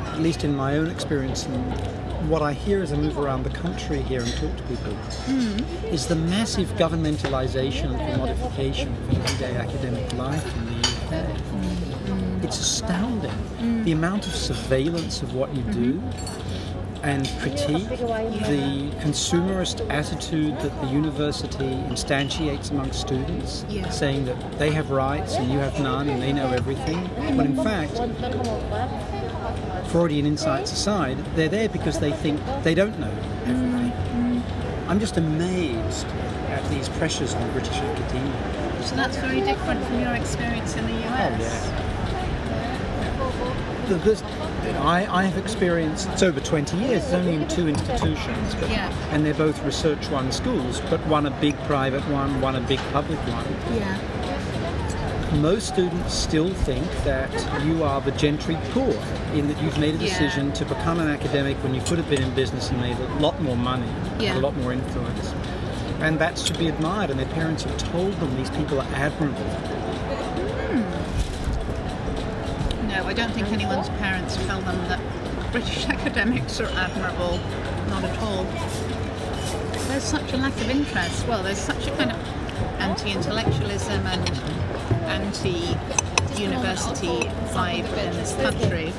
at 0.06 0.20
least 0.20 0.44
in 0.44 0.54
my 0.54 0.76
own 0.76 0.90
experience 0.90 1.46
and 1.46 2.28
what 2.28 2.42
I 2.42 2.52
hear 2.52 2.82
as 2.82 2.92
I 2.92 2.96
move 2.96 3.18
around 3.18 3.42
the 3.42 3.50
country 3.50 4.02
here 4.02 4.20
and 4.20 4.30
talk 4.34 4.54
to 4.56 4.62
people, 4.64 4.92
hmm. 4.92 5.84
is 5.86 6.06
the 6.06 6.14
massive 6.14 6.68
governmentalization 6.72 7.98
and 7.98 8.20
commodification 8.20 8.92
of 8.92 9.16
everyday 9.16 9.56
academic 9.56 10.12
life 10.14 10.56
in 10.56 10.66
the 10.66 10.72
UK. 10.78 11.36
Hmm. 11.36 12.44
It's 12.44 12.60
astounding. 12.60 13.30
Hmm. 13.30 13.84
The 13.84 13.92
amount 13.92 14.26
of 14.26 14.34
surveillance 14.34 15.22
of 15.22 15.34
what 15.34 15.54
you 15.54 15.62
do 15.64 16.02
and 17.04 17.28
critique, 17.40 17.86
the 17.88 18.90
consumerist 19.04 19.86
attitude 19.90 20.58
that 20.60 20.80
the 20.80 20.86
university 20.88 21.76
instantiates 21.90 22.70
among 22.70 22.90
students, 22.92 23.64
Yeah. 23.68 23.90
saying 23.90 24.24
that 24.24 24.58
they 24.58 24.70
have 24.70 24.90
rights 24.90 25.34
and 25.34 25.50
you 25.52 25.58
have 25.58 25.78
none 25.80 26.08
and 26.08 26.22
they 26.22 26.32
know 26.32 26.50
everything. 26.50 26.98
When 27.36 27.46
in 27.46 27.62
fact, 27.62 28.00
Freudian 29.90 30.24
insights 30.26 30.72
aside, 30.72 31.18
they're 31.36 31.48
there 31.50 31.68
because 31.68 31.98
they 31.98 32.12
think 32.12 32.40
they 32.62 32.74
don't 32.74 32.98
know 32.98 33.12
everything. 33.44 33.92
Mm-hmm. 33.92 34.90
I'm 34.90 34.98
just 34.98 35.18
amazed 35.18 36.06
at 36.48 36.66
these 36.70 36.88
pressures 36.88 37.34
on 37.34 37.50
British 37.52 37.76
academia. 37.76 38.82
So 38.82 38.96
that's 38.96 39.16
very 39.18 39.40
different 39.42 39.84
from 39.84 40.00
your 40.00 40.14
experience 40.14 40.74
in 40.76 40.86
the 40.86 40.92
US. 41.08 41.70
Oh, 43.20 43.88
The- 43.88 43.94
this- 43.96 44.22
I, 44.66 45.06
I 45.10 45.24
have 45.24 45.36
experienced, 45.38 46.08
it's 46.10 46.22
over 46.22 46.40
20 46.40 46.76
years, 46.78 47.04
it's 47.04 47.12
only 47.12 47.34
in 47.34 47.48
two 47.48 47.68
institutions, 47.68 48.54
but, 48.54 48.70
Yeah. 48.70 48.92
and 49.10 49.24
they're 49.24 49.34
both 49.34 49.62
research 49.64 50.08
one 50.10 50.32
schools, 50.32 50.80
but 50.90 51.04
one 51.06 51.26
a 51.26 51.30
big 51.40 51.56
private 51.64 52.02
one, 52.08 52.40
one 52.40 52.56
a 52.56 52.60
big 52.60 52.80
public 52.92 53.18
one. 53.20 53.44
Yeah. 53.76 53.98
Most 55.40 55.68
students 55.68 56.14
still 56.14 56.50
think 56.50 56.86
that 57.04 57.30
you 57.64 57.82
are 57.82 58.00
the 58.00 58.12
gentry 58.12 58.56
poor, 58.70 58.94
in 59.34 59.48
that 59.48 59.60
you've 59.62 59.78
made 59.78 59.94
a 59.94 59.98
Yeah. 59.98 60.08
decision 60.08 60.52
to 60.52 60.64
become 60.64 61.00
an 61.00 61.08
academic 61.08 61.56
when 61.62 61.74
you 61.74 61.80
could 61.82 61.98
have 61.98 62.08
been 62.08 62.22
in 62.22 62.30
business 62.34 62.70
and 62.70 62.80
made 62.80 62.96
a 62.98 63.20
lot 63.20 63.40
more 63.42 63.56
money, 63.56 63.88
Yeah. 64.18 64.38
a 64.38 64.40
lot 64.40 64.56
more 64.56 64.72
influence. 64.72 65.34
And 66.00 66.18
that 66.18 66.38
should 66.38 66.58
be 66.58 66.68
admired, 66.68 67.10
and 67.10 67.18
their 67.18 67.26
parents 67.28 67.64
have 67.64 67.76
told 67.92 68.12
them 68.20 68.36
these 68.36 68.50
people 68.50 68.80
are 68.80 68.86
admirable. 68.94 69.44
No, 72.94 73.04
I 73.06 73.12
don't 73.12 73.32
think 73.32 73.48
anyone's 73.48 73.88
parents 73.88 74.36
tell 74.46 74.60
them 74.60 74.78
that 74.86 75.00
British 75.50 75.84
academics 75.88 76.60
are 76.60 76.68
admirable. 76.68 77.40
Not 77.88 78.04
at 78.04 78.16
all. 78.20 78.44
There's 79.88 80.04
such 80.04 80.32
a 80.32 80.36
lack 80.36 80.54
of 80.60 80.70
interest. 80.70 81.26
Well, 81.26 81.42
there's 81.42 81.58
such 81.58 81.88
a 81.88 81.90
kind 81.96 82.12
of 82.12 82.18
anti-intellectualism 82.78 84.06
and 84.06 84.30
anti-university 85.06 87.28
vibe 87.50 87.88
in 87.98 88.14
this 88.14 88.36
country, 88.36 88.92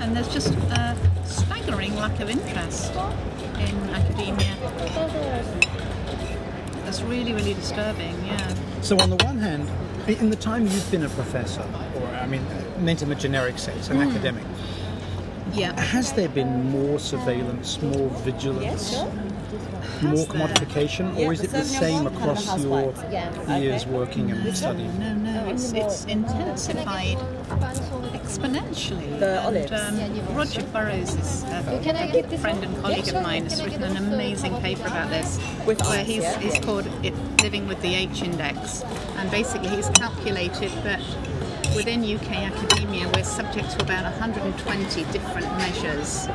and 0.00 0.16
there's 0.16 0.34
just 0.34 0.52
a 0.52 0.96
staggering 1.24 1.94
lack 1.94 2.18
of 2.18 2.28
interest 2.28 2.92
in 2.94 3.90
academia. 3.90 4.56
That's 6.84 7.00
really, 7.02 7.32
really 7.32 7.54
disturbing, 7.54 8.26
yeah. 8.26 8.54
So 8.82 8.98
on 8.98 9.10
the 9.10 9.24
one 9.24 9.38
hand, 9.38 9.70
in 10.08 10.30
the 10.30 10.36
time 10.36 10.64
you've 10.64 10.90
been 10.90 11.04
a 11.04 11.08
professor, 11.10 11.64
or 11.94 12.08
I 12.08 12.26
mean, 12.26 12.44
meant 12.78 13.02
in 13.02 13.10
a 13.10 13.14
generic 13.14 13.58
sense, 13.58 13.88
an 13.88 14.00
academic, 14.00 14.44
Yeah. 15.52 15.78
has 15.80 16.12
there 16.12 16.28
been 16.28 16.70
more 16.70 16.98
surveillance, 16.98 17.80
more 17.80 18.08
vigilance, 18.24 18.90
sure. 18.90 19.12
more 20.02 20.26
commodification, 20.26 21.16
Yeah, 21.16 21.26
or 21.26 21.32
is 21.32 21.40
it 21.42 21.50
the 21.50 21.62
same 21.64 22.06
on 22.06 22.14
kind 22.14 22.16
of 22.16 22.22
across 22.22 22.44
your 22.44 22.82
housewives. 22.86 23.62
years 23.62 23.82
Okay. 23.82 23.90
working 23.92 24.30
and 24.32 24.56
studying? 24.56 24.98
No, 24.98 25.14
no, 25.14 25.48
it's, 25.48 25.72
it's 25.72 26.04
intensified 26.06 27.18
exponentially. 28.14 29.18
The 29.20 29.40
and. 29.46 29.72
Um, 29.72 30.36
Roger 30.36 30.62
Burrows 30.64 31.14
is 31.14 31.44
a, 31.44 31.58
a 32.32 32.38
friend 32.38 32.64
and 32.64 32.76
colleague 32.82 33.08
of 33.08 33.22
mine. 33.22 33.44
Has 33.44 33.62
written 33.62 33.84
an 33.84 33.96
amazing 33.96 34.56
paper 34.60 34.86
about 34.86 35.10
this, 35.10 35.38
With 35.66 35.80
where 35.82 36.02
he's, 36.04 36.26
he's 36.36 36.58
called 36.64 36.86
it 37.04 37.14
"Living 37.42 37.68
with 37.68 37.80
the 37.82 37.94
H 37.94 38.22
Index," 38.22 38.82
and 39.18 39.30
basically 39.30 39.68
he's 39.68 39.88
calculated 39.90 40.70
that 40.82 41.00
within 41.74 42.02
UK 42.04 42.30
academia 42.30 43.08
we're 43.14 43.24
subject 43.24 43.70
to 43.70 43.82
about 43.82 44.04
120 44.04 45.04
different 45.12 45.46
measures 45.58 46.28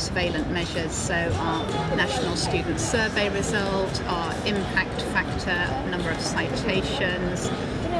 surveillance 0.00 0.48
measures, 0.48 0.92
so 0.92 1.14
our 1.14 1.66
national 1.96 2.34
student 2.36 2.80
survey 2.80 3.28
result, 3.30 4.02
our 4.04 4.32
impact 4.46 5.02
factor, 5.12 5.90
number 5.90 6.10
of 6.10 6.20
citations, 6.20 7.48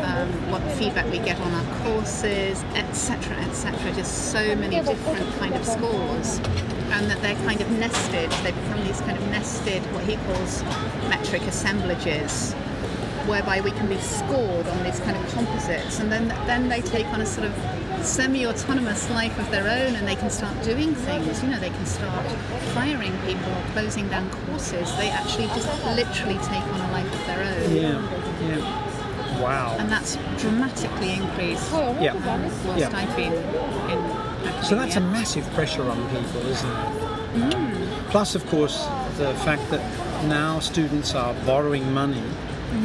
um, 0.04 0.28
what 0.50 0.62
feedback 0.72 1.10
we 1.10 1.18
get 1.18 1.38
on 1.40 1.52
our 1.52 1.84
courses, 1.84 2.62
etc., 2.74 3.36
etc. 3.44 3.92
Just 3.92 4.32
so 4.32 4.54
many 4.56 4.76
different 4.80 5.28
kind 5.38 5.54
of 5.54 5.64
scores, 5.64 6.38
and 6.92 7.10
that 7.10 7.20
they're 7.20 7.36
kind 7.46 7.60
of 7.60 7.70
nested. 7.72 8.30
They 8.42 8.52
become 8.52 8.84
these 8.84 9.00
kind 9.02 9.18
of 9.18 9.28
nested, 9.28 9.82
what 9.94 10.04
he 10.04 10.16
calls 10.16 10.62
metric 11.08 11.42
assemblages, 11.42 12.54
whereby 13.30 13.60
we 13.60 13.70
can 13.70 13.86
be 13.88 13.96
scored 13.98 14.66
on 14.66 14.82
these 14.82 14.98
kind 15.00 15.16
of 15.16 15.24
composites, 15.32 16.00
and 16.00 16.10
then 16.12 16.28
then 16.50 16.68
they 16.68 16.80
take 16.82 17.06
on 17.14 17.20
a 17.20 17.26
sort 17.26 17.46
of 17.46 17.54
semi-autonomous 18.04 19.08
life 19.10 19.38
of 19.38 19.48
their 19.50 19.68
own, 19.68 19.94
and 19.94 20.06
they 20.06 20.16
can 20.16 20.30
start 20.30 20.54
doing 20.64 20.94
things. 20.94 21.42
You 21.42 21.48
know, 21.50 21.60
they 21.60 21.70
can 21.70 21.86
start 21.86 22.26
firing 22.74 23.16
people 23.26 23.50
or 23.52 23.62
closing 23.72 24.08
down 24.08 24.28
courses. 24.46 24.94
They 24.96 25.10
actually 25.10 25.46
just 25.48 25.68
literally 25.84 26.38
take 26.52 26.64
on 26.74 26.80
a 26.80 26.92
life 26.92 27.12
of 27.18 27.26
their 27.26 27.42
own, 27.52 27.76
Yeah, 27.76 28.48
yeah. 28.48 29.40
Wow. 29.40 29.76
and 29.78 29.90
that's 29.90 30.18
dramatically 30.38 31.12
increased 31.14 31.68
Oh, 31.72 31.96
Yeah. 32.00 32.14
whilst 32.66 32.80
Yeah. 32.80 32.90
I've 32.94 33.16
been 33.16 33.32
in 33.32 33.98
academia. 34.44 34.64
So 34.64 34.74
that's 34.74 34.96
a 34.96 35.00
massive 35.00 35.48
pressure 35.54 35.88
on 35.88 35.96
people, 36.08 36.42
isn't 36.50 36.70
it? 36.70 37.54
Mm. 37.54 38.10
Plus, 38.10 38.34
of 38.34 38.44
course, 38.50 38.84
the 39.18 39.32
fact 39.46 39.70
that 39.70 39.80
now 40.26 40.58
students 40.58 41.14
are 41.14 41.32
borrowing 41.46 41.92
money 41.94 42.22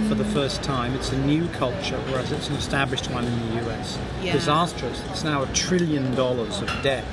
for 0.08 0.16
the 0.16 0.26
first 0.26 0.64
time. 0.64 0.94
It's 0.96 1.12
a 1.12 1.18
new 1.26 1.48
culture, 1.50 1.98
whereas 2.10 2.32
it's 2.32 2.50
an 2.50 2.56
established 2.56 3.10
one 3.12 3.26
in 3.26 3.40
the 3.40 3.70
US. 3.70 4.00
Yeah. 4.22 4.34
Disastrous. 4.34 5.04
It's 5.10 5.24
now 5.24 5.44
a 5.44 5.48
trillion 5.48 6.14
dollars 6.16 6.62
of 6.62 6.68
debt 6.82 7.06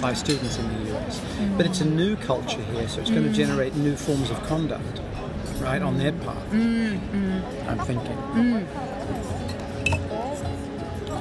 by 0.00 0.12
students 0.12 0.58
in 0.58 0.68
the 0.68 0.96
US. 0.96 1.20
But 1.56 1.64
it's 1.66 1.80
a 1.80 1.84
new 1.84 2.16
culture 2.16 2.60
here, 2.60 2.88
so 2.88 3.00
it's 3.00 3.10
going 3.10 3.22
to 3.22 3.30
mm. 3.30 3.34
generate 3.34 3.74
new 3.76 3.96
forms 3.96 4.30
of 4.30 4.42
conduct, 4.44 5.00
right, 5.60 5.80
on 5.80 5.96
their 5.96 6.12
part. 6.12 6.50
Mm, 6.50 6.98
mm. 6.98 7.68
I'm 7.68 7.78
thinking. 7.80 8.18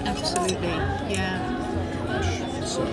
absolutely, 0.06 0.68
yeah. 0.68 2.66
So, 2.66 2.84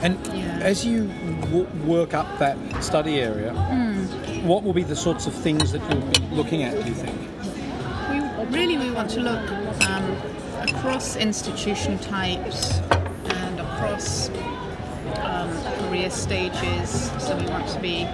and 0.00 0.18
Yeah. 0.28 0.58
as 0.62 0.84
you 0.84 1.08
w- 1.42 1.66
work 1.84 2.14
up 2.14 2.38
that 2.38 2.56
study 2.82 3.20
area, 3.20 3.52
what 4.44 4.62
will 4.62 4.74
be 4.74 4.82
the 4.82 4.94
sorts 4.94 5.26
of 5.26 5.34
things 5.34 5.72
that 5.72 5.80
you'll 5.90 6.02
be 6.02 6.20
looking 6.34 6.62
at? 6.62 6.72
Do 6.72 6.88
you 6.88 6.94
think? 6.94 7.18
We 8.10 8.56
really 8.56 8.76
we 8.76 8.90
want 8.90 9.08
to 9.10 9.20
look 9.20 9.50
um, 9.88 10.16
across 10.68 11.16
institution 11.16 11.98
types 11.98 12.78
and 12.90 13.60
across 13.60 14.28
um, 15.22 15.50
career 15.78 16.10
stages. 16.10 17.10
So 17.18 17.36
we 17.38 17.46
want 17.46 17.68
to 17.68 17.80
be 17.80 18.06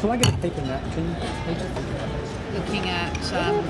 Can 0.00 0.10
I 0.10 0.16
get 0.18 0.34
a 0.34 0.36
paper 0.38 0.60
napkin? 0.60 1.91
Looking 2.52 2.88
at 2.88 3.16
um, 3.32 3.62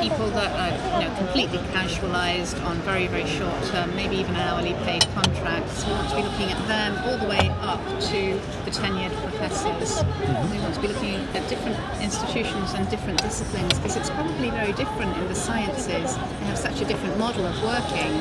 people 0.00 0.28
that 0.30 0.52
are 0.52 1.00
you 1.00 1.08
know, 1.08 1.16
completely 1.16 1.58
casualised 1.72 2.62
on 2.64 2.76
very 2.82 3.06
very 3.06 3.26
short 3.26 3.62
term, 3.64 3.94
maybe 3.96 4.16
even 4.16 4.34
hourly 4.36 4.74
paid 4.84 5.02
contracts. 5.14 5.84
We 5.86 5.92
want 5.92 6.10
to 6.10 6.16
be 6.16 6.22
looking 6.22 6.52
at 6.52 6.68
them 6.68 6.98
all 7.04 7.18
the 7.18 7.28
way 7.28 7.48
up 7.60 7.80
to 8.12 8.40
the 8.64 8.70
tenured 8.70 9.14
professors. 9.22 10.04
We 10.50 10.58
want 10.58 10.74
to 10.74 10.80
be 10.80 10.88
looking 10.88 11.14
at 11.34 11.48
different 11.48 11.78
institutions 12.02 12.72
and 12.74 12.88
different 12.90 13.22
disciplines 13.22 13.74
because 13.74 13.96
it's 13.96 14.10
probably 14.10 14.50
very 14.50 14.72
different 14.72 15.16
in 15.16 15.28
the 15.28 15.34
sciences. 15.34 16.16
They 16.16 16.46
have 16.46 16.58
such 16.58 16.80
a 16.80 16.84
different 16.84 17.18
model 17.18 17.46
of 17.46 17.56
working 17.62 18.12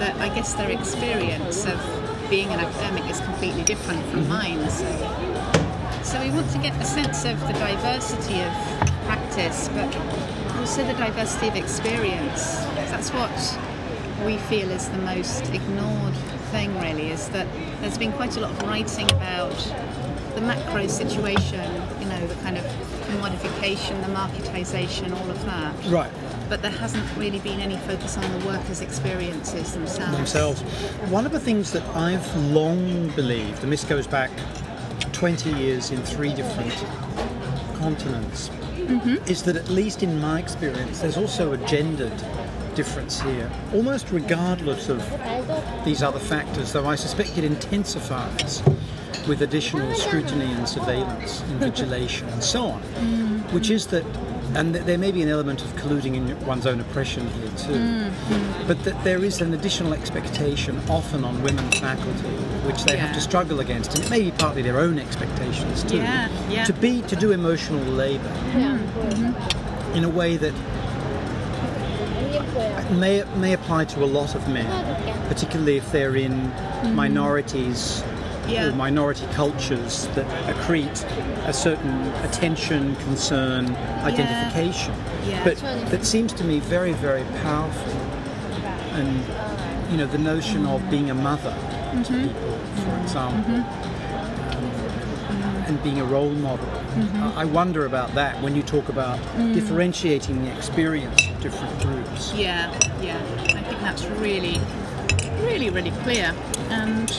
that 0.00 0.14
I 0.20 0.28
guess 0.34 0.54
their 0.54 0.70
experience 0.70 1.66
of 1.66 1.80
being 2.30 2.48
an 2.48 2.60
academic 2.60 3.08
is 3.10 3.20
completely 3.20 3.64
different 3.64 4.04
from 4.06 4.28
mine. 4.28 4.68
So 4.70 5.56
so 6.06 6.22
we 6.22 6.30
want 6.30 6.48
to 6.52 6.58
get 6.58 6.80
a 6.80 6.84
sense 6.84 7.24
of 7.24 7.40
the 7.40 7.52
diversity 7.54 8.40
of 8.40 8.75
practice, 9.06 9.68
but 9.68 9.94
also 10.58 10.84
the 10.86 10.94
diversity 10.94 11.48
of 11.48 11.56
experience. 11.56 12.56
That's 12.90 13.10
what 13.10 13.30
we 14.26 14.38
feel 14.38 14.70
is 14.70 14.88
the 14.88 14.98
most 14.98 15.48
ignored 15.52 16.14
thing, 16.50 16.78
really, 16.80 17.10
is 17.10 17.28
that 17.30 17.46
there's 17.80 17.98
been 17.98 18.12
quite 18.12 18.36
a 18.36 18.40
lot 18.40 18.50
of 18.50 18.62
writing 18.62 19.10
about 19.12 19.56
the 20.34 20.40
macro 20.40 20.86
situation, 20.86 21.64
you 22.00 22.06
know, 22.06 22.26
the 22.26 22.34
kind 22.42 22.58
of 22.58 22.64
commodification, 23.06 24.00
the 24.04 24.12
marketisation, 24.12 25.18
all 25.18 25.30
of 25.30 25.44
that. 25.46 25.74
Right. 25.86 26.10
But 26.48 26.62
there 26.62 26.70
hasn't 26.70 27.04
really 27.16 27.38
been 27.40 27.60
any 27.60 27.76
focus 27.78 28.16
on 28.16 28.38
the 28.38 28.46
workers' 28.46 28.80
experiences 28.80 29.72
themselves. 29.72 30.16
Themselves. 30.16 30.60
One 31.10 31.26
of 31.26 31.32
the 31.32 31.40
things 31.40 31.72
that 31.72 31.82
I've 31.96 32.36
long 32.52 33.08
believed, 33.10 33.62
and 33.62 33.72
this 33.72 33.84
goes 33.84 34.06
back 34.06 34.30
20 35.12 35.50
years 35.54 35.90
in 35.90 36.02
three 36.02 36.34
different 36.34 36.74
continents, 37.78 38.50
Mm-hmm. 38.86 39.30
is 39.30 39.42
that 39.44 39.56
at 39.56 39.68
least 39.68 40.02
in 40.02 40.20
my 40.20 40.38
experience, 40.38 41.00
there's 41.00 41.16
also 41.16 41.52
a 41.52 41.56
gendered 41.58 42.12
difference 42.76 43.20
here, 43.20 43.50
almost 43.72 44.10
regardless 44.12 44.88
of 44.88 45.00
these 45.84 46.02
other 46.02 46.20
factors, 46.20 46.72
though 46.72 46.86
I 46.86 46.94
suspect 46.94 47.36
it 47.36 47.44
intensifies 47.44 48.62
with 49.26 49.42
additional 49.42 49.92
scrutiny 49.94 50.52
and 50.52 50.68
surveillance, 50.68 51.40
invigilation, 51.42 52.32
and 52.32 52.42
so 52.42 52.66
on, 52.66 52.82
mm-hmm. 52.82 53.54
which 53.54 53.70
is 53.70 53.86
that, 53.88 54.04
and 54.56 54.72
th- 54.72 54.86
there 54.86 54.98
may 54.98 55.12
be 55.12 55.22
an 55.22 55.28
element 55.28 55.62
of 55.62 55.68
colluding 55.76 56.14
in 56.14 56.46
one's 56.46 56.66
own 56.66 56.80
oppression 56.80 57.28
here 57.28 57.50
too, 57.50 57.72
mm-hmm. 57.72 58.66
but 58.66 58.82
that 58.84 59.02
there 59.04 59.22
is 59.22 59.40
an 59.40 59.52
additional 59.52 59.92
expectation 59.92 60.80
often 60.88 61.24
on 61.24 61.42
women 61.42 61.70
faculty, 61.72 62.28
which 62.66 62.82
they 62.84 62.96
have 62.96 63.14
to 63.14 63.20
struggle 63.20 63.60
against, 63.60 63.94
and 63.94 64.04
it 64.04 64.10
may 64.10 64.22
be 64.22 64.30
partly 64.32 64.62
their 64.62 64.78
own 64.78 64.98
expectations 64.98 65.84
too, 65.84 65.98
Yeah, 65.98 66.48
yeah. 66.48 66.64
to 66.64 66.72
be 66.72 67.02
to 67.02 67.16
do 67.16 67.32
emotional 67.32 67.84
labour 67.84 68.24
mm-hmm. 68.24 69.96
in 69.96 70.04
a 70.04 70.08
way 70.08 70.36
that 70.38 70.54
may 72.92 73.24
may 73.36 73.52
apply 73.52 73.84
to 73.84 74.02
a 74.02 74.06
lot 74.06 74.34
of 74.34 74.48
men, 74.48 75.28
particularly 75.28 75.76
if 75.76 75.92
they're 75.92 76.16
in 76.16 76.32
mm-hmm. 76.32 76.94
minorities 76.94 78.02
Yeah. 78.48 78.68
or 78.68 78.72
minority 78.74 79.26
cultures 79.32 80.06
that 80.14 80.26
accrete 80.46 81.04
a 81.48 81.52
certain 81.52 82.02
attention, 82.24 82.96
concern, 82.96 83.74
identification. 84.04 84.94
Yeah. 85.26 85.42
But 85.44 85.58
that 85.90 86.04
seems 86.04 86.32
to 86.34 86.44
me 86.44 86.60
very, 86.60 86.92
very 86.92 87.24
powerful. 87.42 87.92
And 88.94 89.90
you 89.90 89.96
know, 89.98 90.06
the 90.06 90.18
notion 90.18 90.66
of 90.66 90.88
being 90.90 91.10
a 91.10 91.14
mother 91.14 91.50
to 91.50 92.12
mm-hmm. 92.12 92.28
people, 92.28 92.40
for 92.40 92.90
mm-hmm. 92.90 93.02
example. 93.02 93.54
Mm-hmm. 93.54 93.96
And 95.66 95.82
being 95.82 95.98
a 95.98 96.04
role 96.04 96.30
model. 96.30 96.68
I 97.36 97.42
I 97.42 97.44
wonder 97.44 97.86
about 97.86 98.14
that 98.14 98.40
when 98.40 98.54
you 98.54 98.62
talk 98.62 98.88
about 98.88 99.18
mm. 99.18 99.52
differentiating 99.52 100.44
the 100.44 100.56
experience 100.56 101.26
of 101.26 101.40
different 101.40 101.82
groups. 101.82 102.32
Yeah, 102.34 102.72
yeah. 103.02 103.18
I 103.18 103.62
think 103.64 103.80
that's 103.80 104.04
really, 104.06 104.60
really, 105.40 105.70
really 105.70 105.90
clear. 106.04 106.32
And 106.70 107.10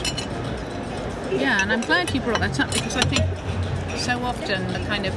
yeah, 1.31 1.61
and 1.61 1.71
I'm 1.71 1.81
glad 1.81 2.13
you 2.13 2.21
brought 2.21 2.39
that 2.39 2.59
up 2.59 2.71
because 2.73 2.95
I 2.95 3.01
think 3.01 3.23
so 3.99 4.19
often 4.23 4.67
the 4.71 4.79
kind 4.87 5.05
of 5.05 5.13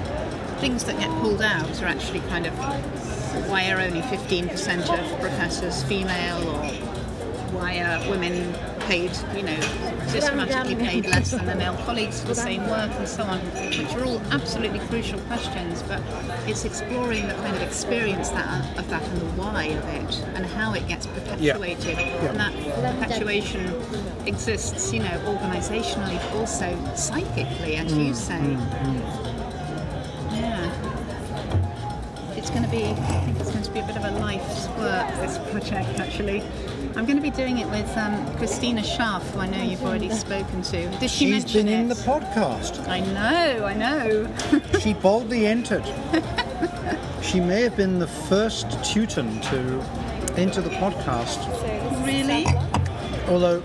things 0.61 0.85
that 0.85 0.99
get 0.99 1.11
pulled 1.21 1.43
out 1.43 1.83
are 1.83 1.87
actually 1.87 2.21
kind 2.21 2.47
of 2.47 2.53
why 3.49 3.71
are 3.71 3.81
only 3.81 4.03
15% 4.03 4.81
of 4.81 5.21
professors 5.21 5.83
female 5.85 6.49
or 6.49 6.67
why 7.53 7.79
are 7.79 8.11
women 8.11 8.55
paid, 8.81 9.11
you 9.37 9.43
know, 9.43 9.61
systematically 10.09 10.75
paid 10.75 11.07
less 11.07 11.31
than 11.31 11.47
their 11.47 11.57
male 11.57 11.77
colleagues 11.85 12.21
for 12.21 12.29
the 12.29 12.35
same 12.35 12.63
work 12.69 12.91
and 12.93 13.09
so 13.09 13.23
on, 13.23 13.39
which 13.39 13.95
are 13.95 14.05
all 14.05 14.21
absolutely 14.31 14.81
crucial 14.81 15.21
questions. 15.21 15.83
But 15.85 16.03
it's 16.47 16.65
exploring 16.65 17.29
the 17.29 17.35
kind 17.35 17.55
of 17.55 17.63
experience 17.63 18.31
that 18.31 18.79
of 18.79 18.89
that 18.91 19.03
and 19.03 19.21
the 19.21 19.27
why 19.41 19.65
of 19.65 19.85
it 19.89 20.25
and 20.35 20.45
how 20.47 20.75
it 20.75 20.87
gets 20.89 21.07
perpetuated. 21.07 21.99
And 21.99 22.41
that 22.41 22.53
perpetuation 23.01 23.67
exists, 24.27 24.93
you 24.93 25.01
know, 25.01 25.19
organisationally, 25.27 26.17
but 26.17 26.33
also 26.35 26.77
psychically, 26.95 27.77
as 27.77 27.93
you 27.93 28.13
mm, 28.13 28.15
say. 28.15 28.35
Mm, 28.35 28.57
mm. 28.83 29.01
Yeah. 30.41 30.91
It's 32.37 32.51
going 32.51 32.63
to 32.63 32.71
be, 32.71 32.85
I 32.85 32.95
think 32.95 33.39
it's 33.39 33.51
going 33.51 33.65
to 33.65 33.71
be 33.71 33.81
a 33.81 33.87
bit 33.87 33.97
of 33.97 34.05
a 34.05 34.11
life's 34.13 34.69
work, 34.79 35.09
this 35.17 35.39
project 35.51 36.01
actually. 36.01 36.43
I'm 36.97 37.07
going 37.07 37.17
to 37.17 37.23
be 37.23 37.31
doing 37.31 37.59
it 37.59 37.69
with 37.69 37.89
um, 37.97 38.37
Christina 38.37 38.83
Scharff, 38.83 39.23
who 39.31 39.41
I 39.41 39.47
know 39.47 39.63
you've 39.63 39.85
already 39.85 40.11
spoken 40.11 40.63
to. 40.63 40.89
Did 40.99 41.11
she 41.11 41.27
She's 41.27 41.31
mention 41.31 41.67
been 41.67 41.81
in 41.83 41.89
the 41.89 41.95
podcast. 41.95 42.87
I 42.89 43.01
know, 43.01 43.65
I 43.65 43.75
know. 43.75 44.29
She 44.81 44.95
boldly 44.95 45.47
entered. 45.47 45.85
she 47.23 47.39
may 47.39 47.61
have 47.61 47.77
been 47.77 47.99
the 47.99 48.07
first 48.07 48.67
Teuton 48.83 49.43
to 49.51 50.41
enter 50.41 50.63
the 50.63 50.71
podcast, 50.71 51.39
really? 52.07 52.47
although 53.29 53.63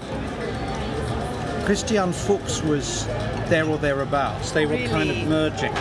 Christian 1.65 2.13
Fuchs 2.13 2.61
was 2.61 3.07
there 3.49 3.65
or 3.67 3.77
thereabouts. 3.77 4.51
They 4.51 4.65
were 4.65 4.77
kind 4.87 5.09
of 5.09 5.17
merging. 5.27 5.73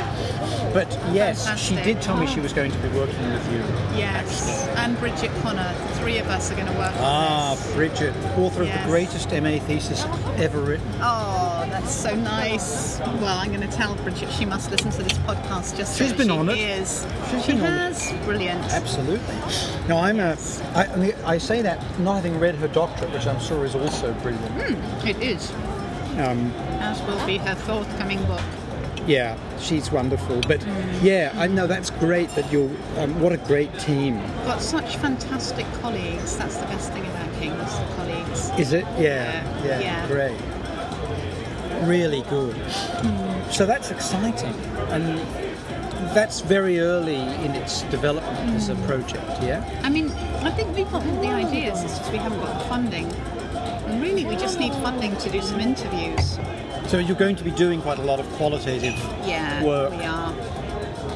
But 0.72 0.90
yes, 1.12 1.56
she 1.58 1.76
did 1.76 2.00
tell 2.02 2.16
me 2.16 2.26
she 2.26 2.40
was 2.40 2.52
going 2.52 2.72
to 2.72 2.78
be 2.78 2.88
working 2.88 3.30
with 3.30 3.52
you. 3.52 3.58
Yes. 3.96 4.66
And 4.76 4.98
Bridget 4.98 5.30
Conor. 5.42 5.72
The 5.78 5.94
three 6.00 6.18
of 6.18 6.26
us 6.28 6.50
are 6.50 6.54
going 6.54 6.66
to 6.66 6.72
work 6.72 6.92
Ah, 6.96 7.52
on. 7.52 7.72
Bridget, 7.74 8.14
author 8.36 8.62
of 8.62 8.68
the 8.72 8.80
greatest 8.86 9.30
MA 9.30 9.58
thesis 9.58 10.04
ever 10.36 10.60
written. 10.60 10.86
Oh, 11.00 11.64
that's 11.70 11.94
so 11.94 12.14
nice. 12.14 12.98
Well, 12.98 13.38
I'm 13.38 13.48
going 13.54 13.60
to 13.68 13.74
tell 13.76 13.94
Bridget 13.96 14.30
she 14.32 14.44
must 14.44 14.70
listen 14.70 14.90
to 14.90 15.02
this 15.02 15.16
podcast 15.18 15.76
just 15.76 15.96
so 15.96 16.04
She's 16.04 16.12
been 16.12 16.26
she 16.28 16.32
on 16.32 16.48
it. 16.48 16.56
She's 16.56 17.44
she 17.44 17.52
been 17.52 17.60
on 17.60 17.66
it. 17.66 17.94
has. 17.94 18.12
Brilliant. 18.24 18.60
Absolutely. 18.72 19.34
Now 19.88 19.98
I'm 20.00 20.18
a. 20.18 20.36
I, 20.74 20.86
I, 20.86 20.96
mean, 20.96 21.14
I 21.24 21.38
say 21.38 21.62
that 21.62 21.78
not 22.00 22.16
having 22.16 22.40
read 22.40 22.54
her 22.56 22.68
doctorate, 22.68 23.12
which 23.12 23.26
I'm 23.26 23.40
sure 23.40 23.64
is 23.64 23.74
also 23.74 24.12
brilliant. 24.14 25.06
It 25.06 25.22
is. 25.22 25.52
Um, 26.18 26.52
As 26.80 27.00
will 27.02 27.24
be 27.26 27.38
her 27.38 27.54
forthcoming 27.56 28.22
book. 28.26 28.40
yeah, 29.06 29.36
she's 29.58 29.90
wonderful. 29.90 30.40
But 30.42 30.64
yeah, 31.02 31.32
I 31.36 31.46
know 31.48 31.66
that's 31.66 31.90
great 31.90 32.28
that 32.30 32.50
you're. 32.52 32.70
Um, 32.98 33.20
what 33.20 33.32
a 33.32 33.36
great 33.36 33.76
team. 33.80 34.18
Got 34.44 34.62
such 34.62 34.96
fantastic 34.98 35.66
colleagues. 35.82 36.36
That's 36.36 36.56
the 36.56 36.66
best 36.66 36.92
thing 36.92 37.04
about 37.06 37.32
Kings, 37.40 37.72
colleagues. 37.96 38.50
Is 38.58 38.72
it? 38.72 38.84
Yeah. 38.98 39.42
Yeah, 39.64 39.64
Yeah. 39.64 39.80
yeah. 39.80 40.06
Great. 40.06 40.40
Really 41.88 42.22
good. 42.30 42.56
So 43.52 43.66
that's 43.66 43.90
exciting, 43.90 44.54
and 44.90 45.18
that's 46.16 46.40
very 46.40 46.78
early 46.80 47.16
in 47.16 47.50
its 47.56 47.82
development 47.82 48.50
as 48.54 48.68
a 48.68 48.76
project. 48.86 49.42
Yeah. 49.42 49.62
I 49.82 49.90
mean, 49.90 50.10
I 50.42 50.50
think 50.50 50.74
we've 50.76 50.90
got 50.90 51.04
all 51.04 51.20
the 51.20 51.28
ideas, 51.28 51.82
it's 51.82 51.98
just 51.98 52.10
we 52.12 52.18
haven't 52.18 52.38
got 52.40 52.58
the 52.62 52.64
funding. 52.68 53.12
And 53.86 54.02
really, 54.02 54.24
we 54.24 54.36
just 54.36 54.58
need 54.58 54.72
funding 54.74 55.16
to 55.18 55.30
do 55.30 55.42
some 55.42 55.60
interviews. 55.60 56.38
So 56.88 56.98
you're 56.98 57.16
going 57.16 57.36
to 57.36 57.44
be 57.44 57.50
doing 57.50 57.80
quite 57.80 57.98
a 57.98 58.02
lot 58.02 58.20
of 58.20 58.26
qualitative 58.32 58.94
Yeah, 59.26 59.62
work. 59.64 59.92
we 59.92 60.04
are. 60.04 60.34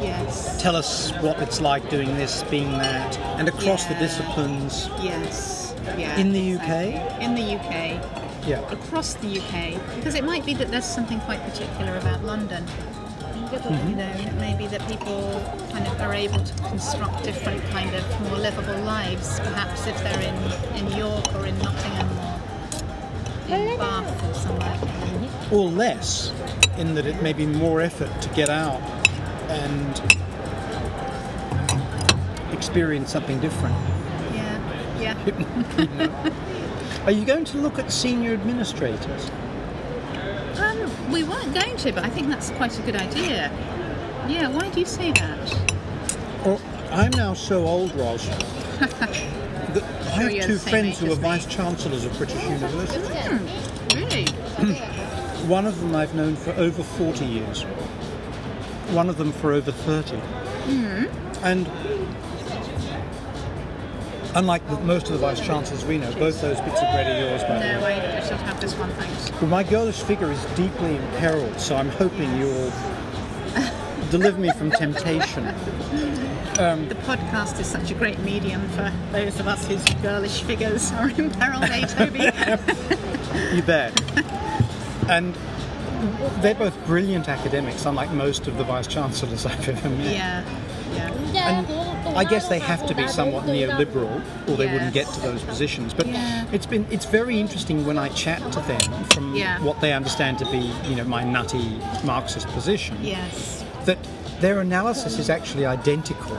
Yes. 0.03 0.61
Tell 0.63 0.77
us 0.77 1.11
what 1.21 1.41
it's 1.41 1.61
like 1.61 1.89
doing 1.91 2.17
this, 2.17 2.43
being 2.45 2.71
that, 2.73 3.19
and 3.39 3.49
across 3.49 3.87
the 3.87 3.95
disciplines. 3.95 4.89
Yes. 5.03 5.75
Yeah. 5.97 6.19
In 6.19 6.33
the 6.33 6.53
exactly. 6.53 7.25
In 7.25 7.35
the 7.35 7.57
UK. 7.57 8.47
Yeah. 8.47 8.61
Across 8.71 9.15
the 9.15 9.41
UK. 9.41 9.97
Because 9.97 10.15
it 10.15 10.25
might 10.25 10.45
be 10.47 10.55
that 10.55 10.71
there's 10.71 10.85
something 10.85 11.21
quite 11.21 11.43
particular 11.43 11.97
about 11.97 12.25
London. 12.25 12.65
Mm-hmm. 12.65 13.89
You 13.89 13.97
know, 13.97 14.09
it 14.09 14.35
may 14.35 14.55
be 14.57 14.67
that 14.67 14.87
people 14.89 15.41
kind 15.73 15.87
of 15.87 16.01
are 16.01 16.13
able 16.13 16.39
to 16.39 16.55
construct 16.65 17.25
different 17.25 17.63
kind 17.71 17.95
of 17.95 18.21
more 18.29 18.39
livable 18.39 18.79
lives, 18.85 19.41
perhaps 19.41 19.87
if 19.87 19.97
they're 20.03 20.21
in, 20.21 20.87
in 20.87 20.97
York 20.97 21.35
or 21.35 21.47
in 21.47 21.59
Nottingham 21.59 22.28
or 23.51 23.57
in 23.57 24.35
somewhere. 24.35 24.79
Or 25.51 25.69
less, 25.69 26.33
in 26.77 26.95
that 26.95 27.07
it 27.07 27.23
may 27.23 27.33
be 27.33 27.47
more 27.47 27.81
effort 27.81 28.11
to 28.23 28.29
get 28.31 28.49
out 28.51 28.81
and 29.49 30.19
experience 32.53 33.11
something 33.11 33.41
different. 33.41 33.77
Yeah, 34.35 35.01
yeah. 35.01 36.33
Are 37.07 37.13
you 37.13 37.25
going 37.25 37.45
to 37.47 37.59
look 37.59 37.79
at 37.79 37.91
senior 37.91 38.35
administrators? 38.35 39.31
Um, 40.59 41.11
we 41.11 41.23
weren't 41.23 41.55
going 41.55 41.77
to, 41.79 41.93
but 41.93 42.05
I 42.05 42.11
think 42.11 42.29
that's 42.29 42.51
quite 42.51 42.79
a 42.79 42.83
good 42.83 42.97
idea. 42.97 43.51
Yeah, 44.29 44.49
why 44.49 44.69
do 44.69 44.81
you 44.81 44.87
say 44.87 45.13
that? 45.13 45.69
Or 46.45 46.61
I'm 46.91 47.13
now 47.13 47.33
so 47.33 47.65
old, 47.65 47.95
Ros. 47.95 48.29
I 49.69 50.33
have 50.33 50.47
two 50.47 50.59
friends 50.59 50.99
who 50.99 51.13
are 51.13 51.17
vice 51.17 51.45
chancellors 51.47 52.05
of 52.05 52.17
British 52.17 52.43
universities. 52.43 53.07
Hmm, 53.09 53.97
really? 53.97 54.25
One 55.47 55.67
of 55.67 55.79
them 55.81 55.95
I've 55.95 56.15
known 56.15 56.37
for 56.37 56.53
over 56.53 56.83
40 56.83 57.25
years. 57.25 57.63
One 58.93 59.11
of 59.11 59.19
them 59.19 59.33
for 59.33 59.53
over 59.53 59.71
30. 59.71 60.17
Hmm. 60.17 61.05
And 61.45 61.69
unlike 64.35 64.67
the, 64.69 64.81
most 64.81 65.07
of 65.07 65.13
the 65.13 65.19
vice 65.19 65.41
chancellors 65.41 65.85
we 65.85 65.99
know, 65.99 66.13
both 66.15 66.41
those 66.41 66.61
bits 66.61 66.81
of 66.81 66.89
bread 66.93 67.07
are 67.07 67.31
yours, 67.31 67.43
by. 67.43 67.59
No, 67.59 67.85
I 67.85 68.21
just 68.21 68.33
have 68.33 68.61
this 68.61 68.75
one, 68.75 68.91
thanks. 68.93 69.31
But 69.39 69.49
my 69.49 69.63
girlish 69.63 70.01
figure 70.01 70.31
is 70.31 70.43
deeply 70.57 70.97
imperiled, 70.97 71.61
so 71.61 71.77
I'm 71.77 71.91
hoping 71.91 72.37
you'll 72.39 72.73
deliver 74.11 74.39
me 74.41 74.51
from 74.53 74.71
temptation. 74.71 75.45
The 76.59 76.97
podcast 77.07 77.61
is 77.61 77.69
such 77.69 77.93
a 77.93 77.95
great 77.95 78.19
medium 78.19 78.69
for 78.71 78.93
those 79.13 79.39
of 79.39 79.47
us 79.47 79.65
whose 79.69 79.85
girlish 80.03 80.43
figures 80.43 80.91
are 80.93 81.09
imperiled, 81.11 81.63
eh, 81.63 81.87
Toby? 81.87 82.19
You 83.55 83.63
bet. 83.63 83.93
And 85.09 85.37
they're 86.43 86.57
both 86.57 86.77
brilliant 86.85 87.29
academics, 87.29 87.87
unlike 87.87 88.11
most 88.11 88.49
of 88.49 88.57
the 88.59 88.65
vice 88.65 88.89
chancellors 88.89 89.47
I've 89.47 89.69
ever 89.69 89.89
met. 89.89 90.13
yeah, 90.13 90.45
yeah. 91.33 91.61
And 91.61 92.17
I 92.19 92.25
guess 92.25 92.49
they 92.49 92.59
have 92.59 92.85
to 92.89 92.95
be 92.95 93.07
somewhat 93.07 93.45
neoliberal, 93.45 94.21
or 94.49 94.57
they 94.57 94.67
wouldn't 94.67 94.93
get 94.95 95.07
to 95.13 95.21
those 95.21 95.43
positions. 95.45 95.95
But 95.95 96.09
Yeah. 96.09 96.45
it's 96.51 96.67
been 96.67 96.87
it's 96.91 97.05
very 97.05 97.39
interesting 97.39 97.87
when 97.87 97.99
I 97.99 98.09
chat 98.09 98.41
to 98.53 98.61
them 98.63 99.05
from 99.15 99.37
Yeah. 99.37 99.61
what 99.63 99.81
they 99.81 99.93
understand 99.93 100.39
to 100.41 100.51
be, 100.51 100.73
you 100.89 100.97
know, 100.97 101.05
my 101.05 101.23
nutty 101.23 101.79
Marxist 102.05 102.49
position. 102.49 102.99
Yes. 103.01 103.65
that 103.85 103.99
their 104.41 104.61
analysis 104.61 105.19
is 105.19 105.31
actually 105.31 105.67
identical 105.67 106.37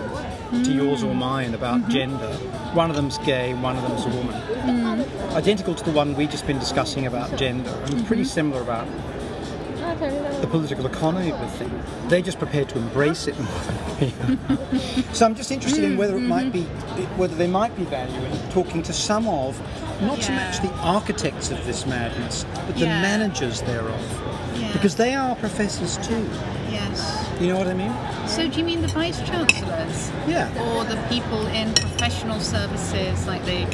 to 0.52 0.72
yours 0.72 1.04
or 1.04 1.14
mine 1.14 1.54
about 1.54 1.82
mm-hmm. 1.82 1.92
gender. 1.92 2.34
One 2.74 2.90
of 2.90 2.96
them's 2.96 3.18
gay, 3.20 3.54
one 3.56 3.76
of 3.76 3.84
them's 3.84 4.06
a 4.06 4.10
woman. 4.10 4.42
Mm. 4.42 5.36
Identical 5.36 5.76
to 5.76 5.84
the 5.84 5.92
one 5.92 6.16
we've 6.16 6.30
just 6.30 6.48
been 6.48 6.60
discussing 6.60 7.06
about 7.06 7.36
gender, 7.38 7.70
and 7.70 8.06
pretty 8.06 8.24
mm-hmm. 8.24 8.30
similar 8.30 8.62
about 8.62 8.88
the 10.42 10.48
political 10.48 10.86
economy 10.86 11.32
of 11.32 11.40
the 11.40 11.48
thing. 11.48 11.84
They're 12.08 12.22
just 12.22 12.40
prepared 12.40 12.70
to 12.70 12.78
embrace 12.78 13.28
it 13.28 13.38
more 13.38 13.60
than 14.00 15.14
so 15.14 15.26
I'm 15.26 15.36
just 15.36 15.52
interested 15.52 15.84
in 15.84 15.98
whether 15.98 16.16
it 16.16 16.22
might 16.22 16.54
mm-hmm. 16.54 17.02
be, 17.02 17.06
whether 17.18 17.36
there 17.36 17.50
might 17.50 17.76
be 17.76 17.84
value 17.84 18.22
in 18.26 18.52
talking 18.52 18.82
to 18.84 18.94
some 18.94 19.28
of, 19.28 19.60
not 20.02 20.22
so 20.22 20.32
much 20.32 20.62
the 20.62 20.72
architects 20.76 21.52
of 21.52 21.66
this 21.66 21.86
madness, 21.86 22.46
but 22.54 22.76
the 22.76 22.86
Yeah. 22.86 23.02
managers 23.02 23.62
thereof, 23.62 24.22
Yeah. 24.56 24.72
because 24.72 24.96
they 24.96 25.16
are 25.16 25.36
professors 25.36 25.98
too. 25.98 26.30
You 27.39 27.47
know 27.47 27.58
what 27.58 27.67
I 27.67 27.73
mean? 27.73 27.93
So, 28.28 28.49
do 28.49 28.60
you 28.60 28.65
mean 28.65 28.82
the 28.82 28.89
vice 28.89 29.19
chancellors? 29.21 30.12
Yeah. 30.28 30.52
Or 30.73 30.84
the 30.84 31.02
people 31.08 31.47
in 31.47 31.73
professional 31.73 32.39
services, 32.41 33.25
like 33.28 33.45
the 33.45 33.65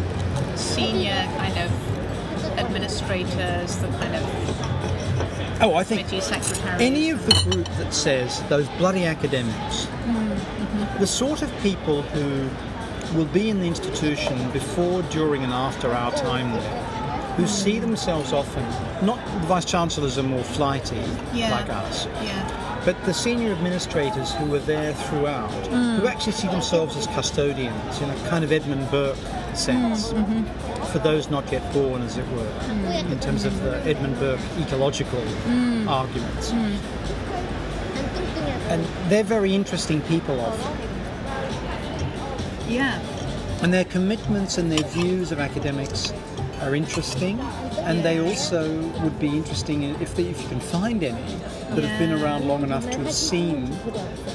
senior 0.55 1.25
kind 1.37 1.57
of 1.57 2.59
administrators, 2.59 3.77
the 3.77 3.87
kind 3.87 4.15
of 4.15 5.61
Oh, 5.61 5.73
I 5.73 5.83
think 5.83 6.11
any 6.81 7.09
of 7.09 7.25
the 7.25 7.49
group 7.49 7.65
that 7.77 7.93
says 7.93 8.43
those 8.49 8.67
bloody 8.77 9.05
academics, 9.05 9.85
mm-hmm. 9.85 10.99
the 10.99 11.07
sort 11.07 11.41
of 11.41 11.51
people 11.61 12.01
who 12.01 12.49
will 13.17 13.25
be 13.25 13.49
in 13.49 13.61
the 13.61 13.65
institution 13.65 14.51
before, 14.51 15.01
during, 15.03 15.43
and 15.43 15.53
after 15.53 15.91
our 15.91 16.11
time 16.11 16.51
there, 16.51 16.83
who 17.37 17.43
mm. 17.43 17.47
see 17.47 17.79
themselves 17.79 18.33
often, 18.33 18.63
not 19.05 19.23
the 19.41 19.47
vice 19.47 19.65
chancellors 19.65 20.17
are 20.17 20.23
more 20.23 20.43
flighty 20.43 21.01
Yeah. 21.33 21.51
like 21.51 21.69
us, 21.69 22.05
Yeah. 22.21 22.64
But 22.85 23.03
the 23.05 23.13
senior 23.13 23.51
administrators 23.51 24.31
who 24.35 24.45
were 24.45 24.59
there 24.59 24.93
throughout, 24.93 25.49
who 25.67 26.03
mm. 26.03 26.07
actually 26.07 26.33
see 26.33 26.47
themselves 26.47 26.95
as 26.95 27.07
custodians 27.07 27.99
in 27.99 28.09
a 28.09 28.15
kind 28.29 28.43
of 28.43 28.51
Edmund 28.51 28.89
Burke 28.91 29.17
sense, 29.55 30.13
mm, 30.13 30.23
mm-hmm. 30.23 30.83
for 30.91 30.99
those 30.99 31.31
not 31.31 31.51
yet 31.51 31.73
born, 31.73 32.03
as 32.03 32.17
it 32.17 32.27
were, 32.29 32.51
mm. 32.59 33.11
in 33.11 33.19
terms 33.19 33.43
of 33.43 33.59
the 33.63 33.77
Edmund 33.87 34.19
Burke 34.19 34.39
ecological 34.59 35.19
arguments. 35.89 36.51
And 38.69 38.85
they're 39.09 39.23
very 39.23 39.55
interesting 39.55 40.01
people 40.01 40.39
often. 40.39 40.77
Yeah. 42.67 42.99
And 43.63 43.73
their 43.73 43.85
commitments 43.85 44.59
and 44.59 44.71
their 44.71 44.87
views 44.89 45.31
of 45.31 45.39
academics 45.39 46.13
are 46.61 46.75
interesting, 46.75 47.39
and 47.79 48.03
they 48.03 48.19
also 48.19 48.81
would 49.01 49.19
be 49.19 49.27
interesting 49.27 49.83
if, 50.01 50.15
they, 50.15 50.23
if 50.23 50.41
you 50.41 50.47
can 50.49 50.59
find 50.59 51.03
any 51.03 51.39
that 51.75 51.83
have 51.83 51.99
been 51.99 52.11
around 52.13 52.47
long 52.47 52.63
enough 52.63 52.89
to 52.91 52.97
have 52.99 53.11
seen 53.11 53.69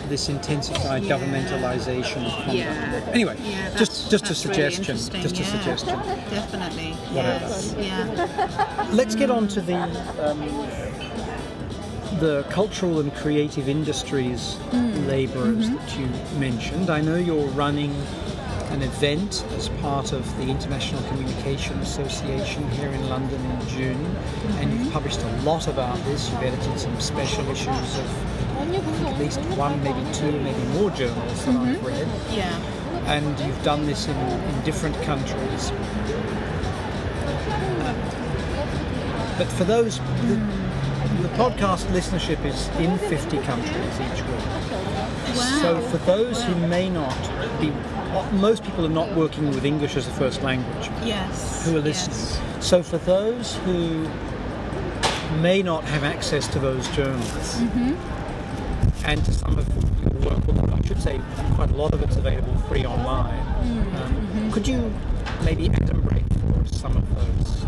this 0.09 0.29
intensified 0.29 1.03
Yeah. 1.03 1.17
governmentalization 1.19 2.27
of 2.27 2.33
conduct. 2.33 2.55
Yeah. 2.55 3.11
Anyway, 3.13 3.37
Yeah, 3.43 3.77
just 3.77 4.11
just 4.11 4.25
a 4.25 4.29
really 4.29 4.35
suggestion. 4.35 4.81
interesting, 4.83 5.23
just 5.23 5.39
a 5.41 5.45
suggestion. 5.45 5.99
Definitely. 6.31 6.93
Whatever. 7.17 7.47
Yes. 7.47 7.75
Yeah. 7.79 8.87
Let's 8.93 9.15
get 9.15 9.31
on 9.31 9.49
to 9.49 9.61
the 9.61 9.77
um, 10.27 10.41
the 12.19 12.45
cultural 12.51 13.01
and 13.01 13.15
creative 13.15 13.69
industries 13.69 14.55
Hmm. 14.73 15.07
labourers 15.07 15.67
Mm-hmm. 15.69 15.77
that 15.77 15.99
you 15.99 16.39
mentioned. 16.39 16.91
I 16.91 17.01
know 17.01 17.17
you're 17.17 17.47
running 17.65 17.95
an 18.71 18.83
event 18.83 19.45
as 19.57 19.69
part 19.81 20.13
of 20.13 20.25
the 20.39 20.45
International 20.45 21.03
Communication 21.09 21.79
Association 21.81 22.69
here 22.71 22.91
in 22.91 23.09
London 23.09 23.41
in 23.45 23.69
June, 23.69 24.05
and 24.59 24.71
Mm-hmm. 24.71 24.85
you've 24.85 24.93
published 24.93 25.21
a 25.23 25.37
lot 25.43 25.67
about 25.69 25.97
this. 26.05 26.31
You've 26.31 26.43
edited 26.43 26.79
some 26.79 26.99
special 27.01 27.49
issues 27.51 27.99
of 27.99 29.07
at 29.07 29.19
least 29.19 29.41
one, 29.57 29.83
maybe 29.83 30.05
two, 30.13 30.33
maybe 30.41 30.63
more 30.79 30.91
journals 30.91 31.45
that 31.47 31.57
I've 31.57 31.85
read 31.85 32.07
Yeah. 32.31 32.57
and 33.07 33.41
you've 33.41 33.63
done 33.65 33.87
this 33.87 34.07
in, 34.07 34.17
in 34.17 34.63
different 34.65 34.95
countries. 35.03 35.73
But 39.39 39.49
for 39.53 39.65
those, 39.65 39.99
the, 39.99 40.35
the 41.23 41.29
podcast 41.41 41.87
listenership 41.97 42.45
is 42.45 42.69
in 42.79 42.99
50 42.99 43.39
countries 43.39 43.95
each 44.01 44.23
week. 44.23 44.47
Wow. 45.37 45.59
So 45.63 45.81
for 45.81 45.97
those 45.99 46.43
who 46.45 46.55
may 46.69 46.91
not 46.91 47.17
be, 47.61 47.73
most 48.33 48.63
people 48.65 48.85
are 48.87 48.89
not 48.91 49.15
working 49.17 49.49
with 49.49 49.65
English 49.65 49.97
as 49.97 50.07
a 50.07 50.11
first 50.13 50.43
language 50.43 50.91
Yes. 51.05 51.65
who 51.65 51.77
are 51.77 51.81
listening. 51.81 52.17
Yes. 52.17 52.67
So 52.67 52.83
for 52.83 52.99
those 52.99 53.57
who 53.65 54.09
may 55.41 55.63
not 55.63 55.85
have 55.85 56.05
access 56.05 56.47
to 56.49 56.59
those 56.59 56.89
journals, 56.89 57.61
and 59.05 59.25
to 59.25 59.33
some 59.33 59.59
of 59.59 59.67
your 60.03 60.31
work, 60.31 60.47
well, 60.47 60.75
I 60.75 60.87
should 60.87 61.01
say 61.03 61.21
quite 61.55 61.71
a 61.71 61.75
lot 61.77 61.95
of 61.95 62.03
it's 62.03 62.17
available 62.17 62.55
free 62.69 62.85
online. 62.85 63.39
Um, 63.97 64.51
Could 64.53 64.67
you 64.69 64.93
maybe 65.45 65.69
adumbrate 65.69 66.29
for 66.41 66.67
some 66.73 66.97
of 66.97 67.05
those 67.15 67.65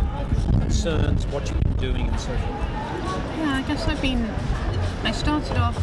concerns, 0.61 1.27
what 1.29 1.49
you've 1.49 1.63
been 1.63 1.93
doing, 1.93 2.09
and 2.09 2.21
so 2.21 2.29
forth? 2.29 2.41
Yeah, 3.39 3.57
I 3.57 3.65
guess 3.67 3.87
I've 3.89 4.01
been. 4.03 4.29
I 5.05 5.13
started 5.13 5.57
off. 5.57 5.77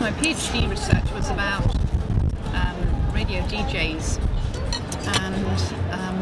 My 0.00 0.12
PhD 0.12 0.68
research 0.70 1.10
was 1.12 1.30
about 1.30 1.64
um, 1.74 1.79
radio 3.30 3.46
DJs, 3.46 4.18
and 5.22 5.46
um, 5.92 6.18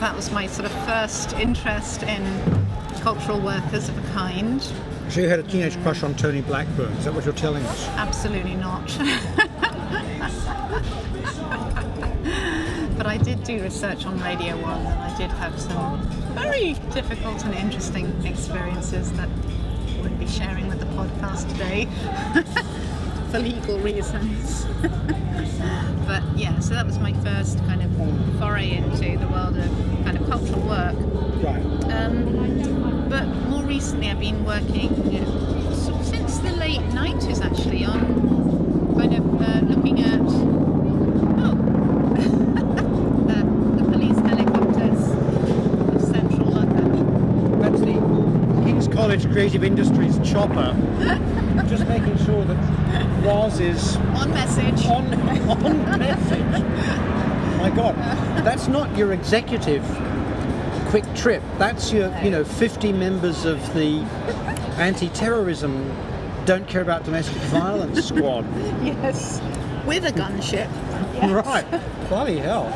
that 0.00 0.14
was 0.14 0.30
my 0.30 0.46
sort 0.46 0.66
of 0.66 0.72
first 0.86 1.32
interest 1.34 2.02
in 2.02 2.22
cultural 3.00 3.40
workers 3.40 3.88
of 3.88 3.96
a 3.96 4.02
kind. 4.12 4.60
So 5.08 5.22
you 5.22 5.28
had 5.28 5.38
a 5.38 5.42
teenage 5.44 5.80
crush 5.82 6.02
on 6.02 6.14
Tony 6.14 6.42
Blackburn. 6.42 6.92
Is 6.94 7.06
that 7.06 7.14
what 7.14 7.24
you're 7.24 7.32
telling 7.32 7.64
us? 7.64 7.88
Absolutely 7.88 8.56
not. 8.56 8.86
but 12.98 13.06
I 13.06 13.16
did 13.22 13.42
do 13.44 13.62
research 13.62 14.04
on 14.04 14.20
Radio 14.20 14.60
1 14.60 14.80
and 14.80 14.88
I 14.88 15.16
did 15.16 15.30
have 15.30 15.58
some 15.58 16.02
very 16.34 16.74
difficult 16.92 17.42
and 17.44 17.54
interesting 17.54 18.06
experiences 18.26 19.10
that 19.12 19.28
I 19.28 20.00
wouldn't 20.02 20.20
be 20.20 20.28
sharing 20.28 20.68
with 20.68 20.80
the 20.80 20.86
podcast 20.86 21.48
today 21.52 21.86
for 23.30 23.38
legal 23.38 23.78
reasons. 23.78 24.66
yeah, 26.36 26.58
so 26.58 26.74
that 26.74 26.86
was 26.86 26.98
my 26.98 27.12
first 27.14 27.58
kind 27.60 27.82
of 27.82 27.90
foray 28.38 28.70
into 28.72 29.18
the 29.18 29.28
world 29.28 29.56
of 29.56 29.70
kind 30.04 30.16
of 30.16 30.28
cultural 30.28 30.60
work. 30.62 30.96
Right. 31.42 31.62
Um, 31.92 33.08
but 33.08 33.26
more 33.48 33.62
recently, 33.62 34.10
I've 34.10 34.20
been 34.20 34.44
working 34.44 34.88
sort 35.74 36.00
of 36.00 36.06
since 36.06 36.38
the 36.38 36.52
late 36.52 36.80
90s 36.80 37.44
actually 37.44 37.84
on 37.84 38.96
kind 38.98 39.14
of 39.14 39.42
uh, 39.42 39.60
looking 39.66 40.00
at 40.00 40.20
oh, 41.40 41.54
the, 43.26 43.82
the 43.82 43.90
police 43.90 44.18
helicopters 44.18 45.10
of 45.94 46.02
central 46.14 46.48
London. 46.50 47.60
That's 47.60 47.80
the 47.80 48.64
King's 48.64 48.88
College 48.88 49.30
Creative 49.30 49.62
Industries 49.62 50.18
chopper. 50.28 50.76
Just 53.24 53.58
making 53.58 53.58
sure 53.58 53.58
that 53.58 53.58
Ros 53.58 53.60
is 53.60 53.96
On 53.96 54.30
message. 54.30 54.86
on, 54.86 55.14
on 55.66 55.98
message. 55.98 57.58
My 57.58 57.70
God, 57.70 57.96
that's 58.44 58.68
not 58.68 58.96
your 58.96 59.12
executive 59.12 59.82
quick 60.86 61.04
trip. 61.14 61.42
That's 61.58 61.92
your, 61.92 62.16
you 62.22 62.30
know, 62.30 62.44
50 62.44 62.92
members 62.92 63.44
of 63.44 63.58
the 63.74 63.98
anti-terrorism 64.78 65.92
don't 66.44 66.68
care 66.68 66.82
about 66.82 67.04
domestic 67.04 67.36
violence 67.44 68.04
squad. 68.08 68.44
Yes. 68.84 69.40
With 69.86 70.04
a 70.04 70.12
gunship. 70.12 70.68
Right. 71.24 71.64
Bloody 72.08 72.38
hell. 72.38 72.66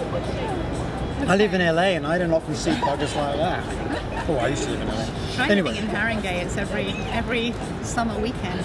I 1.29 1.37
live 1.37 1.53
in 1.55 1.61
LA 1.61 1.97
and 1.99 2.07
I 2.07 2.17
don't 2.19 2.33
often 2.33 2.55
see 2.55 2.71
buggers 2.71 3.15
like 3.17 3.37
that. 3.37 3.65
Oh, 4.29 4.37
I 4.37 4.49
used 4.49 4.65
to 4.65 4.71
live 4.71 4.81
in 4.83 4.89
LA. 4.89 5.45
Anyway. 5.45 5.79
in 5.79 5.87
Haringey. 5.87 6.45
It's 6.45 6.57
every 6.57 6.89
every 7.13 7.55
summer 7.83 8.19
weekend. 8.21 8.61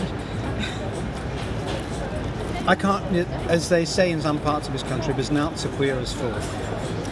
I 2.66 2.76
can't, 2.76 3.04
as 3.50 3.68
they 3.68 3.84
say 3.84 4.12
in 4.12 4.22
some 4.22 4.40
parts 4.40 4.68
of 4.68 4.74
this 4.74 4.84
country, 4.84 5.14
so 5.24 5.70
queer 5.72 5.96
as 6.00 6.14
full. 6.14 6.34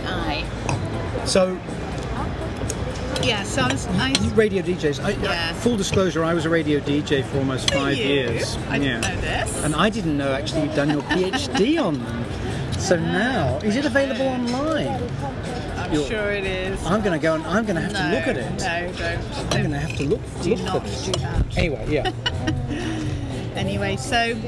Aye. 0.06 0.46
So, 1.26 1.58
Yeah. 3.22 3.44
So 3.44 3.64
I 3.64 3.72
was. 3.72 3.88
I, 3.88 4.14
radio 4.34 4.64
DJs. 4.64 5.04
I, 5.04 5.10
Yeah. 5.12 5.54
Full 5.54 5.76
disclosure, 5.78 6.24
I 6.24 6.34
was 6.34 6.46
a 6.46 6.50
radio 6.50 6.80
DJ 6.80 7.24
for 7.26 7.40
almost 7.40 7.72
five 7.74 7.98
you? 7.98 8.06
years. 8.06 8.58
I 8.70 8.80
didn't 8.80 9.02
know 9.02 9.22
this. 9.22 9.64
And 9.64 9.76
I 9.76 9.90
didn't 9.90 10.18
know 10.18 10.32
actually 10.34 10.64
you'd 10.64 10.76
done 10.76 10.90
your 10.90 11.02
PhD 11.04 11.84
on 11.86 12.00
them. 12.00 12.26
So 12.80 12.96
ah, 12.96 13.00
now, 13.00 13.58
is 13.58 13.76
it 13.76 13.86
available 13.86 14.28
online? 14.28 14.88
I'm 15.78 15.94
You're- 15.94 16.08
sure 16.08 16.32
it 16.32 16.46
is. 16.46 16.84
I'm 16.86 17.02
going 17.02 17.20
to 17.20 17.22
go 17.22 17.36
and 17.36 17.44
I'm 17.46 17.66
going 17.66 17.76
to 17.76 17.82
have 17.82 17.92
no, 17.92 18.00
to 18.00 18.16
look 18.16 18.28
at 18.28 18.38
it. 18.38 18.52
No, 18.54 18.94
don't. 18.98 19.54
I'm 19.54 19.62
going 19.62 19.72
to 19.72 19.80
have 19.80 19.98
to 19.98 20.04
look, 20.06 20.22
Do 20.42 20.50
look 20.56 20.64
not 20.66 20.84
do 20.86 21.12
that. 21.20 21.58
Anyway, 21.58 21.86
yeah. 21.90 22.12
Anyway, 23.56 23.96
so 23.98 24.18
in 24.18 24.42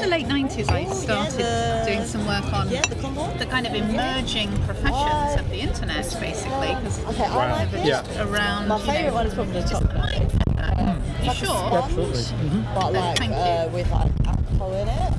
the 0.00 0.06
late 0.08 0.26
90s, 0.26 0.70
I 0.70 0.84
started 0.86 1.84
doing 1.86 2.04
some 2.04 2.26
work 2.26 2.44
on 2.52 2.68
the 2.68 3.46
kind 3.50 3.66
of 3.66 3.74
emerging 3.74 4.50
professions 4.62 5.40
of 5.40 5.48
the 5.50 5.56
internet, 5.60 6.16
basically, 6.20 6.74
because 6.76 7.04
Okay, 7.06 7.24
I 7.24 7.52
like 7.64 7.72
it. 7.72 7.84
Yeah. 7.86 8.02
around. 8.22 8.68
My 8.68 8.78
favourite 8.80 9.12
one 9.14 9.26
is 9.26 9.34
probably 9.34 9.52
the 9.54 9.60
just 9.60 9.72
chocolate. 9.72 9.94
like- 9.96 10.16
You 11.22 11.28
Like 11.28 11.36
a 11.42 11.44
sure? 11.46 11.46
sponge, 11.56 11.84
Absolutely. 11.84 12.62
But 12.74 12.92
like 12.92 13.18
Thank 13.18 13.30
you. 13.32 13.36
uh, 13.36 13.68
with 13.72 13.90
like 13.90 14.12
alcohol 14.26 14.72
in 14.74 14.88
it, 14.88 15.12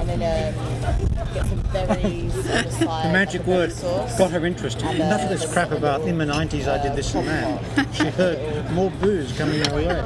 and 0.00 0.08
then 0.08 0.54
um, 0.54 1.32
get 1.32 1.46
some 1.46 1.60
berries 1.72 2.36
on 2.36 2.42
the. 2.42 3.02
The 3.04 3.12
magic 3.12 3.40
like 3.40 3.48
word 3.48 3.72
sauce. 3.72 4.18
got 4.18 4.30
her 4.32 4.44
interested. 4.44 4.84
And, 4.84 4.96
Enough 4.96 5.20
uh, 5.20 5.24
of 5.24 5.30
this 5.30 5.52
crap 5.52 5.70
about 5.72 6.02
in 6.02 6.18
the 6.18 6.24
90s 6.26 6.68
I 6.68 6.82
did 6.82 6.94
this 6.96 7.14
and 7.14 7.26
that. 7.28 7.94
She 7.94 8.04
heard 8.08 8.70
more 8.72 8.90
booze 8.90 9.32
coming 9.38 9.64
her 9.64 9.74
way. 9.74 10.04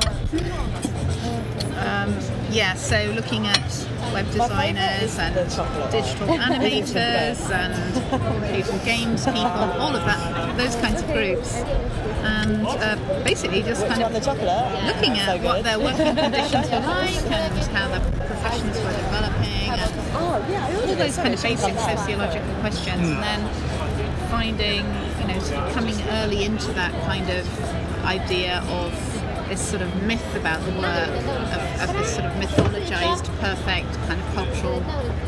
Yeah, 2.51 2.75
so 2.75 3.13
looking 3.15 3.47
at 3.47 3.87
web 4.13 4.27
designers 4.31 5.19
and 5.19 5.37
is 5.37 5.57
the 5.57 5.57
chocolate 5.57 5.91
digital 5.91 6.29
animators 6.47 7.51
and 7.51 7.95
computer 8.11 8.79
games 8.85 9.27
people, 9.27 9.43
all 9.43 9.95
of 9.95 10.05
that, 10.05 10.57
those 10.57 10.75
kinds 10.77 11.03
of 11.03 11.09
groups. 11.13 11.57
And 12.25 12.67
uh, 12.67 12.97
basically 13.23 13.63
just 13.63 13.87
kind 13.87 14.03
of 14.03 14.13
looking 14.13 15.19
at 15.19 15.43
what 15.43 15.63
their 15.63 15.79
working 15.79 16.17
conditions 16.17 16.71
were 16.71 16.81
like 16.81 17.31
and 17.31 17.55
how 17.77 17.89
the 17.89 18.01
professions 18.27 18.77
were 18.79 18.93
developing 18.93 19.71
and 19.71 20.09
Oh 20.15 20.89
all 20.89 20.97
those 20.97 21.17
kind 21.17 21.35
of 21.35 21.43
basic 21.43 21.79
sociological 21.79 22.55
questions 22.61 23.09
and 23.09 23.23
then 23.23 24.29
finding, 24.31 24.85
you 25.21 25.27
know, 25.29 25.39
sort 25.41 25.61
of 25.65 25.73
coming 25.75 25.97
early 26.11 26.45
into 26.45 26.73
that 26.73 26.93
kind 27.05 27.29
of 27.31 27.47
idea 28.05 28.63
of 28.69 29.18
this 29.49 29.67
sort 29.67 29.83
of 29.83 30.03
myth 30.03 30.35
about 30.37 30.63
the 30.65 30.73
work, 30.73 31.09
of, 31.09 31.89
of 31.89 31.97
this 31.97 32.13
sort 32.15 32.27
of 32.27 32.33
mythologized, 32.33 33.25
perfect 33.41 33.93
kind 34.07 34.21
of 34.21 34.35
cultural 34.35 34.83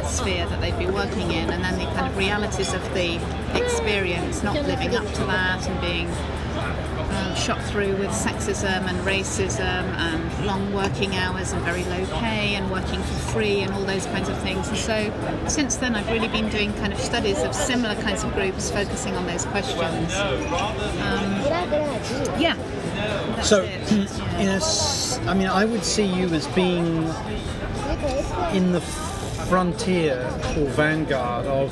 sphere 0.04 0.46
that 0.46 0.60
they'd 0.60 0.78
be 0.78 0.86
working 0.86 1.30
in, 1.32 1.50
and 1.50 1.64
then 1.64 1.78
the 1.78 1.86
kind 1.94 2.06
of 2.06 2.16
realities 2.16 2.72
of 2.72 2.82
the 2.94 3.18
experience, 3.54 4.42
not 4.42 4.54
living 4.66 4.94
up 4.94 5.06
to 5.14 5.24
that 5.24 5.66
and 5.66 5.80
being 5.80 6.08
um, 7.10 7.34
shot 7.34 7.62
through 7.64 7.96
with 7.96 8.10
sexism 8.10 8.82
and 8.88 8.98
racism 9.00 9.60
and 9.60 10.46
long 10.46 10.72
working 10.72 11.16
hours 11.16 11.52
and 11.52 11.62
very 11.62 11.84
low 11.84 12.04
pay 12.20 12.54
and 12.54 12.70
working 12.70 13.02
for 13.02 13.32
free 13.32 13.60
and 13.62 13.72
all 13.72 13.84
those 13.84 14.06
kinds 14.06 14.28
of 14.28 14.38
things. 14.38 14.68
And 14.68 14.76
so 14.76 15.46
since 15.48 15.76
then, 15.76 15.96
I've 15.96 16.08
really 16.10 16.28
been 16.28 16.48
doing 16.50 16.72
kind 16.74 16.92
of 16.92 17.00
studies 17.00 17.42
of 17.42 17.54
similar 17.54 17.94
kinds 18.02 18.22
of 18.22 18.32
groups 18.34 18.70
focusing 18.70 19.16
on 19.16 19.26
those 19.26 19.44
questions. 19.46 20.14
Um, 21.00 21.40
yeah. 22.40 22.56
So, 23.42 23.62
it. 23.62 23.92
in 23.92 24.46
Yeah. 24.46 24.52
a 24.52 24.56
s 24.56 25.18
I 25.26 25.34
mean, 25.34 25.48
I 25.48 25.64
would 25.64 25.84
see 25.84 26.06
you 26.18 26.26
as 26.34 26.46
being 26.48 26.88
in 28.52 28.72
the 28.72 28.80
frontier 29.48 30.18
or 30.56 30.66
vanguard 30.82 31.46
of 31.46 31.70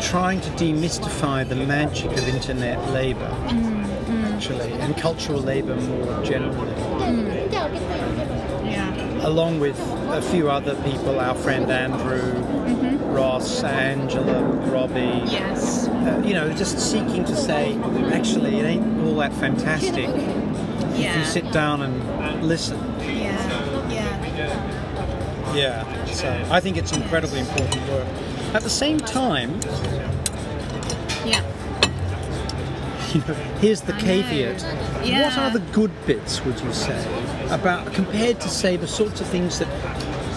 trying 0.00 0.40
to 0.40 0.50
demystify 0.50 1.48
the 1.48 1.54
magic 1.54 2.10
of 2.12 2.28
internet 2.28 2.78
labor, 2.90 3.28
mm-hmm. 3.46 4.24
actually, 4.34 4.72
and 4.72 4.96
cultural 4.96 5.40
labor 5.40 5.76
more 5.76 6.24
generally. 6.24 6.74
Yeah. 8.64 9.28
along 9.28 9.60
with 9.60 9.78
a 10.10 10.22
few 10.22 10.50
other 10.50 10.74
people, 10.82 11.20
our 11.20 11.34
friend 11.34 11.70
Andrew, 11.70 12.32
mm-hmm. 12.32 13.12
Ross, 13.14 13.62
Angela 13.62 14.40
McRobbie. 14.42 15.30
Yes. 15.30 15.88
Uh, 16.02 16.20
you 16.24 16.34
know, 16.34 16.52
just 16.54 16.78
seeking 16.80 17.24
to 17.24 17.36
say, 17.36 17.76
actually, 18.12 18.58
it 18.58 18.64
ain't 18.64 19.00
all 19.06 19.14
that 19.16 19.32
fantastic. 19.34 20.08
If 20.94 21.16
you 21.16 21.24
sit 21.24 21.50
down 21.52 21.82
and 21.82 22.42
listen. 22.46 22.78
Yeah. 23.00 23.88
Yeah. 23.88 25.54
Yeah. 25.54 26.04
So 26.06 26.46
I 26.50 26.60
think 26.60 26.76
it's 26.76 26.92
incredibly 26.92 27.40
important 27.40 27.88
work. 27.88 28.06
At 28.54 28.62
the 28.62 28.70
same 28.70 28.98
time, 28.98 29.60
Yeah. 31.24 31.42
you 33.14 33.20
know, 33.28 33.34
here's 33.60 33.82
the 33.82 33.94
I 33.94 34.00
caveat. 34.00 34.62
What 34.62 35.38
are 35.38 35.50
the 35.50 35.60
good 35.72 35.90
bits, 36.06 36.44
would 36.44 36.58
you 36.60 36.72
say, 36.72 36.98
about 37.50 37.92
compared 37.92 38.40
to 38.40 38.48
say 38.48 38.76
the 38.76 38.86
sorts 38.88 39.20
of 39.20 39.26
things 39.28 39.58
that 39.60 39.68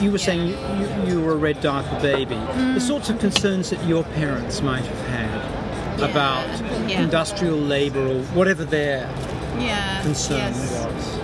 you 0.01 0.11
were 0.11 0.17
saying 0.17 0.47
you, 0.47 0.55
you, 1.07 1.13
you 1.15 1.21
were 1.21 1.33
a 1.33 1.37
red 1.37 1.59
diaper 1.61 1.99
baby, 2.01 2.35
Mm. 2.35 2.73
the 2.75 2.81
sorts 2.81 3.09
of 3.09 3.17
concerns 3.19 3.69
that 3.69 3.83
your 3.85 4.03
parents 4.03 4.61
might 4.61 4.85
have 4.85 5.07
had 5.07 5.29
Yeah. 5.29 5.44
About 5.97 6.45
Yeah. 6.87 7.01
industrial 7.01 7.57
labour 7.57 8.05
or 8.05 8.19
whatever 8.33 8.63
their 8.65 9.09
Yeah. 9.59 10.01
concern 10.01 10.37
yes. 10.53 10.85
was. 10.85 11.19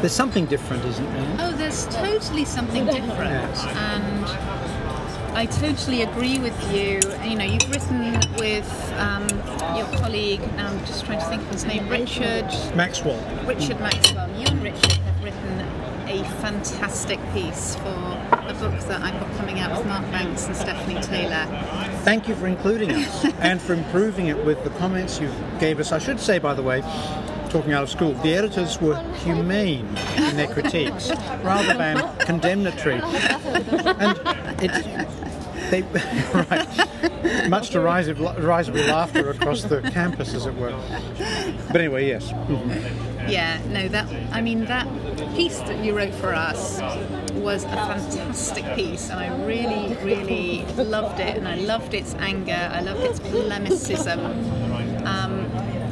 There's 0.00 0.12
something 0.12 0.46
different, 0.46 0.84
isn't 0.84 1.12
there? 1.14 1.36
Oh, 1.48 1.52
there's 1.52 1.86
totally 1.86 2.44
something 2.44 2.84
different, 2.86 3.30
Yes. 3.30 3.64
and 3.64 4.26
I 5.36 5.46
totally 5.46 6.02
agree 6.02 6.38
with 6.38 6.56
you. 6.72 7.00
You 7.28 7.36
know, 7.36 7.44
you've 7.44 7.68
written 7.70 8.18
with 8.38 8.94
um, 8.98 9.26
your 9.76 9.86
colleague. 9.98 10.40
Now 10.56 10.68
I'm 10.68 10.80
just 10.86 11.04
trying 11.04 11.18
to 11.20 11.26
think 11.26 11.42
of 11.42 11.48
his 11.50 11.64
name, 11.66 11.88
Richard. 11.88 12.46
Maxwell. 12.74 13.20
Richard 13.44 13.80
Maxwell. 13.80 14.28
You 14.38 14.46
and 14.46 14.62
Richard 14.62 14.92
have 14.92 14.98
written 14.98 15.05
a 16.20 16.24
fantastic 16.40 17.20
piece 17.32 17.76
for 17.76 17.88
a 17.88 18.54
book 18.58 18.78
that 18.80 19.02
I've 19.02 19.20
got 19.20 19.36
coming 19.36 19.60
out 19.60 19.76
with 19.76 19.86
Mark 19.86 20.02
Banks 20.10 20.46
and 20.46 20.56
Stephanie 20.56 21.00
Taylor. 21.02 21.46
Thank 22.04 22.28
you 22.28 22.34
for 22.36 22.46
including 22.46 22.90
us 22.92 23.24
and 23.40 23.60
for 23.60 23.74
improving 23.74 24.28
it 24.28 24.44
with 24.44 24.62
the 24.64 24.70
comments 24.70 25.20
you 25.20 25.30
gave 25.58 25.78
us. 25.78 25.92
I 25.92 25.98
should 25.98 26.20
say, 26.20 26.38
by 26.38 26.54
the 26.54 26.62
way, 26.62 26.80
talking 27.50 27.72
out 27.72 27.82
of 27.82 27.90
school, 27.90 28.14
the 28.14 28.34
editors 28.34 28.80
were 28.80 28.98
humane 29.16 29.86
in 30.16 30.36
their 30.36 30.48
critiques 30.48 31.10
rather 31.42 31.74
than 31.74 32.16
condemnatory. 32.18 33.00
And 33.02 34.18
it, 34.62 35.08
they, 35.70 35.82
right, 36.34 37.48
much 37.50 37.70
to 37.70 37.80
rise 37.80 38.08
of, 38.08 38.20
rise 38.20 38.68
of 38.68 38.76
laughter 38.76 39.30
across 39.30 39.64
the 39.64 39.82
campus, 39.90 40.34
as 40.34 40.46
it 40.46 40.54
were. 40.54 40.74
But 41.68 41.80
anyway, 41.80 42.06
yes. 42.06 42.32
Yeah, 43.28 43.60
no, 43.68 43.88
that 43.88 44.06
I 44.32 44.40
mean 44.40 44.66
that 44.66 44.86
piece 45.34 45.58
that 45.60 45.84
you 45.84 45.96
wrote 45.96 46.14
for 46.14 46.34
us 46.34 46.80
was 47.34 47.64
a 47.64 47.68
fantastic 47.68 48.64
piece, 48.74 49.10
and 49.10 49.18
I 49.18 49.28
really, 49.44 49.94
really 50.02 50.64
loved 50.76 51.20
it, 51.20 51.36
and 51.36 51.48
I 51.48 51.56
loved 51.56 51.94
its 51.94 52.14
anger, 52.14 52.70
I 52.72 52.80
loved 52.80 53.00
its 53.00 53.20
polemicism, 53.20 54.20
um, 55.06 55.46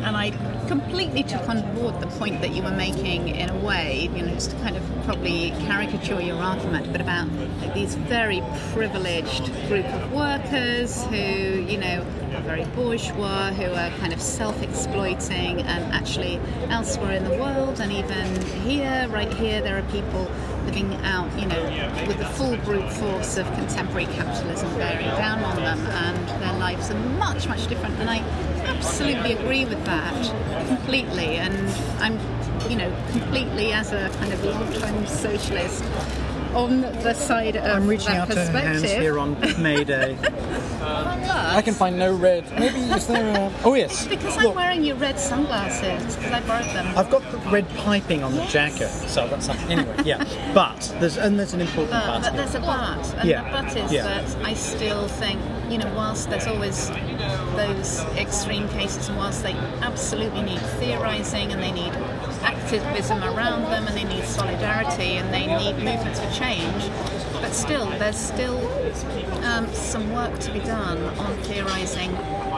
and 0.05 0.17
I 0.17 0.31
completely 0.67 1.23
took 1.23 1.49
on 1.49 1.63
board 1.75 2.01
the 2.01 2.07
point 2.19 2.41
that 2.41 2.51
you 2.51 2.63
were 2.63 2.71
making 2.71 3.29
in 3.29 3.49
a 3.51 3.59
way, 3.59 4.11
you 4.15 4.23
know, 4.23 4.33
just 4.35 4.51
to 4.51 4.57
kind 4.57 4.77
of 4.77 4.83
probably 5.05 5.51
caricature 5.67 6.21
your 6.21 6.37
argument, 6.37 6.91
but 6.93 7.01
about 7.01 7.29
these 7.75 7.95
very 7.95 8.43
privileged 8.73 9.47
group 9.69 9.87
of 9.87 10.13
workers 10.13 11.05
who, 11.07 11.17
you 11.17 11.79
know, 11.79 12.05
are 12.35 12.43
very 12.43 12.65
bourgeois, 12.77 13.51
who 13.53 13.71
are 13.73 13.91
kind 13.99 14.13
of 14.13 14.21
self-exploiting, 14.21 15.61
and 15.63 15.95
actually 15.95 16.41
elsewhere 16.71 17.13
in 17.13 17.25
the 17.25 17.37
world, 17.39 17.81
and 17.81 17.93
even 17.93 18.43
here, 18.63 19.07
right 19.09 19.33
here, 19.35 19.61
there 19.61 19.79
are 19.79 19.91
people 19.91 20.31
out, 21.05 21.31
you 21.39 21.47
know, 21.47 21.63
with 22.09 22.19
the 22.19 22.25
full 22.25 22.57
brute 22.59 22.93
force 22.95 23.37
of 23.37 23.47
contemporary 23.55 24.07
capitalism 24.07 24.69
bearing 24.77 25.07
down 25.07 25.45
on 25.45 25.57
them, 25.57 25.79
and 25.79 26.43
their 26.43 26.53
lives 26.55 26.91
are 26.91 26.99
much, 27.19 27.47
much 27.47 27.67
different. 27.69 27.95
And 28.01 28.11
I 28.11 28.19
absolutely 28.67 29.35
agree 29.35 29.65
with 29.65 29.85
that 29.85 30.67
completely. 30.67 31.37
And 31.37 31.71
I'm, 32.01 32.19
you 32.69 32.77
know, 32.77 32.93
completely 33.13 33.73
as 33.73 33.93
a 33.93 34.11
kind 34.19 34.33
of 34.33 34.45
long-time 34.45 35.07
socialist 35.07 35.85
on 36.55 36.81
the 36.83 37.15
side 37.15 37.57
of 37.57 37.65
I'm 37.65 37.87
reaching 37.87 38.13
that 38.13 38.29
out 38.29 38.31
to 38.31 38.47
her 38.47 38.59
hands 38.59 38.83
here 38.83 39.19
on 39.19 39.39
May 39.63 39.85
Day. 39.85 40.17
I 40.81 41.63
can 41.63 41.75
find 41.75 41.99
no 41.99 42.15
red. 42.15 42.51
Maybe 42.59 42.79
is 42.93 43.07
there 43.07 43.37
a... 43.37 43.53
Oh 43.65 43.75
yes. 43.75 44.07
because 44.07 44.37
I'm 44.37 44.55
wearing 44.55 44.85
your 44.85 44.97
red 44.97 45.19
sunglasses 45.19 46.17
because 46.17 46.33
I 46.33 46.41
borrowed 46.47 46.67
them. 46.67 46.87
I've 46.97 47.11
got 47.11 47.23
the 47.31 47.39
red 47.51 47.69
piping 47.77 48.23
on 48.23 48.35
the 48.35 48.45
jacket, 48.47 48.89
so 48.89 49.27
that's 49.29 49.47
something. 49.47 49.79
Anyway, 49.79 49.97
yeah. 50.05 50.25
But 50.55 50.95
there's 51.01 51.17
and 51.17 51.39
there's 51.39 51.53
an 51.55 51.61
important 51.61 51.93
But, 51.93 52.05
part. 52.05 52.23
but 52.23 52.37
there's 52.37 52.55
a 52.55 52.61
but, 52.61 53.15
and 53.19 53.29
Yeah, 53.29 53.45
the 53.45 53.69
but 53.69 53.77
is 53.77 53.93
yeah. 53.93 54.03
that 54.05 54.37
I 54.45 54.55
still 54.55 55.09
think, 55.09 55.41
you 55.69 55.79
know, 55.79 55.93
whilst 55.97 56.31
there's 56.31 56.47
always 56.47 56.91
those 57.57 58.01
extreme 58.17 58.69
cases, 58.69 59.09
and 59.09 59.17
whilst 59.19 59.43
they 59.43 59.53
absolutely 59.83 60.43
need 60.43 60.61
theorising 60.79 61.53
and 61.53 61.63
they 61.63 61.73
need 61.73 61.93
activism 62.45 63.23
around 63.25 63.63
them 63.65 63.87
and 63.89 63.97
they 63.97 64.05
need 64.05 64.25
solidarity 64.25 65.17
and 65.19 65.33
they 65.33 65.47
need 65.47 65.75
movements 65.77 66.21
for 66.21 66.31
change, 66.33 66.85
but 67.41 67.53
still, 67.53 67.87
there's 67.99 68.17
still 68.17 68.59
um, 69.45 69.67
some 69.73 70.13
work 70.13 70.39
to 70.41 70.53
be 70.53 70.61
done 70.61 70.99
on 71.19 71.37
theorising 71.43 72.11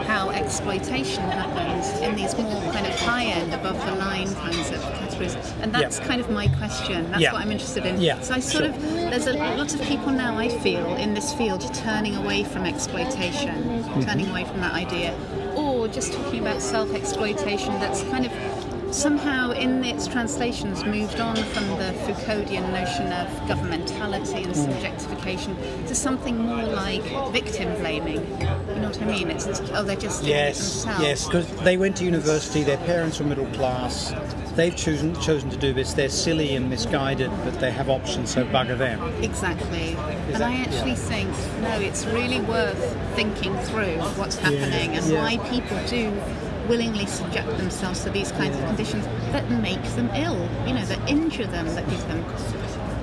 how 0.07 0.29
exploitation 0.29 1.23
happens 1.23 1.99
in 2.01 2.15
these 2.15 2.37
more 2.37 2.61
kind 2.71 2.85
of 2.85 2.97
high-end, 2.99 3.53
above-the-line 3.53 4.33
kinds 4.35 4.71
of 4.71 4.81
categories, 4.81 5.35
and 5.61 5.73
that's 5.73 5.99
Yeah. 5.99 6.05
kind 6.05 6.21
of 6.21 6.29
my 6.29 6.47
question. 6.47 7.09
That's 7.09 7.21
Yeah. 7.21 7.33
what 7.33 7.41
I'm 7.41 7.51
interested 7.51 7.85
in. 7.85 7.99
Yeah, 7.99 8.21
So 8.21 8.35
I 8.35 8.39
sort 8.39 8.65
sure. 8.65 8.73
of 8.73 8.93
there's 9.11 9.27
a 9.27 9.33
lot 9.33 9.73
of 9.73 9.81
people 9.81 10.11
now 10.11 10.37
I 10.37 10.49
feel 10.49 10.85
in 10.95 11.13
this 11.13 11.33
field 11.33 11.61
turning 11.73 12.15
away 12.15 12.43
from 12.43 12.65
exploitation, 12.65 13.55
Mm-hmm. 13.63 14.01
turning 14.03 14.29
away 14.29 14.43
from 14.45 14.61
that 14.61 14.73
idea, 14.73 15.13
or 15.55 15.87
just 15.87 16.13
talking 16.13 16.39
about 16.39 16.61
self-exploitation 16.61 17.79
that's 17.79 18.03
kind 18.03 18.25
of 18.25 18.31
somehow 18.91 19.51
in 19.51 19.83
its 19.83 20.07
translations 20.07 20.83
moved 20.85 21.19
on 21.19 21.35
from 21.35 21.67
the 21.77 21.93
Foucauldian 22.05 22.71
notion 22.71 23.11
of 23.11 23.27
governmentality 23.49 24.43
and 24.45 24.55
Mm. 24.55 24.67
subjectification 24.67 25.55
to 25.87 25.95
something 25.95 26.37
more 26.37 26.63
like 26.63 27.03
victim 27.31 27.73
blaming. 27.79 28.21
You 28.39 28.81
know 28.81 28.89
what 28.89 29.01
I 29.01 29.05
mean? 29.05 29.29
It's 29.29 29.47
oh, 29.73 29.83
they're 29.83 29.95
just 29.95 30.23
Yes, 30.23 30.83
themselves. 30.83 31.03
yes, 31.03 31.25
because 31.25 31.45
they 31.63 31.77
went 31.77 31.97
to 31.97 32.05
university, 32.05 32.63
their 32.63 32.77
parents 32.77 33.19
were 33.19 33.25
middle 33.25 33.45
class, 33.47 34.13
they've 34.55 34.75
chosen 34.75 35.15
chosen 35.19 35.49
to 35.49 35.57
do 35.57 35.73
this, 35.73 35.93
they're 35.93 36.09
silly 36.09 36.55
and 36.55 36.69
misguided, 36.69 37.29
but 37.43 37.59
they 37.59 37.71
have 37.71 37.89
options, 37.89 38.31
so 38.31 38.45
bugger 38.45 38.77
them. 38.77 39.01
Exactly. 39.21 39.95
and 40.27 40.35
that- 40.35 40.41
I 40.41 40.55
actually 40.61 40.91
yeah. 40.91 40.95
think, 40.95 41.29
no, 41.61 41.79
it's 41.79 42.05
really 42.07 42.39
worth 42.41 42.95
thinking 43.15 43.57
through 43.59 43.97
what's 44.17 44.37
happening 44.37 44.95
and 44.95 45.05
yeah. 45.05 45.21
why 45.21 45.37
people 45.49 45.77
do 45.87 46.11
willingly 46.67 47.05
subject 47.05 47.47
themselves 47.57 48.03
to 48.03 48.09
these 48.09 48.31
kinds 48.33 48.55
of 48.57 48.63
conditions 48.65 49.05
that 49.31 49.49
make 49.49 49.81
them 49.95 50.09
ill, 50.15 50.37
you 50.67 50.73
know, 50.73 50.85
that 50.85 51.09
injure 51.09 51.47
them, 51.47 51.65
that 51.75 51.89
give 51.89 52.05
them 52.07 52.23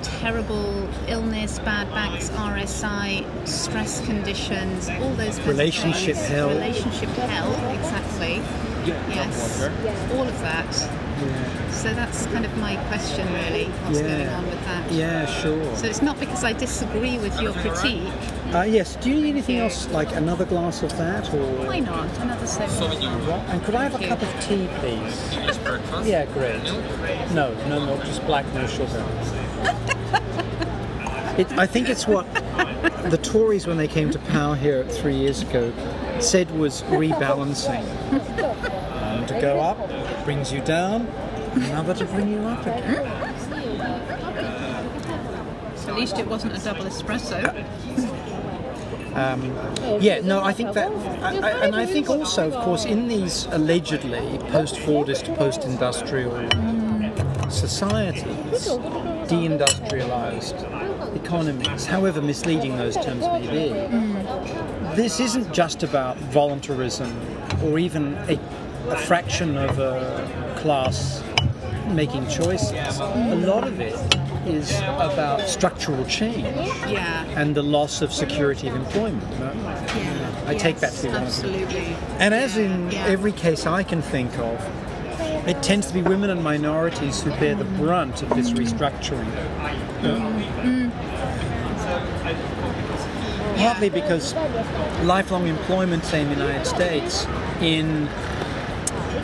terrible 0.03 0.87
illness, 1.07 1.59
bad 1.59 1.89
backs, 1.91 2.29
RSI, 2.29 3.25
stress 3.47 4.05
conditions, 4.05 4.89
all 4.89 5.13
those 5.13 5.37
kinds 5.37 5.47
Relationship 5.47 6.15
hell. 6.15 6.49
Relationship 6.49 7.09
hell, 7.09 7.51
exactly. 7.75 8.41
Yes, 8.85 9.61
all 10.13 10.27
of 10.27 10.39
that. 10.41 10.73
So 11.71 11.93
that's 11.93 12.25
kind 12.27 12.45
of 12.45 12.55
my 12.57 12.75
question, 12.87 13.31
really. 13.33 13.65
What's 13.65 13.99
Yeah. 13.99 14.07
going 14.07 14.29
on 14.29 14.45
with 14.45 14.65
that? 14.65 14.91
Yeah, 14.91 15.25
sure. 15.25 15.75
So 15.75 15.87
it's 15.87 16.01
not 16.01 16.19
because 16.19 16.43
I 16.43 16.53
disagree 16.53 17.17
with 17.17 17.39
your 17.41 17.53
critique. 17.53 18.03
Uh, 18.53 18.61
yes, 18.61 18.95
do 18.97 19.09
you 19.09 19.15
need 19.15 19.29
anything 19.31 19.57
else, 19.57 19.87
like 19.89 20.13
another 20.15 20.45
glass 20.45 20.81
of 20.81 20.95
that, 20.97 21.33
or... 21.33 21.67
Why 21.67 21.79
not? 21.79 22.07
Another 22.19 22.45
Sauvignon. 22.45 23.27
What? 23.27 23.39
And 23.49 23.61
could 23.63 23.75
I 23.75 23.83
have 23.83 23.95
a 23.95 24.07
cup 24.07 24.21
you. 24.21 24.27
of 24.27 24.43
tea, 24.43 24.69
please? 24.79 26.07
Yeah, 26.07 26.25
great. 26.33 26.63
No, 27.33 27.53
no 27.67 27.85
milk, 27.85 28.03
just 28.05 28.25
black, 28.25 28.45
no 28.53 28.65
sugar. 28.67 29.03
It, 31.37 31.51
I 31.57 31.65
think 31.65 31.89
it's 31.89 32.07
what 32.07 32.31
the 33.09 33.19
Tories, 33.21 33.67
when 33.67 33.75
they 33.75 33.89
came 33.89 34.09
to 34.11 34.19
power 34.19 34.55
here 34.55 34.85
three 34.85 35.17
years 35.17 35.41
ago, 35.41 35.73
said 36.21 36.49
was 36.51 36.81
rebalancing. 36.83 37.83
One 38.13 39.27
to 39.27 39.41
go 39.41 39.59
up 39.59 40.23
brings 40.23 40.53
you 40.53 40.61
down, 40.61 41.07
another 41.55 41.93
to 41.95 42.05
bring 42.05 42.31
you 42.31 42.39
up 42.39 42.61
again. 42.61 43.05
At 45.87 45.95
least 45.95 46.17
it 46.17 46.27
wasn't 46.27 46.55
a 46.55 46.59
double 46.63 46.85
espresso. 46.85 47.41
Um, 49.15 49.41
yeah, 50.01 50.19
no, 50.21 50.43
I 50.43 50.51
think 50.51 50.73
that, 50.73 50.91
I, 51.23 51.37
I, 51.37 51.65
and 51.65 51.73
I 51.75 51.85
think 51.85 52.09
also, 52.09 52.51
of 52.51 52.63
course, 52.65 52.83
in 52.83 53.07
these 53.07 53.45
allegedly 53.51 54.37
post-Fordist, 54.49 55.33
post-industrial 55.37 56.31
societies, 57.49 58.67
deindustrialized 59.29 61.15
economies, 61.15 61.85
however 61.85 62.21
misleading 62.21 62.75
those 62.75 62.95
terms 62.95 63.21
may 63.21 63.47
be, 63.47 63.69
this 64.95 65.21
isn't 65.21 65.53
just 65.53 65.83
about 65.83 66.17
voluntarism 66.17 67.09
or 67.63 67.79
even 67.79 68.15
a, 68.27 68.37
a 68.89 68.97
fraction 68.97 69.57
of 69.57 69.79
a 69.79 70.55
class 70.57 71.23
making 71.95 72.27
choices. 72.27 72.71
A 72.99 73.35
lot 73.35 73.65
of 73.67 73.79
it 73.79 73.95
is 74.45 74.71
about 74.79 75.41
structural 75.47 76.05
change 76.05 76.43
Yeah. 76.87 77.23
and 77.35 77.55
the 77.55 77.63
loss 77.63 78.01
of 78.01 78.13
security 78.13 78.67
of 78.67 78.75
employment. 78.75 79.39
no? 79.39 79.51
yeah. 79.53 80.43
I 80.45 80.53
take 80.55 80.77
that 80.81 80.91
Yes, 80.93 81.01
to 81.01 81.07
be 81.07 81.13
one 81.13 81.23
of 81.23 81.41
them. 81.41 81.53
Absolutely. 81.53 81.95
And 82.19 82.33
as 82.33 82.57
in 82.57 82.91
Yeah. 82.91 83.05
every 83.07 83.31
case 83.31 83.65
I 83.65 83.81
can 83.83 84.01
think 84.01 84.37
of, 84.37 84.61
it 85.47 85.61
tends 85.63 85.87
to 85.87 85.93
be 85.93 86.01
women 86.01 86.29
and 86.29 86.43
minorities 86.43 87.21
who 87.21 87.31
bear 87.31 87.55
the 87.55 87.63
brunt 87.63 88.21
of 88.21 88.29
this 88.29 88.51
restructuring. 88.51 89.31
Mm. 90.01 90.91
Partly 93.57 93.89
because 93.89 94.33
lifelong 95.03 95.47
employment, 95.47 96.03
say 96.03 96.21
in 96.21 96.29
the 96.29 96.35
United 96.35 96.65
States, 96.65 97.25
in 97.61 98.07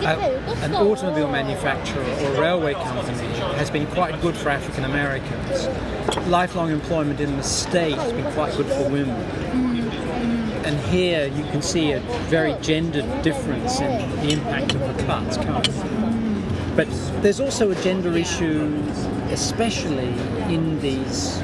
Uh, 0.01 0.17
a, 0.17 0.65
an 0.65 0.73
automobile 0.73 1.27
manufacturer 1.27 2.03
or 2.03 2.41
railway 2.41 2.73
company 2.73 3.17
has 3.57 3.69
been 3.69 3.85
quite 3.87 4.19
good 4.21 4.35
for 4.35 4.49
African 4.49 4.85
Americans. 4.85 5.67
Lifelong 6.27 6.71
employment 6.71 7.19
in 7.19 7.37
the 7.37 7.43
States 7.43 8.01
has 8.01 8.11
been 8.11 8.33
quite 8.33 8.51
good 8.57 8.65
for 8.65 8.89
women. 8.89 9.21
And 10.65 10.79
here 10.87 11.27
you 11.27 11.43
can 11.51 11.61
see 11.61 11.91
a 11.91 11.99
very 12.29 12.55
gendered 12.61 13.21
difference 13.21 13.79
in 13.79 14.09
the 14.21 14.29
impact 14.31 14.73
of 14.73 14.79
the 14.79 15.03
cuts. 15.03 15.37
Can't? 15.37 15.67
But 16.75 16.87
there's 17.21 17.39
also 17.39 17.69
a 17.69 17.75
gender 17.83 18.17
issue, 18.17 18.83
especially 19.29 20.09
in 20.51 20.79
these 20.79 21.39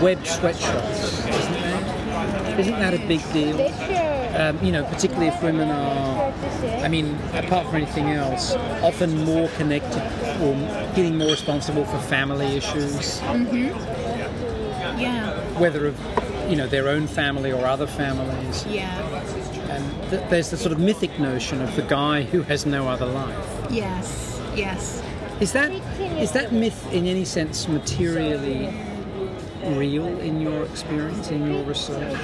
web 0.00 0.24
sweatshops, 0.24 1.26
isn't 1.26 1.52
there? 1.54 2.60
Isn't 2.60 2.78
that 2.78 2.94
a 2.94 2.98
big 3.08 3.32
deal? 3.32 4.05
Um, 4.36 4.62
you 4.62 4.70
know, 4.70 4.84
particularly 4.84 5.28
if 5.28 5.42
women 5.42 5.70
are, 5.70 6.32
I 6.84 6.88
mean, 6.88 7.16
apart 7.32 7.66
from 7.66 7.76
anything 7.76 8.08
else, 8.10 8.54
often 8.82 9.24
more 9.24 9.48
connected 9.56 10.02
or 10.42 10.54
getting 10.94 11.16
more 11.16 11.30
responsible 11.30 11.84
for 11.86 11.98
family 12.00 12.54
issues, 12.56 13.20
Yeah. 14.98 15.30
whether 15.58 15.86
of, 15.86 15.98
you 16.50 16.56
know, 16.56 16.66
their 16.66 16.88
own 16.88 17.06
family 17.06 17.50
or 17.52 17.64
other 17.66 17.86
families. 17.86 18.66
Yeah. 18.68 19.00
And 19.70 20.10
th- 20.10 20.22
there's 20.30 20.50
the 20.50 20.56
sort 20.56 20.72
of 20.72 20.78
mythic 20.78 21.18
notion 21.18 21.60
of 21.62 21.74
the 21.76 21.82
guy 21.82 22.22
who 22.22 22.42
has 22.42 22.66
no 22.66 22.88
other 22.88 23.06
life. 23.06 23.46
Yes. 23.70 24.38
Yes. 24.54 25.02
Is 25.40 25.52
that 25.52 25.70
is 26.18 26.32
that 26.32 26.52
myth 26.52 26.92
in 26.92 27.06
any 27.06 27.24
sense 27.24 27.68
materially 27.68 28.72
real 29.64 30.06
in 30.20 30.40
your 30.40 30.62
experience, 30.64 31.30
in 31.30 31.46
your 31.52 31.62
research? 31.64 32.16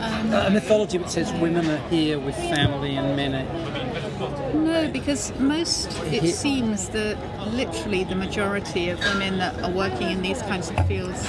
A 0.00 0.50
mythology 0.50 0.98
that 0.98 1.10
says 1.10 1.32
women 1.34 1.68
are 1.68 1.88
here 1.88 2.18
with 2.18 2.34
family 2.36 2.96
and 2.96 3.16
men 3.16 3.34
are. 3.34 4.52
No, 4.54 4.88
because 4.88 5.32
most 5.38 5.88
it 6.04 6.22
He- 6.22 6.30
seems 6.30 6.88
that 6.90 7.16
literally 7.52 8.04
the 8.04 8.14
majority 8.14 8.88
of 8.90 8.98
women 9.00 9.38
that 9.38 9.58
are 9.62 9.70
working 9.70 10.10
in 10.10 10.22
these 10.22 10.42
kinds 10.42 10.70
of 10.70 10.86
fields 10.86 11.26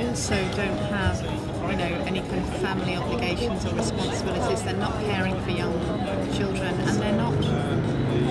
also 0.00 0.34
don't 0.56 0.78
have, 0.90 1.20
you 1.70 1.76
know, 1.76 2.04
any 2.06 2.20
kind 2.20 2.38
of 2.38 2.56
family 2.56 2.96
obligations 2.96 3.64
or 3.66 3.74
responsibilities. 3.74 4.62
They're 4.62 4.74
not 4.74 4.98
caring 5.04 5.38
for 5.42 5.50
young 5.50 5.72
children, 6.34 6.74
and 6.80 7.00
they're 7.00 7.12
not 7.12 7.34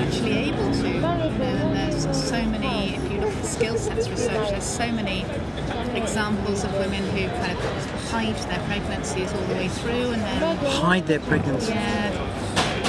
actually 0.04 0.38
able 0.50 0.72
to. 0.72 0.88
You 0.90 1.00
know, 1.02 1.08
and 1.08 1.76
there's 1.76 2.04
so 2.30 2.42
many. 2.44 2.96
If 2.96 3.12
you 3.12 3.20
look 3.22 3.36
at 3.36 3.46
skill 3.46 3.78
sets 3.78 4.10
research, 4.10 4.50
there's 4.50 4.64
so 4.64 4.92
many 4.92 5.26
examples 5.96 6.64
of 6.64 6.74
women 6.74 7.04
who 7.16 7.28
kind 7.42 7.52
of 7.58 8.10
hide 8.12 8.36
their 8.50 8.60
pregnancies 8.68 9.32
all 9.34 9.42
the 9.42 9.54
way 9.56 9.68
through, 9.68 10.12
and 10.14 10.22
then 10.22 10.58
Hide 10.82 11.06
their 11.08 11.20
pregnancy. 11.22 11.72
yeah, 11.72 12.12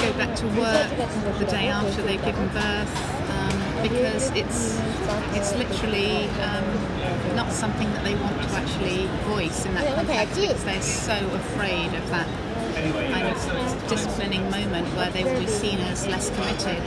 go 0.03 0.13
back 0.19 0.35
to 0.37 0.47
work 0.49 0.89
the 1.39 1.45
day 1.47 1.69
after 1.69 2.03
they've 2.03 2.25
given 2.25 2.49
birth 2.49 3.31
um, 3.31 3.83
because 3.83 4.31
it's 4.31 4.79
it's 5.37 5.55
literally 5.57 6.29
um, 6.41 6.65
not 7.37 7.51
something 7.53 7.91
that 7.93 8.05
they 8.05 8.15
want 8.15 8.37
to 8.41 8.49
actually 8.51 9.07
voice 9.29 9.65
in 9.67 9.75
that 9.75 9.95
context 9.97 10.41
because 10.41 10.65
they're 10.65 10.83
so 10.83 11.15
afraid 11.35 11.93
of 11.95 12.09
that 12.11 12.29
kind 13.13 13.27
of 13.27 13.89
disciplining 13.89 14.49
moment 14.51 14.87
where 14.97 15.11
they 15.11 15.25
will 15.25 15.39
be 15.41 15.47
seen 15.47 15.79
as 15.81 16.07
less 16.07 16.31
committed 16.31 16.83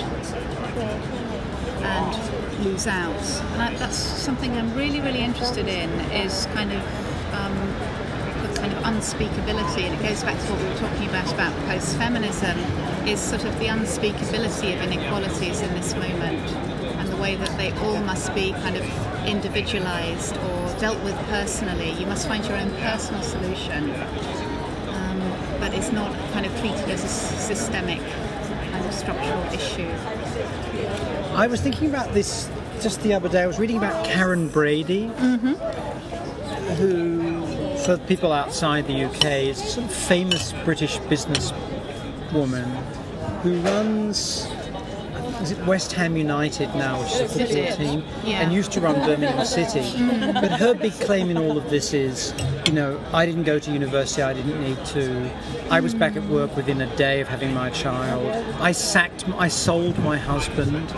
and 1.84 2.66
lose 2.66 2.88
out. 2.88 3.26
And 3.54 3.62
I, 3.62 3.74
that's 3.76 3.98
something 3.98 4.56
I'm 4.58 4.74
really, 4.76 5.02
really 5.02 5.20
interested 5.20 5.68
in 5.68 5.90
is 6.12 6.48
kind 6.54 6.72
of 6.72 6.82
um, 7.34 7.56
the 8.48 8.60
kind 8.60 8.74
of 8.74 8.84
unspeakability, 8.84 9.84
and 9.84 10.00
it 10.00 10.02
goes 10.08 10.24
back 10.24 10.40
to 10.40 10.46
what 10.52 10.62
we 10.62 10.70
were 10.70 10.78
talking 10.78 11.10
about 11.10 11.32
about 11.34 11.54
post-feminism, 11.68 12.58
is 13.08 13.20
sort 13.20 13.44
of 13.44 13.58
the 13.60 13.66
unspeakability 13.66 14.76
of 14.76 14.82
inequalities 14.82 15.62
in 15.62 15.74
this 15.74 15.94
moment, 15.94 16.48
and 17.00 17.10
the 17.10 17.18
way 17.18 17.36
that 17.36 17.58
they 17.58 17.72
all 17.80 18.00
must 18.02 18.34
be 18.34 18.52
kind 18.52 18.78
of 18.78 18.84
individualized 19.28 20.38
or 20.38 20.76
dealt 20.80 21.02
with 21.04 21.18
personally. 21.28 21.92
You 21.92 22.06
must 22.06 22.28
find 22.28 22.46
your 22.46 22.58
own 22.58 22.72
personal 22.78 23.22
solution, 23.24 23.92
um, 23.92 25.20
but 25.60 25.74
it's 25.74 25.92
not 25.92 26.14
kind 26.32 26.46
of 26.46 26.58
treated 26.60 26.90
as 26.90 27.04
a 27.04 27.08
systemic 27.08 28.00
kind 28.72 28.86
of 28.86 28.94
structural 28.94 29.44
issue. 29.54 29.92
I 31.36 31.48
was 31.48 31.62
thinking 31.62 31.90
about 31.90 32.14
this 32.14 32.48
just 32.80 33.02
the 33.02 33.16
other 33.16 33.28
day. 33.28 33.42
I 33.42 33.48
was 33.48 33.58
reading 33.58 33.78
about 33.78 34.06
Karren 34.06 34.52
Brady, 34.52 35.08
mm-hmm. 35.08 35.54
who, 36.76 37.78
for 37.78 37.98
people 37.98 38.32
outside 38.32 38.86
the 38.86 39.06
UK, 39.06 39.26
is 39.50 39.60
a 39.60 39.66
sort 39.66 39.86
of 39.88 39.94
famous 39.94 40.54
British 40.64 41.00
businesswoman 41.00 42.70
who 43.42 43.60
runs. 43.62 44.48
Is 45.44 45.52
it 45.52 45.60
West 45.66 45.92
Ham 45.92 46.16
United 46.16 46.74
now, 46.74 47.02
which 47.02 47.12
is 47.12 47.20
a 47.20 47.28
football 47.28 47.76
team, 47.76 48.04
Yeah. 48.24 48.42
and 48.42 48.54
used 48.54 48.72
to 48.72 48.80
run 48.80 48.96
Birmingham 49.06 49.46
City. 49.46 49.82
But 50.42 50.52
her 50.52 50.74
big 50.74 50.94
claim 51.02 51.30
in 51.30 51.38
all 51.38 51.58
of 51.58 51.70
this 51.70 51.94
is, 51.94 52.34
you 52.66 52.72
know, 52.72 52.98
I 53.12 53.26
didn't 53.26 53.44
go 53.44 53.60
to 53.60 53.70
university, 53.70 54.22
I 54.22 54.32
didn't 54.32 54.62
need 54.64 54.84
to. 54.96 55.30
I 55.70 55.82
was 55.82 55.94
back 55.94 56.16
at 56.16 56.24
work 56.28 56.56
within 56.56 56.80
a 56.80 56.96
day 56.96 57.20
of 57.20 57.28
having 57.28 57.54
my 57.54 57.70
child. 57.72 58.26
I 58.62 58.72
sacked, 58.72 59.26
I 59.38 59.50
sold 59.50 60.00
my 60.00 60.18
husband 60.18 60.90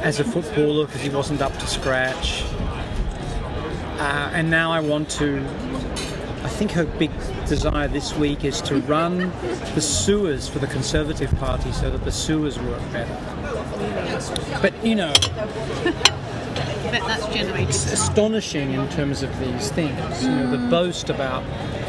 as 0.00 0.20
a 0.20 0.24
footballer 0.24 0.86
because 0.86 1.02
he 1.02 1.10
wasn't 1.10 1.42
up 1.42 1.52
to 1.58 1.66
scratch. 1.66 2.42
Uh, 3.98 4.30
and 4.32 4.48
now 4.50 4.72
I 4.72 4.80
want 4.80 5.10
to. 5.20 5.44
I 6.42 6.48
think 6.48 6.70
her 6.70 6.86
big 6.86 7.10
desire 7.46 7.88
this 7.88 8.14
week 8.16 8.42
is 8.46 8.62
to 8.62 8.80
run 8.82 9.30
the 9.74 9.82
sewers 9.82 10.48
for 10.48 10.60
the 10.60 10.66
Conservative 10.66 11.30
Party 11.38 11.70
so 11.72 11.90
that 11.90 12.04
the 12.04 12.12
sewers 12.12 12.58
work 12.58 12.80
better. 12.92 13.39
But 14.60 14.74
you 14.84 14.94
know, 14.94 15.12
I 15.12 16.90
bet 16.90 17.02
that's 17.06 17.26
generated. 17.28 17.68
it's 17.68 17.92
astonishing 17.92 18.72
in 18.72 18.88
terms 18.90 19.22
of 19.22 19.38
these 19.38 19.70
things. 19.70 20.22
You 20.22 20.30
know, 20.30 20.50
the 20.50 20.56
mm. 20.56 20.70
boast 20.70 21.10
about, 21.10 21.42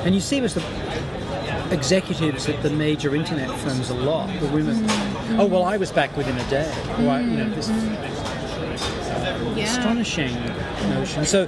and 0.05 0.13
you 0.15 0.21
see 0.21 0.41
with 0.41 0.53
the 0.53 0.63
executives 1.73 2.47
at 2.49 2.61
the 2.63 2.69
major 2.69 3.15
internet 3.15 3.49
firms 3.59 3.89
a 3.89 3.93
lot. 3.95 4.27
The 4.39 4.47
women, 4.47 4.75
mm. 4.75 5.39
oh 5.39 5.45
well, 5.45 5.63
I 5.63 5.77
was 5.77 5.91
back 5.91 6.15
within 6.17 6.37
a 6.37 6.49
day. 6.49 6.71
I, 6.97 7.21
you 7.21 7.37
know, 7.37 7.45
mm. 7.45 7.55
this 7.55 7.69
Yeah. 9.55 9.65
astonishing 9.65 10.33
notion. 10.89 11.25
So, 11.25 11.47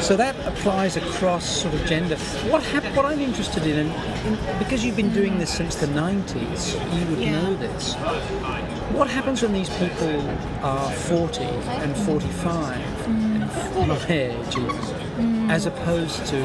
so 0.00 0.16
that 0.16 0.34
applies 0.46 0.96
across 0.96 1.44
sort 1.62 1.74
of 1.74 1.84
gender. 1.86 2.16
What 2.50 2.62
hap- 2.62 2.94
What 2.96 3.06
I'm 3.06 3.20
interested 3.20 3.66
in, 3.66 3.78
and 3.86 3.90
in, 4.26 4.58
because 4.58 4.84
you've 4.84 4.96
been 4.96 5.12
doing 5.12 5.38
this 5.38 5.50
since 5.52 5.76
the 5.76 5.86
'90s, 5.88 6.74
you 6.98 7.06
would 7.06 7.18
Yeah. 7.20 7.40
know 7.42 7.54
this. 7.56 7.94
What 8.94 9.08
happens 9.08 9.42
when 9.42 9.52
these 9.52 9.70
people 9.78 10.20
are 10.62 10.90
40 10.92 11.42
and 11.44 11.96
45 11.96 13.06
and 13.08 13.88
my 13.88 14.06
age 14.08 14.56
even, 14.56 15.50
as 15.50 15.66
opposed 15.66 16.26
to 16.26 16.40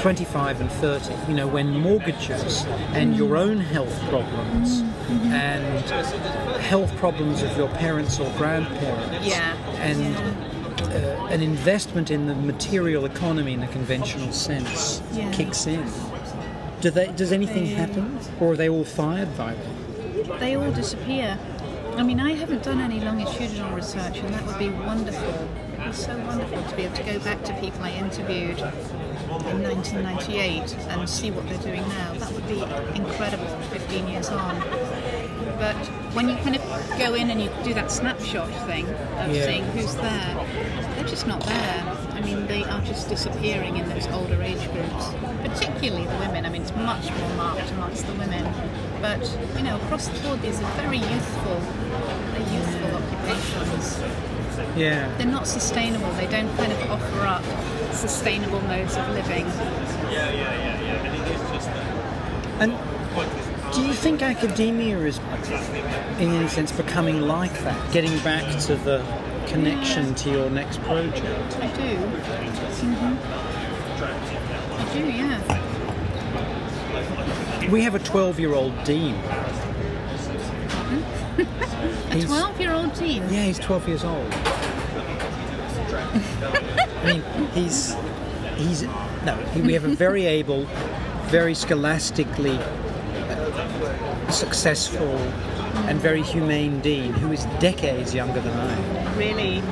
25 0.00 0.60
and 0.60 0.70
30? 0.70 1.14
You 1.28 1.34
know, 1.36 1.46
when 1.48 1.76
mortgages 1.78 2.64
and 2.92 3.16
your 3.16 3.36
own 3.36 3.58
health 3.58 3.98
problems 4.08 4.80
and 5.10 5.80
health 6.60 6.94
problems 6.96 7.42
of 7.42 7.56
your 7.56 7.68
parents 7.70 8.20
or 8.20 8.30
grandparents 8.38 9.26
Yeah. 9.26 9.54
and 9.80 10.16
uh, 10.80 11.26
an 11.30 11.42
investment 11.42 12.10
in 12.10 12.26
the 12.26 12.34
material 12.34 13.04
economy 13.04 13.52
in 13.52 13.60
the 13.60 13.66
conventional 13.66 14.32
sense 14.32 15.02
Yeah. 15.12 15.30
kicks 15.32 15.66
in. 15.66 15.84
Do 16.80 16.90
they, 16.90 17.08
does 17.08 17.32
anything 17.32 17.66
happen, 17.66 18.20
or 18.38 18.52
are 18.52 18.56
they 18.56 18.68
all 18.68 18.84
fired 18.84 19.36
by 19.36 19.54
them? 19.54 19.77
They 20.40 20.56
all 20.56 20.70
disappear. 20.72 21.38
I 21.96 22.02
mean, 22.04 22.20
I 22.20 22.32
haven't 22.34 22.62
done 22.62 22.80
any 22.80 23.00
longitudinal 23.00 23.74
research, 23.74 24.18
and 24.18 24.32
that 24.32 24.46
would 24.46 24.58
be 24.58 24.70
wonderful. 24.70 25.28
It 25.28 25.78
would 25.78 25.84
be 25.86 25.92
so 25.92 26.16
wonderful 26.18 26.62
to 26.62 26.76
be 26.76 26.82
able 26.84 26.96
to 26.96 27.02
go 27.02 27.18
back 27.20 27.42
to 27.44 27.52
people 27.54 27.82
I 27.82 27.90
interviewed 27.92 28.58
in 28.58 29.62
1998 29.62 30.76
and 30.90 31.08
see 31.08 31.30
what 31.30 31.48
they're 31.48 31.58
doing 31.58 31.82
now. 31.88 32.12
That 32.14 32.32
would 32.32 32.46
be 32.46 32.62
incredible 32.96 33.46
15 33.70 34.08
years 34.08 34.28
on. 34.28 34.60
But 35.58 35.74
when 36.14 36.28
you 36.28 36.36
kind 36.36 36.54
of 36.54 36.62
go 36.98 37.14
in 37.14 37.30
and 37.30 37.42
you 37.42 37.50
do 37.64 37.74
that 37.74 37.90
snapshot 37.90 38.48
thing 38.68 38.86
of 38.86 39.34
Yeah. 39.34 39.44
seeing 39.46 39.64
who's 39.72 39.94
there, 39.96 40.46
they're 40.94 41.04
just 41.08 41.26
not 41.26 41.40
there. 41.40 41.96
I 42.14 42.20
mean, 42.20 42.46
they 42.46 42.62
are 42.64 42.80
just 42.82 43.08
disappearing 43.08 43.76
in 43.76 43.88
those 43.88 44.06
older 44.08 44.40
age 44.42 44.62
groups. 44.72 45.06
particularly 45.42 46.04
the 46.04 46.16
women. 46.16 46.44
I 46.44 46.50
mean, 46.50 46.62
it's 46.62 46.74
much 46.74 47.10
more 47.18 47.30
marked 47.36 47.70
amongst 47.70 48.06
the 48.06 48.12
women. 48.14 48.44
But 49.00 49.20
you 49.56 49.62
know, 49.62 49.76
across 49.76 50.08
the 50.08 50.18
board, 50.20 50.42
these 50.42 50.60
are 50.60 50.70
very 50.72 50.98
youthful, 50.98 51.56
very 52.32 52.44
youthful 52.52 52.96
occupations. 52.96 54.00
Yeah. 54.76 55.14
They're 55.18 55.26
not 55.26 55.46
sustainable. 55.46 56.10
They 56.12 56.26
don't 56.26 56.54
kind 56.56 56.72
of 56.72 56.90
offer 56.90 57.20
up 57.20 57.44
sustainable 57.94 58.60
modes 58.62 58.96
of 58.96 59.08
living. 59.10 59.46
Yeah, 59.46 60.30
yeah, 60.30 60.32
yeah, 60.32 60.80
yeah. 60.82 61.28
And 62.60 62.72
do 63.74 63.86
you 63.86 63.92
think 63.94 64.22
academia 64.22 64.98
is, 64.98 65.18
in 66.18 66.32
any 66.32 66.48
sense, 66.48 66.72
becoming 66.72 67.22
like 67.22 67.52
that? 67.60 67.92
Getting 67.92 68.18
back 68.20 68.58
to 68.62 68.74
the 68.76 69.04
connection 69.46 70.14
to 70.16 70.30
your 70.30 70.50
next 70.50 70.80
project? 70.82 71.24
I 71.60 71.66
do. 71.76 71.96
hmm 71.96 73.16
I 74.74 74.92
do, 74.92 75.00
yeah. 75.10 75.57
We 77.70 77.82
have 77.82 77.94
a 77.94 77.98
12 77.98 78.40
year 78.40 78.54
old 78.54 78.72
dean. 78.84 79.14
A 82.10 82.20
12 82.22 82.58
year 82.60 82.72
old 82.72 82.94
Dean? 82.94 83.22
Yeah, 83.30 83.44
he's 83.44 83.58
12 83.58 83.86
years 83.86 84.02
old. 84.02 84.26
I 84.32 84.36
mean, 87.04 87.22
he's 87.54 87.94
he's 88.56 88.82
no. 89.24 89.36
he- 89.54 89.60
We 89.60 89.74
have 89.74 89.84
a 89.84 89.94
very 89.94 90.24
able, 90.40 90.64
very 91.26 91.54
scholastically 91.54 92.58
uh, 92.58 94.30
successful, 94.30 95.16
and 95.86 96.00
very 96.00 96.22
humane 96.22 96.80
dean 96.80 97.12
who 97.12 97.30
is 97.30 97.44
decades 97.60 98.14
younger 98.14 98.40
than 98.40 98.56
I 98.58 98.72
am. 98.74 99.18
Really. 99.18 99.58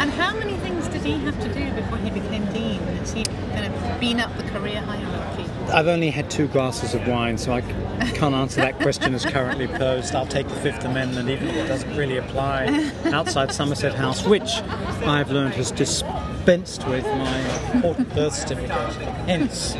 and 0.00 0.10
how 0.12 0.34
many 0.36 0.54
things 0.58 0.86
did 0.88 1.02
he 1.02 1.18
have 1.18 1.38
to 1.42 1.48
do 1.52 1.70
before 1.72 1.98
he 1.98 2.10
became 2.10 2.46
dean? 2.52 2.80
Has 2.98 3.12
he 3.12 3.24
kind 3.50 3.66
of 3.66 4.00
been 4.00 4.20
up 4.20 4.36
the 4.36 4.44
career 4.44 4.80
hierarchy? 4.80 5.44
I've 5.72 5.86
only 5.86 6.10
had 6.10 6.30
two 6.30 6.48
glasses 6.48 6.94
of 6.94 7.06
wine, 7.06 7.38
so 7.38 7.52
I 7.52 7.60
can't 7.60 8.34
answer 8.34 8.60
that 8.60 8.80
question 8.80 9.14
as 9.14 9.24
currently 9.24 9.68
posed. 9.68 10.14
I'll 10.14 10.26
take 10.26 10.48
the 10.48 10.56
Fifth 10.56 10.84
Amendment, 10.84 11.28
even 11.28 11.48
if 11.48 11.56
it 11.56 11.68
doesn't 11.68 11.96
really 11.96 12.16
apply 12.16 12.90
outside 13.12 13.52
Somerset 13.52 13.94
House, 13.94 14.26
which 14.26 14.62
I've 15.04 15.30
learned 15.30 15.54
has 15.54 15.70
dispensed 15.70 16.86
with 16.88 17.04
my 17.04 17.72
important 17.74 18.12
birth 18.14 18.34
certificate. 18.34 18.70
Hence, 19.28 19.76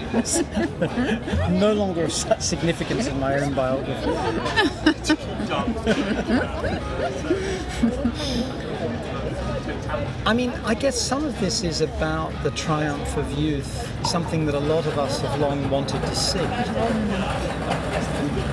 no 1.51 1.73
longer 1.73 2.05
of 2.05 2.13
such 2.13 2.41
significance 2.41 3.09
in 3.09 3.19
my 3.19 3.41
own 3.41 3.53
biography. 3.55 4.11
I 10.27 10.33
mean, 10.33 10.51
I 10.65 10.75
guess 10.75 11.01
some 11.01 11.25
of 11.25 11.39
this 11.41 11.65
is 11.65 11.81
about 11.81 12.33
the 12.45 12.51
triumph 12.53 13.17
of 13.17 13.33
youth, 13.33 13.91
something 14.07 14.47
that 14.47 14.55
a 14.55 14.61
lot 14.61 14.87
of 14.87 14.97
us 14.99 15.21
have 15.21 15.41
long 15.41 15.69
wanted 15.69 16.01
to 16.03 16.15
see. 16.15 16.39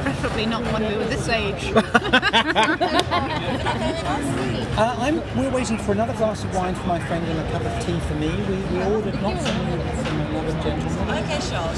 Preferably 0.01 0.45
not 0.47 0.63
when 0.73 0.87
we 0.87 0.97
were 0.97 1.05
this 1.05 1.29
age. 1.29 1.71
Uh, 4.77 4.95
I'm, 4.99 5.15
we're 5.35 5.49
waiting 5.49 5.79
for 5.79 5.91
another 5.93 6.13
glass 6.13 6.43
of 6.43 6.55
wine 6.55 6.75
for 6.75 6.85
my 6.85 6.99
friend 7.07 7.25
and 7.25 7.39
a 7.39 7.51
cup 7.51 7.63
of 7.63 7.83
tea 7.83 7.99
for 8.01 8.13
me. 8.13 8.27
We, 8.29 8.77
we 8.77 8.83
ordered 8.83 9.19
not 9.23 9.41
from 9.41 9.69
you, 9.71 9.77
but 9.77 10.05
from 10.05 10.19
another 10.21 10.53
gentleman. 10.61 11.23
Okay, 11.23 11.39
sure. 11.39 11.73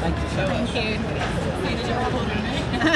Thank 0.00 0.16
you 0.18 0.28
so 0.30 0.46
much. 0.48 0.70
Thank 0.70 0.74
you. 0.74 0.98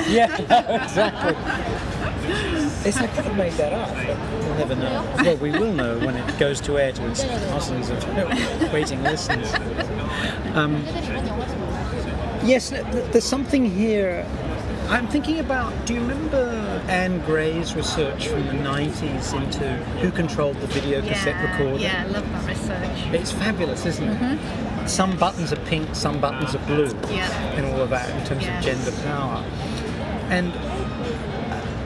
Yeah, 0.13 0.37
exactly. 0.83 1.98
It's 2.31 2.97
I 2.97 3.07
could 3.09 3.25
have 3.25 3.37
made 3.37 3.53
that 3.55 3.73
up. 3.73 3.89
We'll 3.95 4.59
never 4.59 4.75
know. 4.77 5.15
Well, 5.23 5.37
we 5.37 5.51
will 5.51 5.73
know 5.73 5.99
when 5.99 6.17
it 6.17 6.39
goes 6.39 6.61
to 6.63 6.79
air 6.79 6.93
to 6.93 7.07
its 7.11 7.25
thousands 7.25 7.91
of 7.91 8.73
waiting 8.73 9.03
listeners. 9.03 9.53
Um, 10.55 10.83
yes, 12.45 12.71
th- 12.71 12.85
th- 12.91 13.13
there's 13.13 13.25
something 13.25 13.65
here. 13.65 14.27
I'm 14.89 15.07
thinking 15.09 15.39
about. 15.39 15.73
Do 15.87 15.95
you 15.95 16.01
remember 16.01 16.83
Ann 16.89 17.21
Gray's 17.27 17.75
research 17.75 18.29
from 18.29 18.47
the 18.47 18.55
90s 18.55 19.35
into 19.35 19.69
who 20.01 20.11
controlled 20.11 20.57
the 20.61 20.67
video 20.69 21.01
cassette 21.03 21.35
Yeah, 21.37 21.53
recorder? 21.59 21.83
yeah, 21.83 22.05
I 22.07 22.11
love 22.11 22.31
that 22.33 22.47
research. 22.49 23.15
It's 23.15 23.31
fabulous, 23.33 23.85
isn't 23.85 24.09
it? 24.09 24.89
Some 24.89 25.17
buttons 25.19 25.53
are 25.53 25.61
pink, 25.67 25.95
some 25.95 26.21
buttons 26.21 26.55
are 26.55 26.65
blue, 26.67 26.91
Yeah. 27.11 27.29
and 27.57 27.67
all 27.67 27.83
of 27.83 27.91
that 27.91 28.09
in 28.19 28.25
terms 28.27 28.45
Yes. 28.45 28.65
of 28.67 28.73
gender 28.87 29.03
power. 29.03 29.45
And 30.31 30.53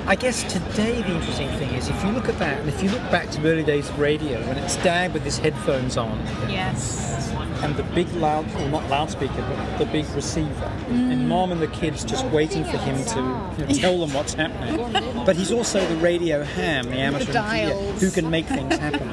I 0.04 0.16
guess 0.16 0.42
today 0.52 1.00
the 1.00 1.14
interesting 1.14 1.48
thing 1.58 1.70
is 1.74 1.88
if 1.88 2.04
you 2.04 2.10
look 2.10 2.28
at 2.28 2.38
that, 2.40 2.58
and 2.60 2.68
if 2.68 2.82
you 2.82 2.90
look 2.90 3.02
back 3.12 3.30
to 3.30 3.46
early 3.46 3.62
days 3.62 3.88
of 3.88 3.98
radio, 4.00 4.40
when 4.48 4.58
it's 4.58 4.76
Dad 4.78 5.14
with 5.14 5.22
his 5.22 5.38
headphones 5.38 5.96
on, 5.96 6.18
Yes. 6.48 7.32
and 7.62 7.76
the 7.76 7.84
big 7.84 8.12
loud, 8.14 8.52
well 8.54 8.68
not 8.68 8.90
loudspeaker, 8.90 9.42
but 9.48 9.78
the 9.78 9.86
big 9.86 10.04
receiver, 10.10 10.70
Mm. 10.90 11.12
and 11.12 11.28
Mom 11.28 11.52
and 11.52 11.60
the 11.62 11.68
kids 11.68 12.04
just 12.04 12.26
waiting 12.26 12.64
for 12.64 12.78
him 12.78 12.96
to 13.04 13.20
you 13.58 13.66
know, 13.66 13.74
tell 13.74 13.98
them 13.98 14.12
what's 14.12 14.34
happening. 14.34 14.92
But 15.24 15.36
he's 15.36 15.52
also 15.52 15.78
the 15.86 15.96
radio 15.96 16.42
ham, 16.42 16.86
the 16.90 16.96
amateur 16.98 17.70
who 18.00 18.10
can 18.10 18.28
make 18.28 18.46
things 18.46 18.76
happen. 18.76 19.08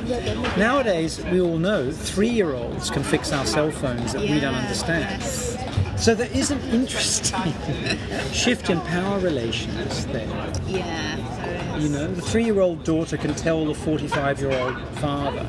Nowadays, 0.58 1.22
we 1.32 1.40
all 1.40 1.58
know 1.60 1.92
three-year-olds 1.92 2.90
can 2.90 3.04
fix 3.04 3.32
our 3.32 3.46
cell 3.46 3.70
phones 3.70 4.14
that 4.14 4.22
we 4.24 4.40
don't 4.40 4.56
understand. 4.56 5.22
yes. 5.22 5.56
So 6.00 6.16
there 6.16 6.32
is 6.32 6.50
an 6.50 6.62
interesting 6.72 7.54
shift 8.32 8.70
in 8.70 8.80
power 8.82 9.20
relations 9.20 10.06
there. 10.08 10.28
Yeah. 10.66 11.78
You 11.78 11.90
know, 11.90 12.08
the 12.08 12.22
three-year-old 12.22 12.84
daughter 12.86 13.18
can 13.18 13.36
tell 13.36 13.66
the 13.66 13.74
45-year-old 13.74 14.78
father 15.00 15.44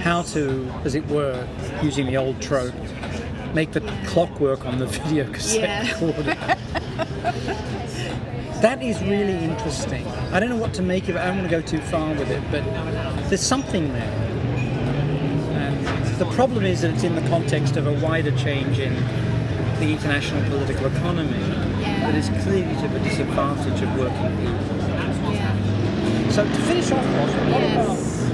how 0.00 0.22
to, 0.22 0.72
as 0.84 0.94
it 0.94 1.04
were, 1.08 1.46
using 1.82 2.06
the 2.06 2.16
old 2.16 2.40
trope, 2.40 2.74
make 3.54 3.72
the 3.72 3.80
clockwork 4.06 4.64
on 4.64 4.78
the 4.78 4.86
video 5.04 5.30
cassette 5.32 5.86
Yeah. 5.86 5.92
recorder. 5.92 6.34
that 8.62 8.80
is 8.82 9.00
really 9.02 9.36
interesting. 9.44 10.06
I 10.32 10.38
don't 10.38 10.48
know 10.48 10.56
what 10.56 10.74
to 10.74 10.82
make 10.82 11.08
of 11.08 11.16
it. 11.16 11.18
I 11.18 11.26
don't 11.26 11.38
want 11.38 11.50
to 11.50 11.60
go 11.60 11.62
too 11.62 11.80
far 11.80 12.14
with 12.14 12.30
it, 12.30 12.42
but 12.52 12.62
there's 13.28 13.40
something 13.44 13.92
there. 13.92 14.28
And 15.58 16.06
the 16.20 16.26
problem 16.36 16.64
is 16.64 16.82
that 16.82 16.94
it's 16.94 17.02
in 17.02 17.16
the 17.16 17.28
context 17.28 17.76
of 17.76 17.88
a 17.88 17.92
wider 18.04 18.30
change 18.38 18.78
in 18.78 18.94
the 19.82 19.90
international 19.90 20.40
political 20.44 20.86
economy 20.86 21.32
that 21.82 22.14
is 22.14 22.28
clearly 22.44 22.74
to 22.80 22.86
the 22.86 23.00
disadvantage 23.00 23.82
of 23.82 23.98
working 23.98 24.36
people. 24.38 26.30
So 26.30 26.44
to 26.44 26.50
finish 26.70 26.92
off, 26.92 27.04
Yes. 27.48 28.30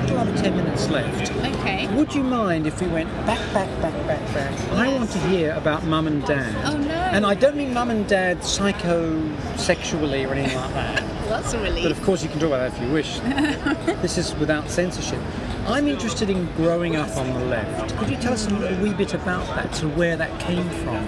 little 0.00 0.18
under 0.18 0.34
10 0.42 0.56
minutes 0.56 0.88
left? 0.88 1.30
Okay. 1.58 1.86
Would 1.94 2.14
you 2.14 2.22
mind 2.22 2.66
if 2.66 2.80
we 2.80 2.86
went 2.88 3.10
back, 3.26 3.38
back, 3.52 3.68
back, 3.82 3.92
back, 4.06 4.32
back? 4.32 4.70
I 4.72 4.88
want 4.94 5.10
to 5.10 5.18
hear 5.28 5.52
about 5.52 5.84
mum 5.84 6.06
and 6.06 6.24
dad. 6.24 6.56
Oh, 6.64 6.78
no. 6.78 6.94
And 6.94 7.26
I 7.26 7.34
don't 7.34 7.56
mean 7.56 7.74
mum 7.74 7.90
and 7.90 8.08
dad 8.08 8.38
psychosexually 8.38 10.26
or 10.26 10.32
anything 10.32 10.56
like 10.56 10.72
that. 10.72 11.02
Well, 11.02 11.42
that's 11.42 11.52
a 11.52 11.60
relief. 11.60 11.82
But 11.82 11.92
of 11.92 12.02
course 12.02 12.22
you 12.22 12.30
can 12.30 12.40
talk 12.40 12.48
about 12.48 12.72
that 12.72 12.80
if 12.80 12.82
you 12.82 12.90
wish. 12.94 13.20
this 14.00 14.16
is 14.16 14.34
without 14.36 14.70
censorship. 14.70 15.20
I'm 15.68 15.86
interested 15.86 16.30
in 16.30 16.46
growing 16.56 16.96
up 16.96 17.14
on 17.16 17.32
the 17.34 17.44
left. 17.44 17.96
Could 17.98 18.08
you 18.08 18.16
tell 18.16 18.32
us 18.32 18.50
a 18.50 18.78
wee 18.82 18.94
bit 18.94 19.12
about 19.14 19.46
that, 19.54 19.72
to 19.74 19.88
where 19.88 20.16
that 20.16 20.40
came 20.40 20.68
from? 20.82 21.04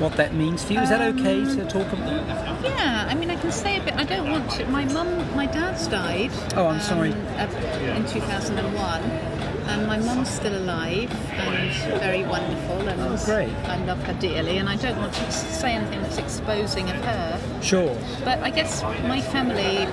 What 0.00 0.14
that 0.16 0.34
means 0.34 0.64
for 0.64 0.72
you? 0.72 0.80
Is 0.80 0.88
that 0.88 1.00
okay 1.14 1.40
Um, 1.42 1.56
to 1.56 1.64
talk 1.66 1.92
about? 1.92 2.64
Yeah, 2.64 3.06
I 3.08 3.14
mean, 3.14 3.30
I 3.30 3.36
can 3.36 3.52
say 3.52 3.78
a 3.78 3.80
bit. 3.82 3.94
I 3.94 4.02
don't 4.04 4.28
want 4.28 4.50
to. 4.52 4.66
My 4.66 4.84
mum, 4.86 5.08
my 5.36 5.46
dad's 5.46 5.86
died. 5.86 6.32
Oh, 6.56 6.66
I'm 6.66 6.80
sorry. 6.80 7.12
uh, 7.38 7.46
In 7.96 8.04
2001, 8.06 9.02
and 9.68 9.86
my 9.86 9.98
mum's 9.98 10.30
still 10.30 10.56
alive 10.56 11.10
and 11.32 12.00
very 12.00 12.24
wonderful, 12.24 12.88
and 12.88 13.00
Oh, 13.00 13.16
great. 13.24 13.54
I 13.68 13.76
love 13.84 14.02
her 14.02 14.14
dearly. 14.14 14.58
And 14.58 14.68
I 14.68 14.74
don't 14.76 14.98
want 14.98 15.12
to 15.14 15.30
say 15.30 15.72
anything 15.74 16.02
that's 16.02 16.18
exposing 16.18 16.90
of 16.90 16.96
her. 16.96 17.40
Sure. 17.62 17.96
But 18.24 18.40
I 18.42 18.50
guess 18.50 18.82
my 19.06 19.20
family, 19.20 19.86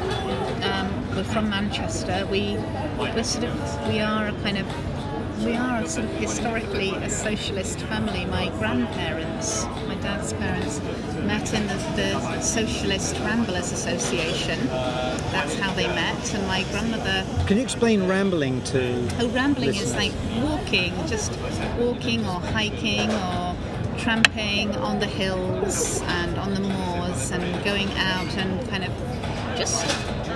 um, 0.64 1.01
we're 1.16 1.24
from 1.24 1.50
Manchester. 1.50 2.26
We, 2.30 2.56
we're 2.98 3.24
sort 3.24 3.46
of, 3.46 3.88
we 3.88 4.00
are 4.00 4.28
a 4.28 4.34
kind 4.42 4.58
of, 4.58 5.46
we 5.46 5.56
are 5.56 5.82
a 5.82 5.88
sort 5.88 6.06
of 6.06 6.12
historically 6.12 6.92
a 6.92 7.10
socialist 7.10 7.80
family. 7.82 8.26
My 8.26 8.50
grandparents, 8.60 9.66
my 9.88 9.96
dad's 9.96 10.34
parents, 10.34 10.80
met 11.22 11.54
in 11.54 11.68
the, 11.68 11.74
the 11.96 12.42
Socialist 12.42 13.18
Ramblers 13.20 13.72
Association. 13.72 14.68
That's 14.68 15.56
how 15.56 15.74
they 15.74 15.88
met. 15.88 16.34
And 16.34 16.48
my 16.48 16.64
grandmother 16.72 17.26
Can 17.46 17.58
you 17.58 17.64
explain 17.64 18.08
rambling 18.08 18.62
to 18.66 19.08
Oh, 19.20 19.28
rambling 19.30 19.70
is 19.70 19.96
like 19.96 20.14
walking, 20.42 20.94
just 21.08 21.38
walking 21.78 22.22
or 22.22 22.40
hiking 22.40 23.12
or 23.12 23.56
tramping 23.98 24.76
on 24.78 25.00
the 25.00 25.06
hills 25.06 26.02
and 26.02 26.38
on 26.38 26.54
the 26.54 26.62
moors 26.62 27.32
and 27.32 27.64
going 27.64 27.92
out 27.98 28.36
and 28.38 28.70
kind 28.70 28.84
of 28.84 28.92
just 29.58 29.86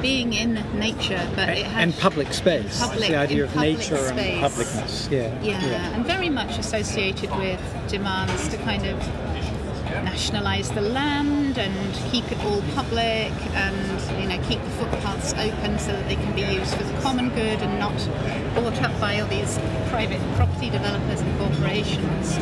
being 0.06 0.34
in 0.34 0.54
nature. 0.78 1.28
But 1.36 1.50
it 1.50 1.66
had 1.66 1.84
and 1.84 1.98
public 1.98 2.32
space. 2.32 2.80
Public- 2.80 3.10
the 3.10 3.18
idea 3.18 3.46
of 3.46 3.54
public 3.54 3.78
nature 3.78 3.96
and 3.96 4.20
space. 4.20 4.42
publicness. 4.46 5.12
Yeah. 5.12 5.42
yeah, 5.42 5.96
and 5.96 6.06
very 6.06 6.30
much 6.30 6.60
associated 6.60 7.32
with 7.38 7.62
demands 7.88 8.48
to 8.50 8.58
kind 8.58 8.86
of 8.86 8.98
nationalise 10.04 10.70
the 10.70 10.82
land 10.82 11.58
and 11.58 12.12
keep 12.12 12.30
it 12.32 12.38
all 12.46 12.62
public 12.76 13.32
and 13.64 14.22
you 14.22 14.28
know 14.28 14.40
keep 14.50 14.62
the 14.62 14.74
footpaths 14.80 15.34
open 15.34 15.80
so 15.80 15.92
that 15.94 16.06
they 16.10 16.16
can 16.16 16.34
be 16.36 16.42
used 16.42 16.76
for 16.76 16.84
the 16.84 16.98
common 17.00 17.30
good 17.30 17.60
and 17.66 17.80
not 17.80 17.98
bought 18.56 18.80
up 18.84 18.94
by 19.00 19.20
all 19.20 19.28
these 19.28 19.58
private 19.90 20.22
property 20.36 20.70
developers 20.70 21.22
and 21.22 21.32
corporations. 21.40 22.38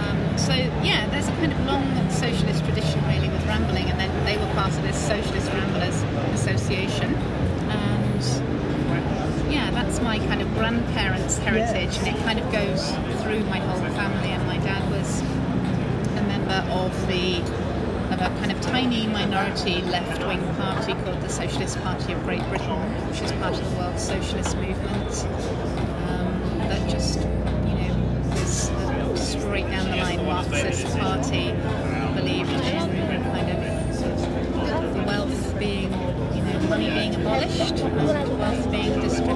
Um, 0.00 0.38
so 0.38 0.54
yeah, 0.82 1.08
there's 1.10 1.28
a 1.28 1.36
kind 1.42 1.52
of 1.52 1.60
long 1.66 1.84
socialist 2.10 2.64
tradition 2.64 3.00
really 3.06 3.28
with 3.28 3.44
Rambling, 3.46 3.86
and 3.90 3.98
then 3.98 4.12
they 4.24 4.36
were 4.36 4.52
part 4.52 4.72
of 4.72 4.82
this 4.82 4.96
Socialist 4.96 5.48
Ramblers 5.48 5.69
Association, 6.40 7.14
and 7.68 8.22
yeah, 9.52 9.70
that's 9.70 10.00
my 10.00 10.18
kind 10.20 10.40
of 10.40 10.48
grandparents' 10.54 11.36
heritage, 11.38 11.98
and 11.98 12.08
it 12.08 12.16
kind 12.24 12.38
of 12.40 12.50
goes 12.50 12.90
through 13.22 13.44
my 13.44 13.58
whole 13.58 13.78
family. 13.94 14.30
And 14.30 14.46
my 14.46 14.56
dad 14.58 14.90
was 14.90 15.20
a 15.20 16.22
member 16.26 16.64
of 16.72 16.92
the 17.08 17.40
of 18.10 18.20
a 18.20 18.28
kind 18.40 18.50
of 18.50 18.60
tiny 18.62 19.06
minority 19.06 19.82
left-wing 19.82 20.42
party 20.56 20.94
called 21.04 21.20
the 21.20 21.28
Socialist 21.28 21.78
Party 21.82 22.12
of 22.14 22.22
Great 22.24 22.42
Britain, 22.48 22.80
which 23.08 23.20
is 23.20 23.32
part 23.32 23.54
of 23.54 23.70
the 23.70 23.76
World 23.76 23.98
Socialist 24.00 24.56
Movement. 24.56 25.26
Um, 26.08 26.58
that 26.68 26.90
just, 26.90 27.20
you 27.20 27.74
know, 27.76 28.30
was 28.32 28.72
straight 29.20 29.68
down 29.70 29.90
the 29.90 29.96
line 29.96 30.24
Marxist 30.24 30.98
party, 30.98 31.52
money 37.30 37.46
being 38.70 38.92
abolished, 38.92 39.29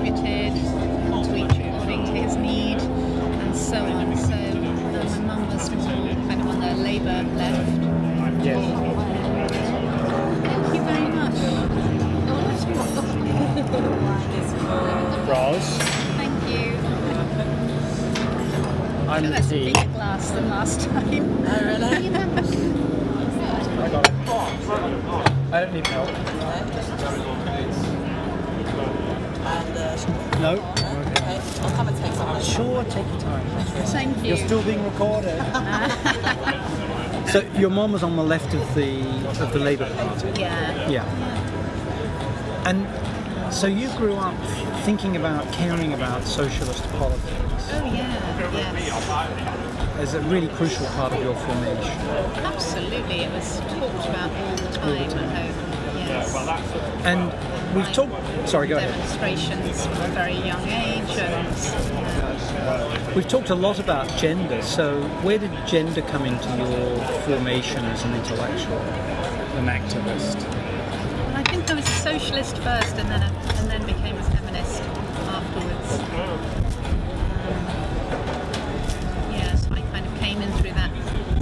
being 34.64 34.84
recorded. 34.84 35.38
so 37.32 37.40
your 37.58 37.70
mom 37.70 37.92
was 37.92 38.02
on 38.02 38.16
the 38.16 38.22
left 38.24 38.54
of 38.54 38.74
the 38.74 39.00
of 39.42 39.52
the 39.52 39.58
Labour 39.58 39.88
Party. 39.94 40.40
Yeah. 40.40 40.88
Yeah. 40.88 41.04
And 42.66 42.86
so 43.52 43.66
you 43.66 43.88
grew 43.96 44.14
up 44.14 44.34
thinking 44.84 45.16
about, 45.16 45.50
caring 45.52 45.92
about 45.92 46.24
socialist 46.24 46.82
politics 46.92 47.68
Oh 47.72 47.84
yeah. 47.84 48.52
Yes. 48.52 49.98
as 49.98 50.14
a 50.14 50.20
really 50.22 50.48
crucial 50.48 50.86
part 50.88 51.12
of 51.12 51.22
your 51.22 51.34
formation. 51.36 52.00
Absolutely. 52.44 53.20
It 53.20 53.32
was 53.32 53.60
talked 53.60 54.08
about 54.08 54.30
all 54.30 54.56
the 54.56 54.68
time 54.76 54.98
at 54.98 55.12
home. 55.12 55.96
Yes. 55.96 56.34
And 57.04 57.74
we've 57.74 57.92
talked. 57.92 58.48
Sorry, 58.48 58.68
go 58.68 58.76
ahead. 58.76 58.90
Demonstrations 58.92 59.86
from 59.86 60.00
a 60.02 60.08
very 60.08 60.34
young 60.34 60.66
age, 60.68 61.10
and 61.18 61.46
We've 63.14 63.28
talked 63.28 63.50
a 63.50 63.54
lot 63.54 63.78
about 63.78 64.08
gender. 64.18 64.60
So 64.62 65.00
where 65.22 65.38
did 65.38 65.52
gender 65.66 66.02
come 66.02 66.24
into 66.24 66.48
your 66.56 66.98
formation 67.22 67.84
as 67.84 68.04
an 68.04 68.14
intellectual, 68.14 68.78
an 69.58 69.66
activist? 69.66 70.36
I 71.34 71.42
think 71.44 71.70
I 71.70 71.74
was 71.74 71.86
a 71.86 71.90
socialist 71.90 72.56
first, 72.58 72.96
and 72.96 73.08
then 73.08 73.22
a, 73.22 73.30
and 73.58 73.70
then 73.70 73.84
became 73.86 74.16
a 74.16 74.22
feminist 74.22 74.82
afterwards. 75.28 75.90
So 79.60 79.74
I 79.74 79.80
kind 79.92 80.06
of 80.06 80.14
came 80.18 80.42
in 80.42 80.50
through 80.58 80.72
that 80.72 80.90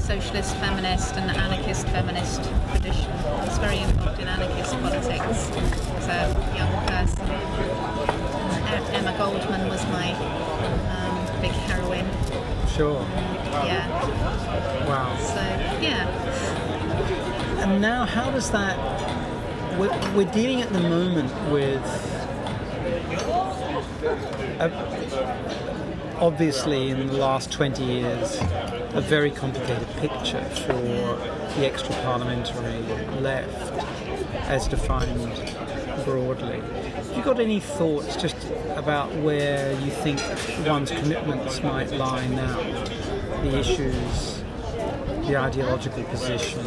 socialist 0.01 0.55
feminist 0.57 1.15
and 1.15 1.31
anarchist 1.31 1.87
feminist 1.89 2.43
tradition. 2.73 3.11
I 3.11 3.45
was 3.47 3.59
very 3.59 3.79
involved 3.79 4.21
in 4.21 4.29
anarchist 4.29 4.73
politics 4.81 5.51
as 5.97 6.07
a 6.09 6.57
young 6.57 6.87
person. 6.87 7.27
Emma 8.93 9.17
Goldman 9.17 9.69
was 9.69 9.83
my 9.87 10.13
um, 10.13 10.52
big 11.43 11.51
heroine. 11.51 12.09
Sure. 12.69 13.03
Yeah, 13.67 14.87
Wow. 14.87 15.17
so 15.19 15.35
yeah. 15.83 16.09
And 17.63 17.83
now, 17.83 18.05
how 18.07 18.31
does 18.31 18.51
that? 18.53 18.79
We're, 19.79 20.15
we're 20.15 20.33
dealing 20.33 20.63
at 20.63 20.73
the 20.73 20.81
moment 20.81 21.31
with, 21.51 21.83
a, 24.61 24.71
obviously, 26.21 26.91
in 26.91 27.07
the 27.09 27.15
last 27.15 27.51
20 27.51 27.85
years, 27.85 28.39
a 28.95 29.01
very 29.01 29.31
complicated 29.31 29.89
picture 29.97 30.45
for 30.45 30.73
the 30.75 31.67
extra 31.67 31.95
parliamentary 32.03 32.83
left, 33.21 33.73
as 34.49 34.69
defined 34.69 35.19
broadly. 36.05 36.61
Have 36.61 37.17
you 37.17 37.23
got 37.23 37.41
any 37.41 37.61
thoughts 37.61 38.17
just 38.17 38.37
about 38.77 39.15
where 39.17 39.73
you 39.81 39.91
think 39.91 40.21
one's 40.67 40.91
commitments 40.91 41.63
might 41.63 41.91
lie 41.93 42.27
now? 42.29 42.57
The 43.43 43.59
issues, 43.59 44.43
the 45.27 45.37
ideological 45.37 46.05
position? 46.05 46.61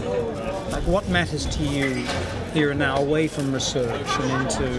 Like 0.76 0.88
what 0.88 1.08
matters 1.08 1.46
to 1.46 1.64
you 1.64 2.06
here 2.54 2.72
and 2.72 2.80
now, 2.80 2.98
away 2.98 3.30
from 3.30 3.54
research 3.54 4.06
and 4.20 4.42
into 4.44 4.70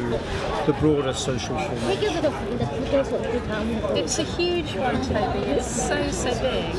the 0.66 0.76
broader 0.78 1.14
social 1.14 1.58
formation? 1.58 2.22
It's 3.96 4.18
a 4.18 4.22
huge 4.22 4.74
one, 4.76 5.02
Toby. 5.06 5.38
It's 5.52 5.66
so, 5.66 6.10
so 6.10 6.30
big. 6.40 6.74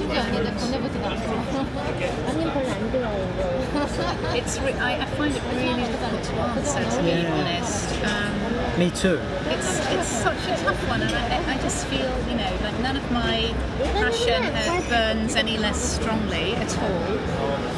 It's 4.38 4.60
re- 4.60 4.74
I, 4.74 5.02
I 5.02 5.06
find 5.18 5.36
it 5.36 5.42
really 5.52 5.82
difficult 5.82 6.24
to 6.24 6.34
answer, 6.34 6.98
to 6.98 7.04
be 7.04 7.10
Yeah. 7.10 7.34
honest. 7.34 7.90
Um, 8.06 8.80
Me 8.80 8.92
too. 8.92 9.20
it's 9.50 9.80
it's 9.90 10.08
such 10.08 10.46
a 10.48 10.56
tough 10.64 10.88
one, 10.90 11.02
and 11.02 11.12
I, 11.16 11.54
I 11.54 11.58
just 11.58 11.88
feel, 11.88 12.12
you 12.30 12.36
know, 12.36 12.52
like 12.62 12.80
none 12.82 12.96
of 12.96 13.12
my 13.12 13.52
passion 13.94 14.44
uh, 14.44 14.82
burns 14.88 15.36
any 15.36 15.58
less 15.58 15.78
strongly 15.96 16.54
at 16.56 16.78
all. 16.78 17.18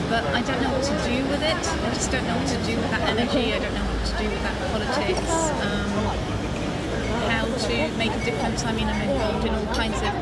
But 0.09 0.25
I 0.25 0.41
don't 0.41 0.61
know 0.61 0.71
what 0.71 0.83
to 0.83 1.09
do 1.09 1.23
with 1.29 1.43
it. 1.43 1.55
I 1.55 1.93
just 1.93 2.11
don't 2.11 2.25
know 2.25 2.35
what 2.35 2.47
to 2.47 2.57
do 2.65 2.75
with 2.75 2.89
that 2.89 3.07
energy. 3.09 3.53
I 3.53 3.59
don't 3.59 3.73
know 3.73 3.85
what 3.85 4.01
to 4.05 4.17
do 4.17 4.25
with 4.29 4.41
that 4.41 4.57
politics. 4.73 5.31
Um, 5.61 5.89
how 7.29 7.45
to 7.45 7.97
make 7.97 8.11
a 8.11 8.25
difference. 8.25 8.65
I 8.65 8.73
mean, 8.73 8.87
I'm 8.87 9.09
involved 9.09 9.45
in 9.45 9.53
all 9.53 9.73
kinds 9.75 10.01
of 10.01 10.13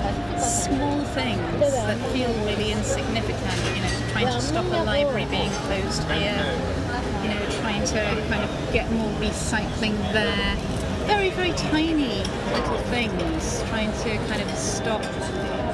small 0.42 1.04
things 1.16 1.60
that 1.60 1.98
feel 2.12 2.32
really 2.44 2.72
insignificant. 2.72 3.56
You 3.76 3.84
know, 3.84 4.12
trying 4.12 4.28
to 4.28 4.42
stop 4.42 4.66
a 4.66 4.84
library 4.84 5.26
being 5.26 5.52
closed 5.72 6.04
here. 6.12 6.44
You 7.24 7.30
know, 7.32 7.42
trying 7.62 7.86
to 7.86 8.02
kind 8.28 8.44
of 8.44 8.74
get 8.74 8.92
more 8.92 9.12
recycling 9.20 9.96
there. 10.12 10.56
Very, 11.08 11.30
very 11.30 11.54
tiny 11.72 12.20
little 12.52 12.80
things. 12.92 13.64
Trying 13.70 13.94
to 14.04 14.18
kind 14.28 14.42
of 14.42 14.52
stop 14.58 15.02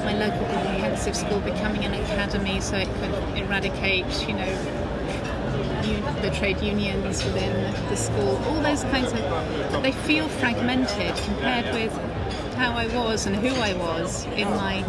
my 0.04 0.14
local 0.14 0.46
comprehensive 0.46 1.16
school 1.16 1.40
becoming 1.40 1.84
an 1.84 1.94
academy 1.94 2.60
so 2.60 2.76
it 2.76 2.88
could 3.00 3.38
eradicate, 3.38 4.06
you 4.28 4.34
know, 4.34 4.83
the 6.22 6.30
trade 6.30 6.60
unions 6.60 7.24
within 7.24 7.72
the 7.88 7.96
school, 7.96 8.36
all 8.46 8.60
those 8.62 8.82
kinds 8.84 9.12
of, 9.12 9.82
they 9.82 9.92
feel 9.92 10.28
fragmented 10.28 11.14
compared 11.24 11.72
with 11.74 11.92
how 12.54 12.72
I 12.72 12.86
was 12.86 13.26
and 13.26 13.34
who 13.34 13.48
I 13.60 13.74
was 13.74 14.26
in 14.26 14.48
my 14.50 14.82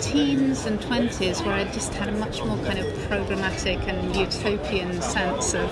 teens 0.00 0.66
and 0.66 0.80
20s, 0.80 1.44
where 1.46 1.54
I 1.54 1.64
just 1.72 1.94
had 1.94 2.08
a 2.08 2.12
much 2.12 2.42
more 2.42 2.56
kind 2.64 2.78
of 2.80 2.86
programmatic 3.08 3.78
and 3.86 4.16
utopian 4.16 5.00
sense 5.00 5.54
of 5.54 5.70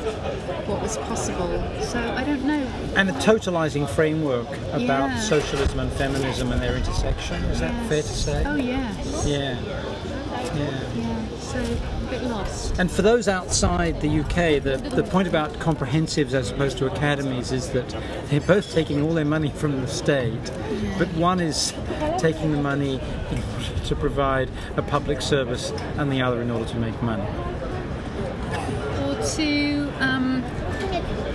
what 0.68 0.80
was 0.80 0.96
possible. 0.98 1.48
So 1.82 1.98
I 2.16 2.22
don't 2.22 2.44
know. 2.44 2.64
And 2.94 3.10
a 3.10 3.12
totalizing 3.14 3.88
framework 3.88 4.48
about 4.72 5.08
Yeah. 5.10 5.20
socialism 5.20 5.80
and 5.80 5.92
feminism 5.92 6.52
and 6.52 6.62
their 6.62 6.76
intersection. 6.76 7.42
Is 7.46 7.58
that 7.60 7.74
fair 7.88 8.02
to 8.02 8.08
say? 8.08 8.44
Oh, 8.46 8.54
yes. 8.54 9.26
Yeah. 9.26 9.56
Yeah. 10.54 10.80
Yeah, 10.94 11.18
so 11.40 11.58
lost. 12.22 12.78
And 12.78 12.90
for 12.90 13.02
those 13.02 13.28
outside 13.28 14.00
the 14.00 14.20
UK, 14.20 14.62
the, 14.62 14.76
the 14.94 15.02
point 15.02 15.28
about 15.28 15.52
comprehensives 15.54 16.32
as 16.32 16.50
opposed 16.50 16.78
to 16.78 16.86
academies 16.86 17.52
is 17.52 17.70
that 17.70 17.88
they're 18.26 18.40
both 18.40 18.72
taking 18.72 19.02
all 19.02 19.14
their 19.14 19.24
money 19.24 19.50
from 19.50 19.80
the 19.80 19.88
state, 19.88 20.50
but 20.98 21.08
one 21.14 21.40
is 21.40 21.72
taking 22.18 22.52
the 22.52 22.60
money 22.60 23.00
in 23.30 23.42
order 23.52 23.84
to 23.84 23.96
provide 23.96 24.50
a 24.76 24.82
public 24.82 25.20
service 25.22 25.70
and 25.96 26.10
the 26.10 26.22
other 26.22 26.42
in 26.42 26.50
order 26.50 26.64
to 26.66 26.76
make 26.78 27.00
money. 27.02 27.26
Or 29.02 29.22
to, 29.36 29.92
um, 30.00 30.42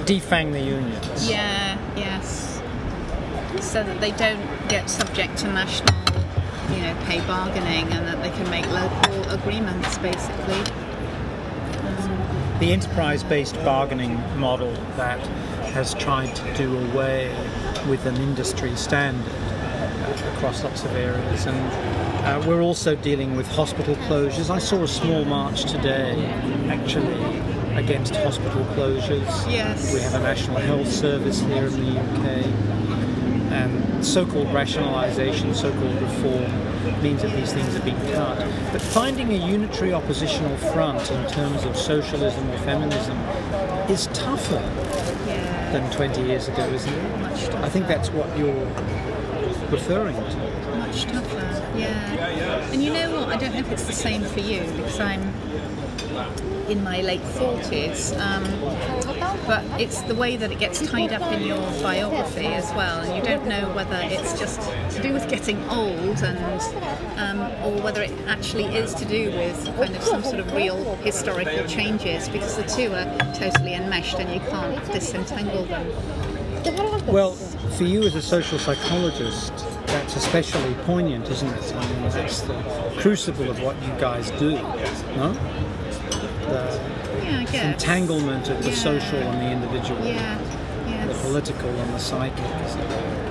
Defang 0.05 0.51
the 0.51 0.59
unions. 0.59 1.29
Yeah, 1.29 1.77
yes. 1.95 2.61
So 3.59 3.83
that 3.83 4.01
they 4.01 4.11
don't 4.11 4.41
get 4.67 4.89
subject 4.89 5.37
to 5.39 5.47
national, 5.47 5.93
you 6.73 6.81
know, 6.81 6.95
pay 7.05 7.19
bargaining 7.27 7.91
and 7.91 8.07
that 8.07 8.21
they 8.21 8.29
can 8.31 8.49
make 8.49 8.67
local 8.71 9.29
agreements 9.29 9.97
basically. 9.99 10.61
the 12.59 12.71
enterprise-based 12.71 13.55
bargaining 13.65 14.15
model 14.39 14.71
that 14.95 15.19
has 15.73 15.93
tried 15.95 16.35
to 16.35 16.53
do 16.55 16.77
away 16.89 17.27
with 17.87 18.05
an 18.05 18.15
industry 18.17 18.75
standard 18.75 19.25
uh, 19.33 20.31
across 20.35 20.63
lots 20.63 20.83
of 20.83 20.91
areas. 20.95 21.45
And 21.45 21.57
uh, 22.25 22.43
we're 22.47 22.61
also 22.61 22.95
dealing 22.95 23.35
with 23.35 23.47
hospital 23.47 23.95
closures. 24.07 24.49
I 24.49 24.59
saw 24.59 24.83
a 24.83 24.87
small 24.87 25.25
march 25.25 25.63
today, 25.63 26.25
actually, 26.69 27.23
against 27.75 28.15
hospital 28.17 28.63
closures. 28.75 29.51
Yes. 29.51 29.93
We 29.93 30.01
have 30.01 30.13
a 30.13 30.19
national 30.19 30.57
health 30.57 30.91
service 30.91 31.39
here 31.39 31.65
in 31.65 31.79
the 31.83 31.99
UK 31.99 32.45
and 33.51 33.90
so-called 34.03 34.47
rationalisation, 34.47 35.53
so-called 35.55 36.01
reform 36.01 37.03
means 37.03 37.21
that 37.21 37.35
these 37.35 37.53
things 37.53 37.75
are 37.75 37.83
being 37.83 37.99
cut. 38.13 38.37
But 38.71 38.81
finding 38.81 39.31
a 39.31 39.47
unitary 39.47 39.93
oppositional 39.93 40.55
front 40.57 41.11
in 41.11 41.27
terms 41.29 41.63
of 41.65 41.77
socialism 41.77 42.49
or 42.49 42.57
feminism 42.59 43.17
is 43.89 44.07
tougher 44.07 44.61
than 45.71 45.89
20 45.91 46.21
years 46.23 46.47
ago, 46.47 46.63
isn't 46.67 46.93
it? 46.93 47.53
I 47.55 47.69
think 47.69 47.87
that's 47.87 48.09
what 48.09 48.35
you're 48.37 48.65
referring 49.69 50.15
to. 50.15 50.77
much 50.77 51.03
tougher. 51.03 51.40
Yeah. 51.75 52.71
And 52.71 52.83
you 52.83 52.91
know 52.93 53.19
what? 53.19 53.29
I 53.29 53.37
don't 53.37 53.53
know 53.53 53.59
if 53.59 53.71
it's 53.71 53.85
the 53.85 53.93
same 53.93 54.23
for 54.23 54.39
you 54.39 54.61
because 54.61 54.99
I'm 54.99 55.21
in 56.67 56.83
my 56.83 57.01
late 57.01 57.21
forties. 57.21 58.13
Um, 58.13 58.43
but 59.47 59.63
it's 59.79 60.01
the 60.03 60.15
way 60.15 60.37
that 60.37 60.51
it 60.51 60.59
gets 60.59 60.85
tied 60.87 61.11
up 61.11 61.31
in 61.33 61.43
your 61.43 61.57
biography 61.81 62.45
as 62.47 62.71
well, 62.73 63.01
and 63.01 63.15
you 63.15 63.21
don't 63.21 63.45
know 63.47 63.73
whether 63.73 63.99
it's 64.03 64.39
just 64.39 64.61
to 64.95 65.01
do 65.01 65.13
with 65.13 65.27
getting 65.29 65.61
old, 65.69 66.23
and 66.23 66.61
um, 67.19 67.39
or 67.65 67.81
whether 67.81 68.01
it 68.01 68.11
actually 68.27 68.65
is 68.65 68.93
to 68.95 69.05
do 69.05 69.31
with 69.31 69.65
kind 69.75 69.95
of 69.95 70.03
some 70.03 70.23
sort 70.23 70.39
of 70.39 70.53
real 70.53 70.95
historical 70.97 71.65
changes, 71.67 72.29
because 72.29 72.55
the 72.55 72.63
two 72.63 72.93
are 72.93 73.33
totally 73.33 73.73
enmeshed, 73.73 74.19
and 74.19 74.31
you 74.33 74.39
can't 74.49 74.85
disentangle 74.91 75.65
them. 75.65 75.87
Well, 77.07 77.33
for 77.77 77.83
you 77.83 78.03
as 78.03 78.15
a 78.15 78.21
social 78.21 78.59
psychologist, 78.59 79.53
that's 79.91 80.15
especially 80.15 80.73
poignant, 80.85 81.29
isn't 81.29 81.47
it? 81.49 81.73
I 81.75 81.87
mean, 81.93 82.09
that's 82.09 82.41
the 82.41 82.53
crucible 82.97 83.49
of 83.49 83.61
what 83.61 83.75
you 83.83 83.91
guys 83.99 84.31
do, 84.31 84.51
no? 85.15 85.33
The 86.49 86.79
Yeah, 87.53 87.71
entanglement 87.71 88.49
of 88.49 88.61
the 88.63 88.69
Yeah. 88.69 88.75
social 88.75 89.17
and 89.19 89.41
the 89.41 89.51
individual, 89.51 90.03
Yeah. 90.05 90.37
the 91.07 91.13
political 91.15 91.69
and 91.69 91.93
the 91.93 91.99
psychic. 91.99 92.37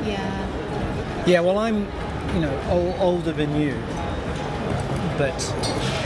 Yeah. 0.06 0.18
Yeah, 1.26 1.40
well, 1.40 1.58
I'm, 1.58 1.86
you 2.34 2.40
know, 2.40 2.52
ol- 2.70 2.96
older 3.00 3.32
than 3.32 3.58
you, 3.60 3.74
but 5.18 5.38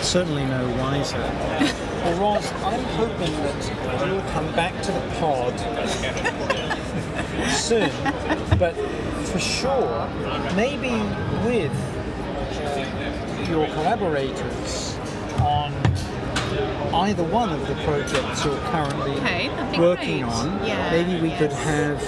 certainly 0.03 0.45
no 0.45 0.67
wiser. 0.81 1.19
well, 2.05 2.35
Ros, 2.35 2.53
I'm 2.65 2.85
hoping 2.97 3.33
that 3.43 4.07
you'll 4.07 4.21
come 4.33 4.51
back 4.55 4.81
to 4.83 4.93
the 4.93 5.01
pod 5.21 5.55
soon, 7.51 7.91
but 8.59 8.75
for 9.35 9.41
sure, 9.41 10.09
maybe 10.55 10.93
with 11.45 11.73
your 13.51 13.67
collaborators 13.75 14.97
on 15.41 15.73
either 17.03 17.25
one 17.25 17.51
of 17.51 17.67
the 17.67 17.75
projects 17.83 18.45
you're 18.45 18.57
currently 18.71 19.11
Okay, 19.17 19.49
working 19.77 20.21
great. 20.21 20.33
on. 20.33 20.65
Yeah, 20.65 20.89
maybe 20.93 21.21
we 21.21 21.31
could 21.37 21.51
have 21.51 22.01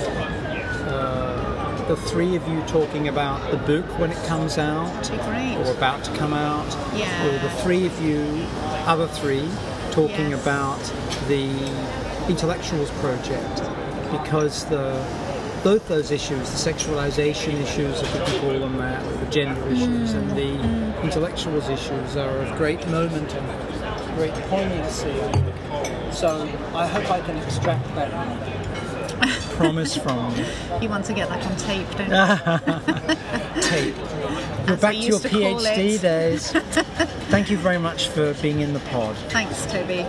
uh, 0.87 1.85
the 1.89 1.97
three 1.97 2.37
of 2.37 2.47
you 2.47 2.63
talking 2.69 3.09
about 3.09 3.51
the 3.51 3.57
book 3.57 3.85
when 3.99 4.13
it 4.13 4.25
comes 4.29 4.57
out, 4.57 5.11
or 5.11 5.73
about 5.73 6.05
to 6.05 6.13
come 6.17 6.33
out, 6.33 6.77
Yeah. 6.95 7.27
or 7.27 7.33
the 7.41 7.51
three 7.61 7.87
of 7.87 8.01
you, 8.01 8.47
other 8.87 9.09
three, 9.09 9.49
talking 9.91 10.31
Yes. 10.31 10.41
about 10.43 10.79
the 11.27 11.49
intellectuals 12.29 12.91
project, 13.01 13.63
because 14.13 14.65
the 14.67 15.05
both 15.63 15.87
those 15.89 16.11
issues, 16.11 16.51
the 16.51 16.73
sexualization 16.73 17.55
issues, 17.61 18.03
if 18.03 18.13
we 18.13 18.25
can 18.25 18.41
call 18.41 18.59
them 18.59 18.77
that, 18.79 19.03
the 19.21 19.31
gender 19.31 19.69
issues, 19.69 20.13
and 20.13 20.31
the 20.31 20.57
mm, 20.57 20.61
mm. 20.61 21.03
intellectuals 21.03 21.69
issues, 21.69 22.17
are 22.17 22.39
of 22.39 22.57
great 22.57 22.87
moment 22.89 23.35
and 23.35 24.17
great 24.17 24.35
poignancy. 24.49 25.13
So 26.13 26.49
I 26.75 26.87
hope 26.87 27.11
I 27.11 27.21
can 27.21 27.37
extract 27.39 27.87
that 27.95 28.11
promise 29.57 29.97
from 29.97 30.37
you. 30.37 30.45
You 30.81 30.89
want 30.89 31.05
to 31.07 31.15
get 31.15 31.29
that 31.29 31.47
on 31.47 31.57
tape, 31.57 31.89
don't 31.97 32.11
you? 32.11 33.63
tape. 33.63 33.97
We're 34.69 34.77
back 34.77 34.95
to 34.95 35.01
your 35.01 35.21
to 35.21 35.29
PhD 35.29 36.01
days. 36.01 36.53
Thank 37.31 37.51
you 37.51 37.57
very 37.57 37.79
much 37.79 38.09
for 38.09 38.35
being 38.35 38.61
in 38.61 38.73
the 38.73 38.81
pod. 38.81 39.17
Thanks, 39.29 39.67
Toby. 39.67 40.05